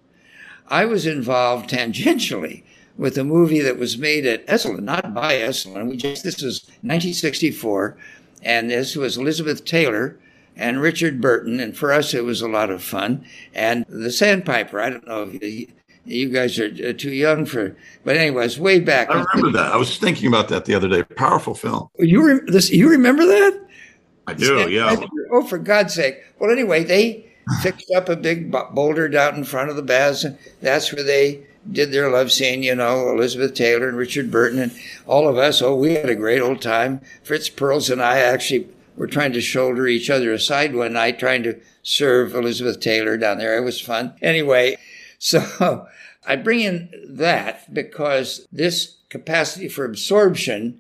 I 0.68 0.86
was 0.86 1.06
involved 1.06 1.70
tangentially 1.70 2.64
with 2.98 3.18
a 3.18 3.24
movie 3.24 3.60
that 3.62 3.78
was 3.78 3.98
made 3.98 4.26
at 4.26 4.46
Esalen, 4.48 4.84
not 4.84 5.14
by 5.14 5.34
Esalen. 5.34 5.90
We 5.90 5.98
just 5.98 6.24
this 6.24 6.42
was 6.42 6.64
1964, 6.82 7.98
and 8.42 8.70
this 8.70 8.96
was 8.96 9.18
Elizabeth 9.18 9.66
Taylor 9.66 10.18
and 10.56 10.82
Richard 10.82 11.20
Burton, 11.20 11.60
and 11.60 11.76
for 11.76 11.92
us 11.92 12.14
it 12.14 12.24
was 12.24 12.42
a 12.42 12.48
lot 12.48 12.70
of 12.70 12.84
fun. 12.84 13.26
And 13.54 13.86
the 13.88 14.12
Sandpiper. 14.12 14.80
I 14.80 14.90
don't 14.90 15.08
know 15.08 15.30
if 15.32 15.70
you 16.06 16.30
guys 16.30 16.60
are 16.60 16.66
uh, 16.66 16.94
too 16.94 17.12
young 17.12 17.46
for, 17.46 17.76
but 18.04 18.18
anyways, 18.18 18.60
way 18.60 18.80
back. 18.80 19.10
I 19.10 19.26
remember 19.34 19.58
that. 19.58 19.72
I 19.72 19.78
was 19.78 19.98
thinking 19.98 20.28
about 20.28 20.50
that 20.50 20.66
the 20.66 20.76
other 20.76 20.88
day. 20.88 21.04
Powerful 21.04 21.56
film. 21.56 21.88
You 21.98 22.26
re- 22.26 22.52
this? 22.52 22.70
You 22.72 22.90
remember 22.90 23.26
that? 23.26 23.60
I 24.28 24.34
do. 24.34 24.70
Yeah. 24.70 24.96
Oh, 25.32 25.44
for 25.44 25.58
God's 25.58 25.94
sake! 25.94 26.24
Well, 26.40 26.52
anyway, 26.52 26.84
they 26.84 27.32
fixed 27.62 27.92
up 27.92 28.10
a 28.10 28.16
big 28.16 28.52
boulder 28.74 29.10
down 29.10 29.36
in 29.36 29.44
front 29.44 29.70
of 29.70 29.76
the 29.76 29.82
baths, 29.82 30.24
and 30.24 30.38
that's 30.62 30.94
where 30.94 31.04
they 31.04 31.46
did 31.70 31.92
their 31.92 32.10
love 32.10 32.32
scene. 32.32 32.64
You 32.64 32.76
know, 32.76 33.10
Elizabeth 33.10 33.54
Taylor 33.54 33.88
and 33.88 33.98
Richard 33.98 34.32
Burton 34.32 34.60
and 34.60 34.72
all 35.06 35.28
of 35.28 35.38
us. 35.38 35.62
Oh, 35.62 35.76
we 35.76 35.94
had 35.94 36.10
a 36.10 36.16
great 36.16 36.42
old 36.42 36.62
time. 36.62 37.02
Fritz 37.24 37.50
Perls 37.50 37.90
and 37.90 38.02
I 38.02 38.20
actually 38.20 38.68
were 38.96 39.08
trying 39.08 39.34
to 39.34 39.42
shoulder 39.42 39.88
each 39.88 40.10
other 40.10 40.32
aside 40.32 40.76
one 40.76 40.94
night, 40.94 41.20
trying 41.20 41.44
to 41.44 41.60
serve 41.82 42.36
Elizabeth 42.36 42.80
Taylor 42.80 43.18
down 43.18 43.38
there. 43.38 43.58
It 43.58 43.64
was 43.64 43.82
fun. 43.82 44.14
Anyway, 44.22 44.78
so 45.20 45.88
I 46.26 46.36
bring 46.36 46.62
in 46.62 46.90
that 47.08 47.74
because 47.74 48.48
this 48.52 48.98
capacity 49.10 49.68
for 49.68 49.86
absorption 49.86 50.80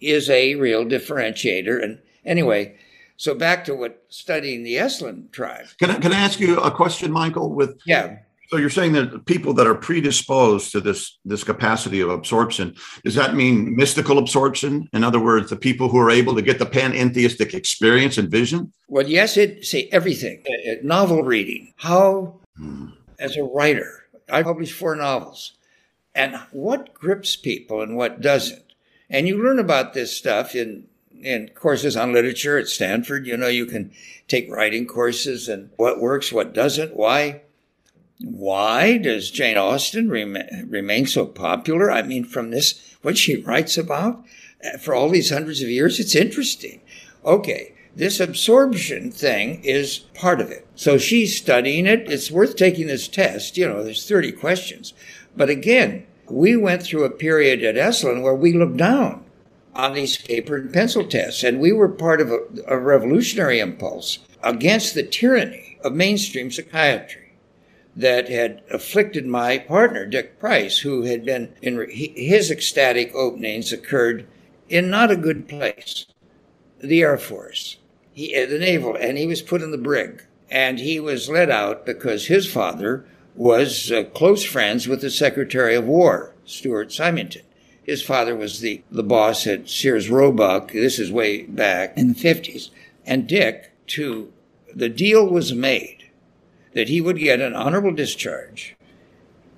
is 0.00 0.28
a 0.28 0.56
real 0.56 0.84
differentiator. 0.84 1.82
And 1.82 1.98
anyway, 2.24 2.76
so 3.16 3.34
back 3.34 3.64
to 3.66 3.74
what 3.74 4.04
studying 4.08 4.64
the 4.64 4.74
Esalen 4.74 5.30
tribe. 5.30 5.66
Can 5.78 5.90
I, 5.90 5.98
can 5.98 6.12
I 6.12 6.18
ask 6.18 6.40
you 6.40 6.58
a 6.58 6.70
question, 6.70 7.12
Michael? 7.12 7.50
With 7.54 7.80
yeah. 7.86 8.18
So 8.48 8.58
you're 8.58 8.68
saying 8.68 8.92
that 8.92 9.24
people 9.24 9.54
that 9.54 9.66
are 9.66 9.74
predisposed 9.74 10.72
to 10.72 10.80
this 10.80 11.18
this 11.24 11.44
capacity 11.44 12.00
of 12.00 12.10
absorption, 12.10 12.74
does 13.04 13.14
that 13.14 13.34
mean 13.34 13.76
mystical 13.76 14.18
absorption? 14.18 14.88
In 14.92 15.04
other 15.04 15.20
words, 15.20 15.50
the 15.50 15.56
people 15.56 15.88
who 15.88 15.98
are 15.98 16.10
able 16.10 16.34
to 16.34 16.42
get 16.42 16.58
the 16.58 16.66
panentheistic 16.66 17.54
experience 17.54 18.18
and 18.18 18.28
vision? 18.28 18.72
Well, 18.88 19.08
yes, 19.08 19.36
it 19.36 19.64
say 19.64 19.88
everything. 19.92 20.42
Uh, 20.46 20.72
uh, 20.72 20.74
novel 20.82 21.22
reading. 21.22 21.72
How, 21.76 22.40
hmm. 22.56 22.88
as 23.18 23.36
a 23.36 23.44
writer, 23.44 24.04
I 24.30 24.42
published 24.42 24.74
four 24.74 24.96
novels, 24.96 25.52
and 26.14 26.36
what 26.50 26.92
grips 26.92 27.36
people 27.36 27.80
and 27.80 27.96
what 27.96 28.20
doesn't. 28.20 28.64
And 29.08 29.28
you 29.28 29.42
learn 29.42 29.58
about 29.58 29.94
this 29.94 30.16
stuff 30.16 30.54
in 30.54 30.88
in 31.22 31.50
courses 31.54 31.96
on 31.96 32.12
literature 32.12 32.58
at 32.58 32.68
Stanford. 32.68 33.26
You 33.26 33.36
know, 33.36 33.48
you 33.48 33.66
can 33.66 33.92
take 34.28 34.50
writing 34.50 34.86
courses 34.86 35.48
and 35.48 35.70
what 35.76 36.00
works, 36.00 36.32
what 36.32 36.52
doesn't, 36.52 36.96
why. 36.96 37.42
Why 38.24 38.98
does 38.98 39.32
Jane 39.32 39.56
Austen 39.56 40.08
remain, 40.08 41.06
so 41.06 41.26
popular? 41.26 41.90
I 41.90 42.02
mean, 42.02 42.24
from 42.24 42.50
this, 42.50 42.96
what 43.02 43.18
she 43.18 43.42
writes 43.42 43.76
about 43.76 44.24
uh, 44.64 44.78
for 44.78 44.94
all 44.94 45.08
these 45.08 45.30
hundreds 45.30 45.60
of 45.60 45.68
years, 45.68 45.98
it's 45.98 46.14
interesting. 46.14 46.82
Okay, 47.24 47.74
this 47.96 48.20
absorption 48.20 49.10
thing 49.10 49.60
is 49.64 49.98
part 50.14 50.40
of 50.40 50.52
it. 50.52 50.68
So 50.76 50.98
she's 50.98 51.36
studying 51.36 51.86
it. 51.86 52.08
It's 52.10 52.30
worth 52.30 52.54
taking 52.54 52.86
this 52.86 53.08
test. 53.08 53.56
You 53.56 53.68
know, 53.68 53.82
there's 53.82 54.08
30 54.08 54.32
questions. 54.32 54.94
But 55.36 55.50
again, 55.50 56.06
we 56.30 56.56
went 56.56 56.84
through 56.84 57.04
a 57.04 57.10
period 57.10 57.64
at 57.64 57.74
Esalen 57.74 58.22
where 58.22 58.34
we 58.34 58.52
looked 58.52 58.76
down 58.76 59.24
on 59.74 59.94
these 59.94 60.18
paper 60.18 60.56
and 60.56 60.72
pencil 60.72 61.04
tests, 61.04 61.42
and 61.42 61.60
we 61.60 61.72
were 61.72 61.88
part 61.88 62.20
of 62.20 62.30
a, 62.30 62.40
a 62.66 62.78
revolutionary 62.78 63.58
impulse 63.58 64.18
against 64.42 64.94
the 64.94 65.02
tyranny 65.02 65.78
of 65.82 65.92
mainstream 65.92 66.50
psychiatry 66.50 67.32
that 67.94 68.28
had 68.28 68.62
afflicted 68.70 69.26
my 69.26 69.58
partner, 69.58 70.06
Dick 70.06 70.38
Price, 70.38 70.78
who 70.78 71.02
had 71.02 71.24
been 71.24 71.54
in 71.60 71.86
his 71.90 72.50
ecstatic 72.50 73.14
openings 73.14 73.72
occurred 73.72 74.26
in 74.68 74.88
not 74.88 75.10
a 75.10 75.16
good 75.16 75.48
place, 75.48 76.06
the 76.80 77.02
Air 77.02 77.18
Force, 77.18 77.76
he, 78.12 78.32
the 78.44 78.58
naval, 78.58 78.96
and 78.96 79.18
he 79.18 79.26
was 79.26 79.42
put 79.42 79.62
in 79.62 79.70
the 79.70 79.78
brig. 79.78 80.24
And 80.50 80.78
he 80.78 81.00
was 81.00 81.30
let 81.30 81.50
out 81.50 81.86
because 81.86 82.26
his 82.26 82.50
father 82.50 83.06
was 83.34 83.90
uh, 83.90 84.04
close 84.14 84.44
friends 84.44 84.86
with 84.86 85.00
the 85.00 85.10
Secretary 85.10 85.74
of 85.74 85.86
War, 85.86 86.34
Stuart 86.44 86.92
Symington. 86.92 87.42
His 87.92 88.02
father 88.02 88.34
was 88.34 88.60
the, 88.60 88.82
the 88.90 89.02
boss 89.02 89.46
at 89.46 89.68
Sears 89.68 90.08
Roebuck. 90.08 90.72
This 90.72 90.98
is 90.98 91.12
way 91.12 91.42
back 91.42 91.96
in 91.96 92.08
the 92.08 92.14
50s. 92.14 92.70
And 93.04 93.26
Dick, 93.26 93.70
too, 93.86 94.32
the 94.74 94.88
deal 94.88 95.26
was 95.26 95.52
made 95.52 96.08
that 96.72 96.88
he 96.88 97.02
would 97.02 97.18
get 97.18 97.40
an 97.40 97.54
honorable 97.54 97.92
discharge 97.92 98.76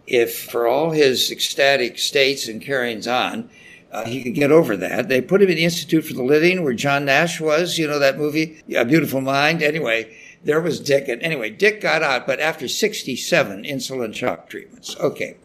if, 0.06 0.50
for 0.50 0.66
all 0.66 0.90
his 0.90 1.30
ecstatic 1.30 1.98
states 1.98 2.48
and 2.48 2.60
carryings 2.60 3.06
on, 3.06 3.48
uh, 3.92 4.04
he 4.04 4.22
could 4.22 4.34
get 4.34 4.50
over 4.50 4.76
that. 4.76 5.08
They 5.08 5.20
put 5.20 5.40
him 5.40 5.48
in 5.48 5.56
the 5.56 5.64
Institute 5.64 6.04
for 6.04 6.14
the 6.14 6.24
Living, 6.24 6.64
where 6.64 6.72
John 6.72 7.04
Nash 7.04 7.40
was. 7.40 7.78
You 7.78 7.86
know 7.86 8.00
that 8.00 8.18
movie, 8.18 8.60
A 8.74 8.84
Beautiful 8.84 9.20
Mind. 9.20 9.62
Anyway, 9.62 10.16
there 10.42 10.60
was 10.60 10.80
Dick. 10.80 11.06
And 11.06 11.22
anyway, 11.22 11.50
Dick 11.50 11.80
got 11.80 12.02
out, 12.02 12.26
but 12.26 12.40
after 12.40 12.66
67 12.66 13.62
insulin 13.62 14.12
shock 14.12 14.48
treatments. 14.48 14.96
Okay, 14.98 15.36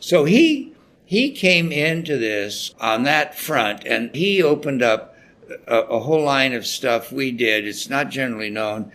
so 0.00 0.24
he 0.24 0.71
he 1.04 1.32
came 1.32 1.72
into 1.72 2.16
this 2.16 2.74
on 2.80 3.02
that 3.04 3.38
front 3.38 3.84
and 3.84 4.14
he 4.14 4.42
opened 4.42 4.82
up 4.82 5.16
a, 5.66 5.80
a 5.80 5.98
whole 6.00 6.22
line 6.22 6.52
of 6.52 6.66
stuff 6.66 7.12
we 7.12 7.30
did. 7.32 7.66
It's 7.66 7.90
not 7.90 8.10
generally 8.10 8.50
known 8.50 8.92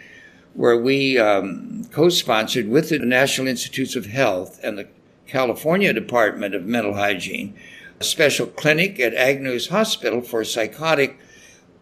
where 0.54 0.78
we 0.78 1.20
um, 1.20 1.86
co-sponsored 1.92 2.68
with 2.68 2.90
the 2.90 3.00
National 3.00 3.48
Institutes 3.48 3.96
of 3.96 4.08
Health 4.08 4.60
and 4.64 4.78
the 4.78 4.88
California 5.28 5.94
Department 5.94 6.56
of 6.56 6.66
Mental 6.66 6.96
Hygiene 6.96 7.54
a 8.00 8.04
special 8.04 8.48
clinic 8.48 9.00
at 9.00 9.14
Agnews 9.14 9.70
Hospital 9.70 10.22
for 10.22 10.44
psychotic 10.44 11.20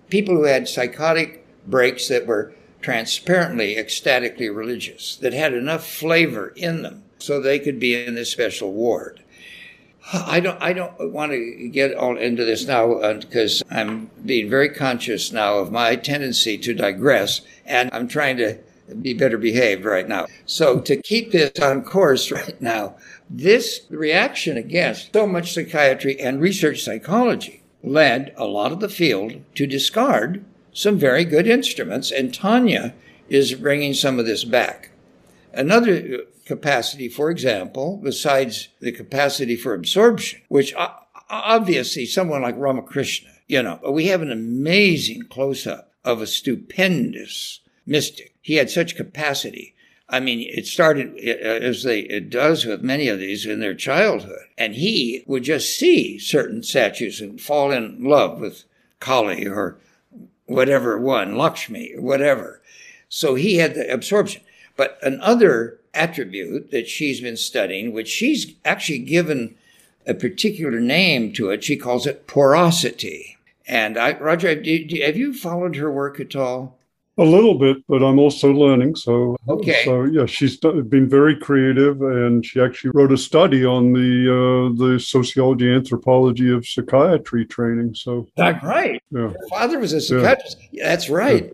people 0.10 0.36
who 0.36 0.44
had 0.44 0.68
psychotic 0.68 1.46
breaks 1.68 2.08
that 2.08 2.26
were 2.26 2.54
transparently 2.82 3.78
ecstatically 3.78 4.50
religious, 4.50 5.16
that 5.18 5.34
had 5.34 5.54
enough 5.54 5.86
flavor 5.86 6.54
in 6.56 6.84
them 6.84 7.04
so 7.18 7.40
they 7.40 7.60
could 7.60 7.80
be 7.80 7.96
in 7.96 8.16
this 8.16 8.32
special 8.32 8.72
ward. 8.72 9.24
I 10.14 10.39
don't. 10.39 10.62
I 10.62 10.74
don't 10.74 11.12
want 11.12 11.32
to 11.32 11.70
get 11.70 11.95
all 11.95 12.16
into 12.18 12.45
this 12.45 12.68
now 12.68 13.14
because 13.14 13.64
uh, 13.64 13.76
I'm 13.76 14.12
being 14.24 14.49
very 14.49 14.70
conscious 14.70 15.32
now 15.32 15.58
of 15.58 15.72
my 15.72 15.95
tendency 15.95 16.58
to 16.60 16.74
digress, 16.74 17.41
and 17.66 17.89
I'm 17.91 18.08
trying 18.08 18.38
to 18.38 18.60
be 19.01 19.14
better 19.14 19.38
behaved 19.38 19.84
right 19.84 20.08
now. 20.08 20.28
So 20.45 20.80
to 20.82 20.97
keep 20.97 21.32
this 21.32 21.60
on 21.60 21.84
course 21.84 22.32
right 22.32 22.62
now, 22.62 22.97
this 23.30 23.82
reaction 23.89 24.58
against 24.58 25.12
so 25.12 25.26
much 25.26 25.53
psychiatry 25.53 26.20
and 26.20 26.39
research 26.39 26.84
psychology 26.84 27.64
led 27.84 28.34
a 28.38 28.45
lot 28.45 28.72
of 28.72 28.82
the 28.82 28.89
field 28.89 29.41
to 29.56 29.66
discard 29.66 30.43
some 30.72 30.99
very 30.99 31.26
good 31.26 31.47
instruments, 31.47 32.12
and 32.12 32.34
Tanya 32.34 32.93
is 33.30 33.56
bringing 33.56 33.93
some 33.93 34.20
of 34.20 34.26
this 34.26 34.43
back. 34.43 34.91
Another 35.56 35.95
uh, 35.95 36.18
capacity, 36.45 37.08
for 37.10 37.32
example, 37.32 37.99
besides 38.03 38.70
the 38.82 38.91
capacity 38.91 39.56
for 39.56 39.74
absorption, 39.74 40.41
which 40.49 40.74
uh, 40.76 40.89
obviously 41.30 42.06
someone 42.06 42.41
like 42.41 42.56
Ramakrishna, 42.58 43.30
you 43.47 43.64
know, 43.64 43.80
we 43.89 44.08
have 44.08 44.22
an 44.22 44.32
amazing 44.32 45.24
close 45.30 45.66
up 45.66 45.91
of 46.03 46.22
a 46.22 46.28
stupendous 46.28 47.62
mystic. 47.86 48.34
He 48.41 48.56
had 48.56 48.70
such 48.70 48.95
capacity. 48.95 49.76
I 50.08 50.20
mean, 50.20 50.47
it 50.47 50.68
started 50.68 51.14
uh, 51.16 51.47
as 51.47 51.84
they, 51.84 52.01
it 52.01 52.30
does 52.30 52.66
with 52.66 52.84
many 52.84 53.08
of 53.08 53.20
these 53.20 53.45
in 53.45 53.60
their 53.60 53.74
childhood. 53.74 54.45
And 54.58 54.76
he 54.76 55.24
would 55.26 55.43
just 55.43 55.78
see 55.78 56.20
certain 56.20 56.64
statues 56.64 57.22
and 57.22 57.41
fall 57.41 57.72
in 57.72 58.03
love 58.03 58.39
with 58.39 58.66
Kali 58.99 59.47
or 59.47 59.78
whatever 60.45 60.99
one, 60.99 61.38
Lakshmi, 61.38 61.93
or 61.95 62.01
whatever. 62.01 62.62
So 63.10 63.36
he 63.36 63.58
had 63.58 63.74
the 63.74 63.91
absorption. 63.91 64.41
But 64.76 64.98
another 65.02 65.80
attribute 65.94 66.72
that 66.72 66.88
she's 66.88 67.22
been 67.22 67.38
studying, 67.38 67.94
which 67.94 68.08
she's 68.08 68.54
actually 68.66 69.00
given 69.00 69.56
a 70.06 70.14
particular 70.14 70.80
name 70.80 71.34
to 71.34 71.50
it. 71.50 71.64
She 71.64 71.78
calls 71.78 72.06
it 72.06 72.28
porosity. 72.28 73.38
And 73.68 73.98
I, 73.98 74.18
Roger, 74.20 74.50
have 74.50 74.66
you 75.18 75.34
followed 75.34 75.76
her 75.78 75.92
work 75.92 76.20
at 76.20 76.36
all? 76.36 76.78
A 77.18 77.24
little 77.24 77.58
bit, 77.58 77.78
but 77.88 78.04
I'm 78.04 78.20
also 78.20 78.52
learning. 78.52 78.98
So, 78.98 79.38
okay. 79.48 79.86
So 79.86 80.04
yeah, 80.04 80.26
she's 80.26 80.58
been 80.58 81.08
very 81.08 81.34
creative, 81.38 82.02
and 82.02 82.46
she 82.46 82.60
actually 82.60 82.92
wrote 82.94 83.14
a 83.14 83.18
study 83.18 83.66
on 83.66 83.94
the 83.94 84.28
uh, 84.28 84.78
the 84.78 85.00
sociology 85.00 85.74
anthropology 85.74 86.52
of 86.52 86.68
psychiatry 86.68 87.46
training. 87.46 87.96
So 87.96 88.28
that's 88.36 88.62
right. 88.66 89.02
Yeah. 89.12 89.30
Her 89.30 89.48
father 89.50 89.80
was 89.80 89.94
a 89.94 90.02
psychiatrist. 90.02 90.58
Yeah. 90.72 90.90
That's 90.90 91.10
right. 91.10 91.46
Yeah. 91.46 91.52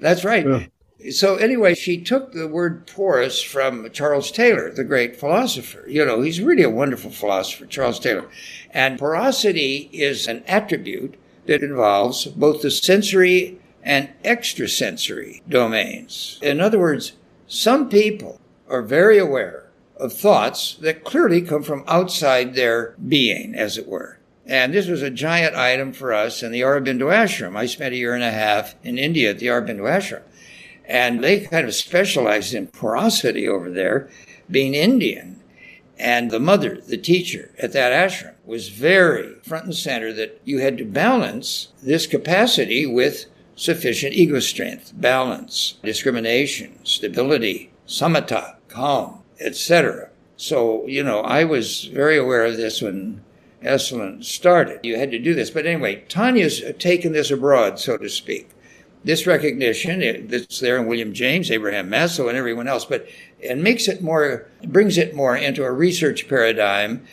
That's 0.00 0.24
right. 0.24 0.46
Yeah 0.46 0.66
so 1.10 1.36
anyway, 1.36 1.74
she 1.74 2.00
took 2.00 2.32
the 2.32 2.48
word 2.48 2.86
porous 2.86 3.42
from 3.42 3.90
Charles 3.90 4.30
Taylor, 4.30 4.70
the 4.70 4.84
great 4.84 5.16
philosopher. 5.16 5.84
You 5.88 6.04
know, 6.04 6.22
he's 6.22 6.40
really 6.40 6.62
a 6.62 6.70
wonderful 6.70 7.10
philosopher, 7.10 7.66
Charles 7.66 7.98
Taylor. 7.98 8.28
And 8.70 8.98
porosity 8.98 9.90
is 9.92 10.26
an 10.26 10.42
attribute 10.46 11.16
that 11.46 11.62
involves 11.62 12.26
both 12.26 12.62
the 12.62 12.70
sensory 12.70 13.58
and 13.82 14.08
extrasensory 14.24 15.42
domains. 15.48 16.38
In 16.42 16.60
other 16.60 16.78
words, 16.78 17.12
some 17.46 17.88
people 17.88 18.40
are 18.68 18.82
very 18.82 19.18
aware 19.18 19.68
of 19.96 20.12
thoughts 20.12 20.74
that 20.80 21.04
clearly 21.04 21.42
come 21.42 21.62
from 21.62 21.84
outside 21.86 22.54
their 22.54 22.94
being, 23.06 23.54
as 23.54 23.76
it 23.78 23.86
were. 23.86 24.18
And 24.46 24.74
this 24.74 24.88
was 24.88 25.02
a 25.02 25.10
giant 25.10 25.54
item 25.54 25.92
for 25.92 26.12
us 26.12 26.42
in 26.42 26.52
the 26.52 26.60
Aurobindo 26.60 27.06
ashram. 27.06 27.56
I 27.56 27.66
spent 27.66 27.94
a 27.94 27.98
year 27.98 28.14
and 28.14 28.24
a 28.24 28.30
half 28.30 28.74
in 28.82 28.98
India 28.98 29.30
at 29.30 29.38
the 29.38 29.46
Aurobindo 29.46 29.82
ashram. 29.82 30.22
And 30.86 31.22
they 31.22 31.40
kind 31.40 31.66
of 31.66 31.74
specialized 31.74 32.54
in 32.54 32.66
porosity 32.66 33.48
over 33.48 33.70
there, 33.70 34.10
being 34.50 34.74
Indian. 34.74 35.40
And 35.98 36.30
the 36.30 36.40
mother, 36.40 36.80
the 36.80 36.96
teacher 36.96 37.52
at 37.58 37.72
that 37.72 37.92
ashram, 37.92 38.34
was 38.44 38.68
very 38.68 39.36
front 39.42 39.66
and 39.66 39.74
center 39.74 40.12
that 40.12 40.40
you 40.44 40.58
had 40.58 40.76
to 40.78 40.84
balance 40.84 41.68
this 41.82 42.06
capacity 42.06 42.84
with 42.84 43.26
sufficient 43.56 44.14
ego 44.14 44.40
strength, 44.40 44.92
balance, 44.94 45.78
discrimination, 45.82 46.84
stability, 46.84 47.70
samatha, 47.86 48.56
calm, 48.68 49.22
etc. 49.40 50.10
So, 50.36 50.86
you 50.86 51.02
know, 51.02 51.20
I 51.20 51.44
was 51.44 51.84
very 51.84 52.18
aware 52.18 52.44
of 52.44 52.56
this 52.56 52.82
when 52.82 53.22
Esalen 53.62 54.24
started. 54.24 54.80
You 54.82 54.98
had 54.98 55.10
to 55.12 55.18
do 55.18 55.34
this. 55.34 55.50
But 55.50 55.66
anyway, 55.66 56.04
Tanya's 56.08 56.62
taken 56.78 57.12
this 57.12 57.30
abroad, 57.30 57.78
so 57.78 57.96
to 57.96 58.08
speak. 58.08 58.50
This 59.04 59.26
recognition 59.26 60.28
that's 60.28 60.60
there 60.60 60.78
in 60.78 60.86
William 60.86 61.12
James, 61.12 61.50
Abraham 61.50 61.90
Maslow, 61.90 62.28
and 62.28 62.38
everyone 62.38 62.66
else, 62.66 62.86
but 62.86 63.06
it 63.38 63.58
makes 63.58 63.86
it 63.86 64.02
more, 64.02 64.48
brings 64.66 64.96
it 64.96 65.14
more 65.14 65.36
into 65.36 65.62
a 65.62 65.70
research 65.70 66.26
paradigm, 66.26 67.06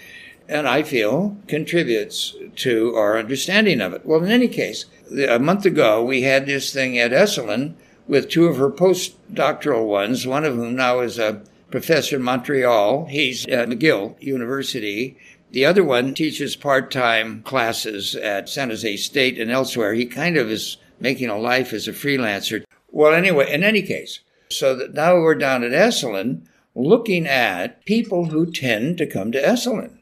and 0.47 0.69
I 0.69 0.83
feel 0.83 1.37
contributes 1.47 2.35
to 2.57 2.95
our 2.95 3.17
understanding 3.17 3.81
of 3.81 3.93
it. 3.93 4.05
Well, 4.05 4.23
in 4.23 4.31
any 4.31 4.47
case, 4.47 4.85
a 5.27 5.39
month 5.39 5.65
ago, 5.65 6.03
we 6.03 6.21
had 6.21 6.45
this 6.45 6.71
thing 6.71 6.97
at 6.97 7.11
Esalen 7.11 7.75
with 8.07 8.29
two 8.29 8.45
of 8.45 8.57
her 8.57 8.69
postdoctoral 8.69 9.85
ones, 9.85 10.25
one 10.25 10.45
of 10.45 10.55
whom 10.55 10.75
now 10.75 11.01
is 11.01 11.19
a 11.19 11.41
professor 11.69 12.15
in 12.15 12.21
Montreal. 12.21 13.05
He's 13.05 13.45
at 13.47 13.67
McGill 13.67 14.15
University. 14.21 15.17
The 15.51 15.65
other 15.65 15.83
one 15.83 16.13
teaches 16.13 16.55
part-time 16.55 17.43
classes 17.43 18.15
at 18.15 18.47
San 18.47 18.69
Jose 18.69 18.97
State 18.97 19.39
and 19.39 19.51
elsewhere. 19.51 19.93
He 19.93 20.05
kind 20.05 20.37
of 20.37 20.49
is 20.49 20.77
making 21.01 21.29
a 21.29 21.37
life 21.37 21.73
as 21.73 21.87
a 21.87 21.93
freelancer. 21.93 22.63
Well, 22.89 23.13
anyway, 23.13 23.51
in 23.51 23.63
any 23.63 23.81
case, 23.81 24.19
so 24.49 24.75
that 24.75 24.93
now 24.93 25.15
we're 25.15 25.35
down 25.35 25.63
at 25.63 25.71
Esalen 25.71 26.45
looking 26.75 27.27
at 27.27 27.85
people 27.85 28.25
who 28.25 28.51
tend 28.51 28.97
to 28.97 29.05
come 29.05 29.31
to 29.31 29.41
Esalen. 29.41 29.97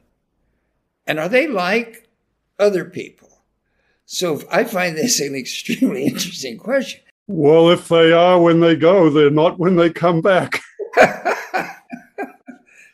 And 1.07 1.19
are 1.19 1.29
they 1.29 1.47
like 1.47 2.07
other 2.59 2.85
people? 2.85 3.41
So 4.05 4.41
I 4.51 4.63
find 4.63 4.97
this 4.97 5.19
an 5.19 5.35
extremely 5.35 6.05
interesting 6.07 6.57
question. 6.57 7.01
Well, 7.27 7.69
if 7.69 7.87
they 7.87 8.11
are 8.11 8.41
when 8.41 8.59
they 8.59 8.75
go, 8.75 9.09
they're 9.09 9.29
not 9.29 9.59
when 9.59 9.75
they 9.75 9.91
come 9.91 10.21
back. 10.21 10.61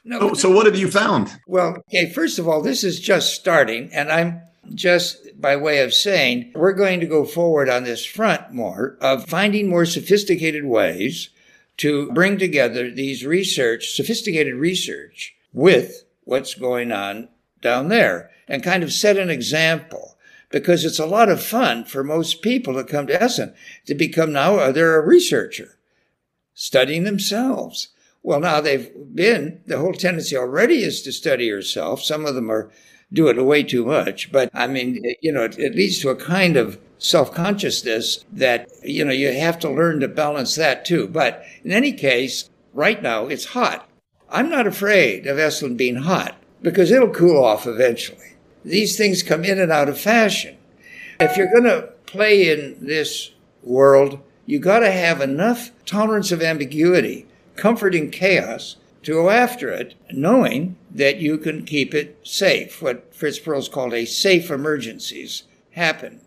no, 0.04 0.20
oh, 0.20 0.34
so, 0.34 0.50
so, 0.50 0.52
what 0.52 0.66
have 0.66 0.76
you 0.76 0.92
found? 0.92 1.32
Well, 1.48 1.78
okay, 1.88 2.12
first 2.12 2.38
of 2.38 2.50
all, 2.50 2.62
this 2.62 2.84
is 2.84 3.00
just 3.00 3.34
starting, 3.34 3.90
and 3.94 4.12
I'm 4.12 4.42
just 4.74 5.40
by 5.40 5.56
way 5.56 5.80
of 5.80 5.94
saying 5.94 6.52
we're 6.56 6.74
going 6.74 7.00
to 7.00 7.06
go 7.06 7.26
forward 7.26 7.70
on 7.70 7.84
this 7.84 8.06
front 8.06 8.52
more 8.52 8.98
of 9.02 9.28
finding 9.28 9.70
more 9.70 9.86
sophisticated 9.86 10.66
ways 10.66 11.30
to 11.78 12.12
bring 12.14 12.38
together 12.38 12.90
these 12.90 13.26
research, 13.26 13.96
sophisticated 13.96 14.56
research 14.56 15.36
with 15.54 16.06
what's 16.24 16.56
going 16.56 16.92
on 16.92 17.28
down 17.62 17.90
there 17.90 18.32
and 18.48 18.64
kind 18.64 18.84
of 18.84 18.94
set 18.94 19.18
an 19.18 19.30
example 19.30 20.18
because 20.50 20.86
it's 20.86 21.00
a 21.00 21.06
lot 21.06 21.30
of 21.30 21.44
fun 21.44 21.84
for 21.84 22.04
most 22.04 22.42
people 22.42 22.74
to 22.76 22.84
come 22.84 23.08
to 23.08 23.18
Esalen 23.18 23.54
to 23.86 23.96
become 23.96 24.32
now 24.32 24.72
they're 24.72 25.00
a 25.00 25.06
researcher 25.06 25.78
studying 26.54 27.04
themselves. 27.04 27.90
Well, 28.24 28.40
now 28.40 28.62
they've 28.62 28.90
been, 29.14 29.62
the 29.68 29.78
whole 29.78 29.94
tendency 29.94 30.36
already 30.36 30.84
is 30.84 31.02
to 31.04 31.12
study 31.12 31.46
yourself. 31.46 32.02
Some 32.02 32.26
of 32.26 32.34
them 32.34 32.50
are 32.50 32.72
do 33.16 33.28
it 33.28 33.44
way 33.44 33.64
too 33.64 33.86
much, 33.86 34.32
but 34.32 34.50
I 34.54 34.68
mean, 34.68 35.04
you 35.22 35.32
know, 35.32 35.44
it, 35.44 35.58
it 35.58 35.76
leads 35.76 36.00
to 36.00 36.10
a 36.10 36.16
kind 36.16 36.58
of 36.58 36.80
self-consciousness 37.00 38.26
that, 38.32 38.70
you 38.84 39.04
know, 39.04 39.12
you 39.12 39.34
have 39.34 39.60
to 39.60 39.70
learn 39.70 40.00
to 40.02 40.08
balance 40.08 40.56
that 40.56 40.86
too. 40.86 41.08
But 41.08 41.44
in 41.64 41.72
any 41.72 41.92
case, 41.92 42.50
right 42.74 43.02
now 43.02 43.26
it's 43.28 43.46
hot. 43.46 43.90
I'm 44.30 44.50
not 44.50 44.68
afraid 44.68 45.28
of 45.28 45.38
Esalen 45.38 45.78
being 45.78 45.98
hot 45.98 46.36
because 46.62 46.92
it'll 46.92 47.10
cool 47.10 47.44
off 47.44 47.68
eventually 47.68 48.36
these 48.66 48.98
things 48.98 49.24
come 49.24 49.46
in 49.46 49.60
and 49.60 49.72
out 49.72 49.88
of 49.88 50.00
fashion. 50.00 50.58
If 51.20 51.38
you're 51.38 51.52
going 51.52 51.64
to 51.66 51.90
play 52.08 52.50
in 52.50 52.78
this 52.86 53.32
world, 53.64 54.20
you 54.46 54.60
got 54.60 54.80
to 54.80 54.92
have 54.92 55.22
enough 55.22 55.72
tolerance 55.86 56.32
of 56.32 56.42
ambiguity, 56.42 57.28
comfort 57.56 57.96
in 57.96 58.10
chaos 58.10 58.78
to 59.06 59.14
go 59.14 59.30
after 59.30 59.70
it, 59.70 59.96
knowing 60.12 60.76
that 60.92 61.18
you 61.18 61.38
can 61.38 61.64
keep 61.64 61.94
it 61.94 62.20
safe. 62.24 62.82
What 62.82 63.14
Fritz 63.14 63.40
Perls 63.40 63.72
called 63.72 63.94
a 63.94 64.06
safe 64.06 64.52
emergencies 64.52 65.44
happen. 65.72 66.22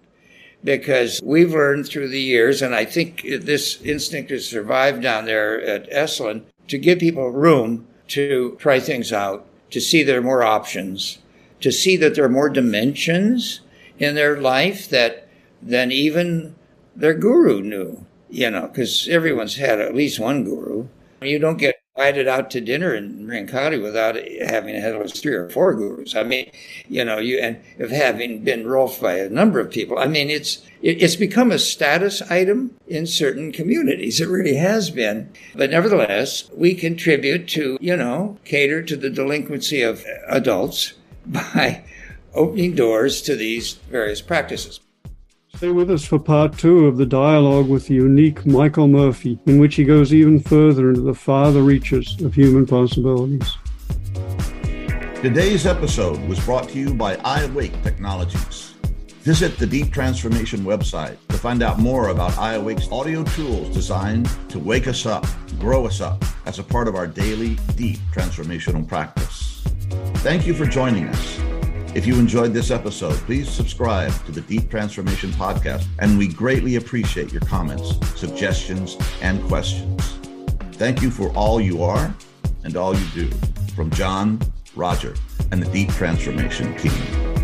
Because 0.64 1.20
we've 1.22 1.53
learned 1.53 1.87
through 1.87 2.09
the 2.09 2.20
years, 2.20 2.62
and 2.62 2.74
I 2.74 2.85
think 2.85 3.22
this 3.22 3.81
instinct 3.83 4.31
has 4.31 4.47
survived 4.49 5.03
down 5.03 5.24
there 5.24 5.61
at 5.61 5.91
Esalen, 5.91 6.43
to 6.66 6.79
give 6.79 6.99
people 6.99 7.31
room 7.31 7.87
to 8.09 8.57
try 8.59 8.81
things 8.81 9.12
out, 9.12 9.47
to 9.70 9.81
see 9.81 10.03
there 10.03 10.18
are 10.18 10.22
more 10.22 10.43
options, 10.43 11.18
to 11.61 11.70
see 11.70 11.97
that 11.99 12.14
there 12.14 12.24
are 12.24 12.29
more 12.29 12.49
dimensions 12.49 13.61
in 13.99 14.14
their 14.14 14.41
life 14.41 14.89
that 14.89 15.29
than 15.62 15.91
even 15.93 16.55
their 16.95 17.14
guru 17.14 17.61
knew, 17.62 18.05
you 18.31 18.51
know, 18.51 18.68
because 18.68 19.09
everyone's 19.09 19.57
had 19.57 19.81
at 19.81 19.95
least 19.95 20.20
one 20.20 20.45
guru. 20.45 20.89
You 21.22 21.39
don't 21.39 21.57
get 21.57 21.78
invited 21.99 22.28
out 22.28 22.49
to 22.49 22.61
dinner 22.61 22.94
in 22.94 23.26
Rancati 23.26 23.82
without 23.82 24.14
having 24.49 24.76
had 24.76 24.94
at 24.94 25.01
least 25.01 25.20
three 25.20 25.34
or 25.34 25.51
four 25.51 25.74
gurus. 25.74 26.14
I 26.14 26.22
mean, 26.22 26.49
you 26.88 27.05
know, 27.05 27.18
you 27.18 27.40
and 27.40 27.61
of 27.80 27.90
having 27.90 28.44
been 28.44 28.68
rolfed 28.68 29.03
by 29.03 29.14
a 29.14 29.28
number 29.28 29.59
of 29.59 29.72
people. 29.72 29.99
I 29.99 30.07
mean, 30.07 30.30
it's 30.30 30.62
it, 30.80 31.03
it's 31.03 31.16
become 31.16 31.51
a 31.51 31.59
status 31.59 32.22
item 32.30 32.76
in 32.86 33.09
certain 33.09 33.51
communities. 33.51 34.20
It 34.20 34.28
really 34.28 34.55
has 34.55 34.90
been. 34.90 35.32
But 35.57 35.70
nevertheless, 35.70 36.49
we 36.55 36.76
contribute 36.76 37.49
to, 37.49 37.76
you 37.80 37.96
know, 37.96 38.38
cater 38.44 38.80
to 38.84 38.96
the 38.96 39.11
delinquency 39.11 39.82
of 39.82 40.05
adults 40.28 40.92
by 41.26 41.82
opening 42.32 42.76
doors 42.76 43.22
to 43.22 43.34
these 43.34 43.72
various 43.90 44.22
practices. 44.22 44.78
Stay 45.59 45.72
with 45.72 45.90
us 45.90 46.04
for 46.04 46.20
part 46.20 46.56
two 46.56 46.86
of 46.86 46.98
the 46.98 47.04
dialogue 47.04 47.68
with 47.68 47.88
the 47.88 47.94
unique 47.94 48.46
Michael 48.46 48.86
Murphy, 48.86 49.40
in 49.46 49.59
which 49.59 49.74
he 49.74 49.82
goes 49.82 50.14
even 50.14 50.38
further 50.38 50.90
into 50.90 51.00
the 51.00 51.12
farther 51.12 51.62
reaches 51.62 52.16
of 52.22 52.32
human 52.32 52.64
possibilities. 52.64 53.56
Today's 55.20 55.66
episode 55.66 56.20
was 56.28 56.38
brought 56.38 56.68
to 56.68 56.78
you 56.78 56.94
by 56.94 57.16
iAwake 57.16 57.82
Technologies. 57.82 58.74
Visit 59.22 59.59
the 59.59 59.66
Deep 59.66 59.90
Transformation 59.90 60.61
website 60.61 61.16
to 61.26 61.36
find 61.36 61.61
out 61.61 61.80
more 61.80 62.11
about 62.11 62.30
iAwake's 62.34 62.88
audio 62.92 63.24
tools 63.24 63.74
designed 63.74 64.30
to 64.50 64.61
wake 64.61 64.86
us 64.86 65.06
up, 65.06 65.26
grow 65.59 65.88
us 65.88 66.00
up 66.00 66.24
as 66.46 66.61
a 66.61 66.62
part 66.62 66.86
of 66.86 66.94
our 66.94 67.09
daily 67.09 67.56
deep 67.74 67.98
transformational 68.14 68.86
practice. 68.86 69.61
Thank 70.18 70.46
you 70.46 70.54
for 70.54 70.66
joining 70.66 71.09
us. 71.09 71.47
If 71.95 72.07
you 72.07 72.16
enjoyed 72.16 72.53
this 72.53 72.70
episode, 72.70 73.14
please 73.14 73.49
subscribe 73.49 74.12
to 74.26 74.32
the 74.32 74.43
Deep 74.43 74.70
Transformation 74.70 75.30
Podcast, 75.30 75.86
and 75.99 76.18
we 76.18 76.28
greatly 76.28 76.76
appreciate 76.76 77.32
your 77.32 77.41
comments, 77.41 77.95
suggestions, 78.18 78.99
and 79.22 79.43
questions. 79.45 80.18
Thank 80.72 81.01
you 81.01 81.11
for 81.11 81.30
all 81.30 81.61
you 81.61 81.82
are 81.82 82.14
and 82.64 82.76
all 82.76 82.95
you 82.95 83.07
do. 83.14 83.30
From 83.74 83.91
John, 83.91 84.39
Roger, 84.76 85.14
and 85.51 85.62
the 85.62 85.70
Deep 85.72 85.89
Transformation 85.91 86.76
team. 86.76 87.38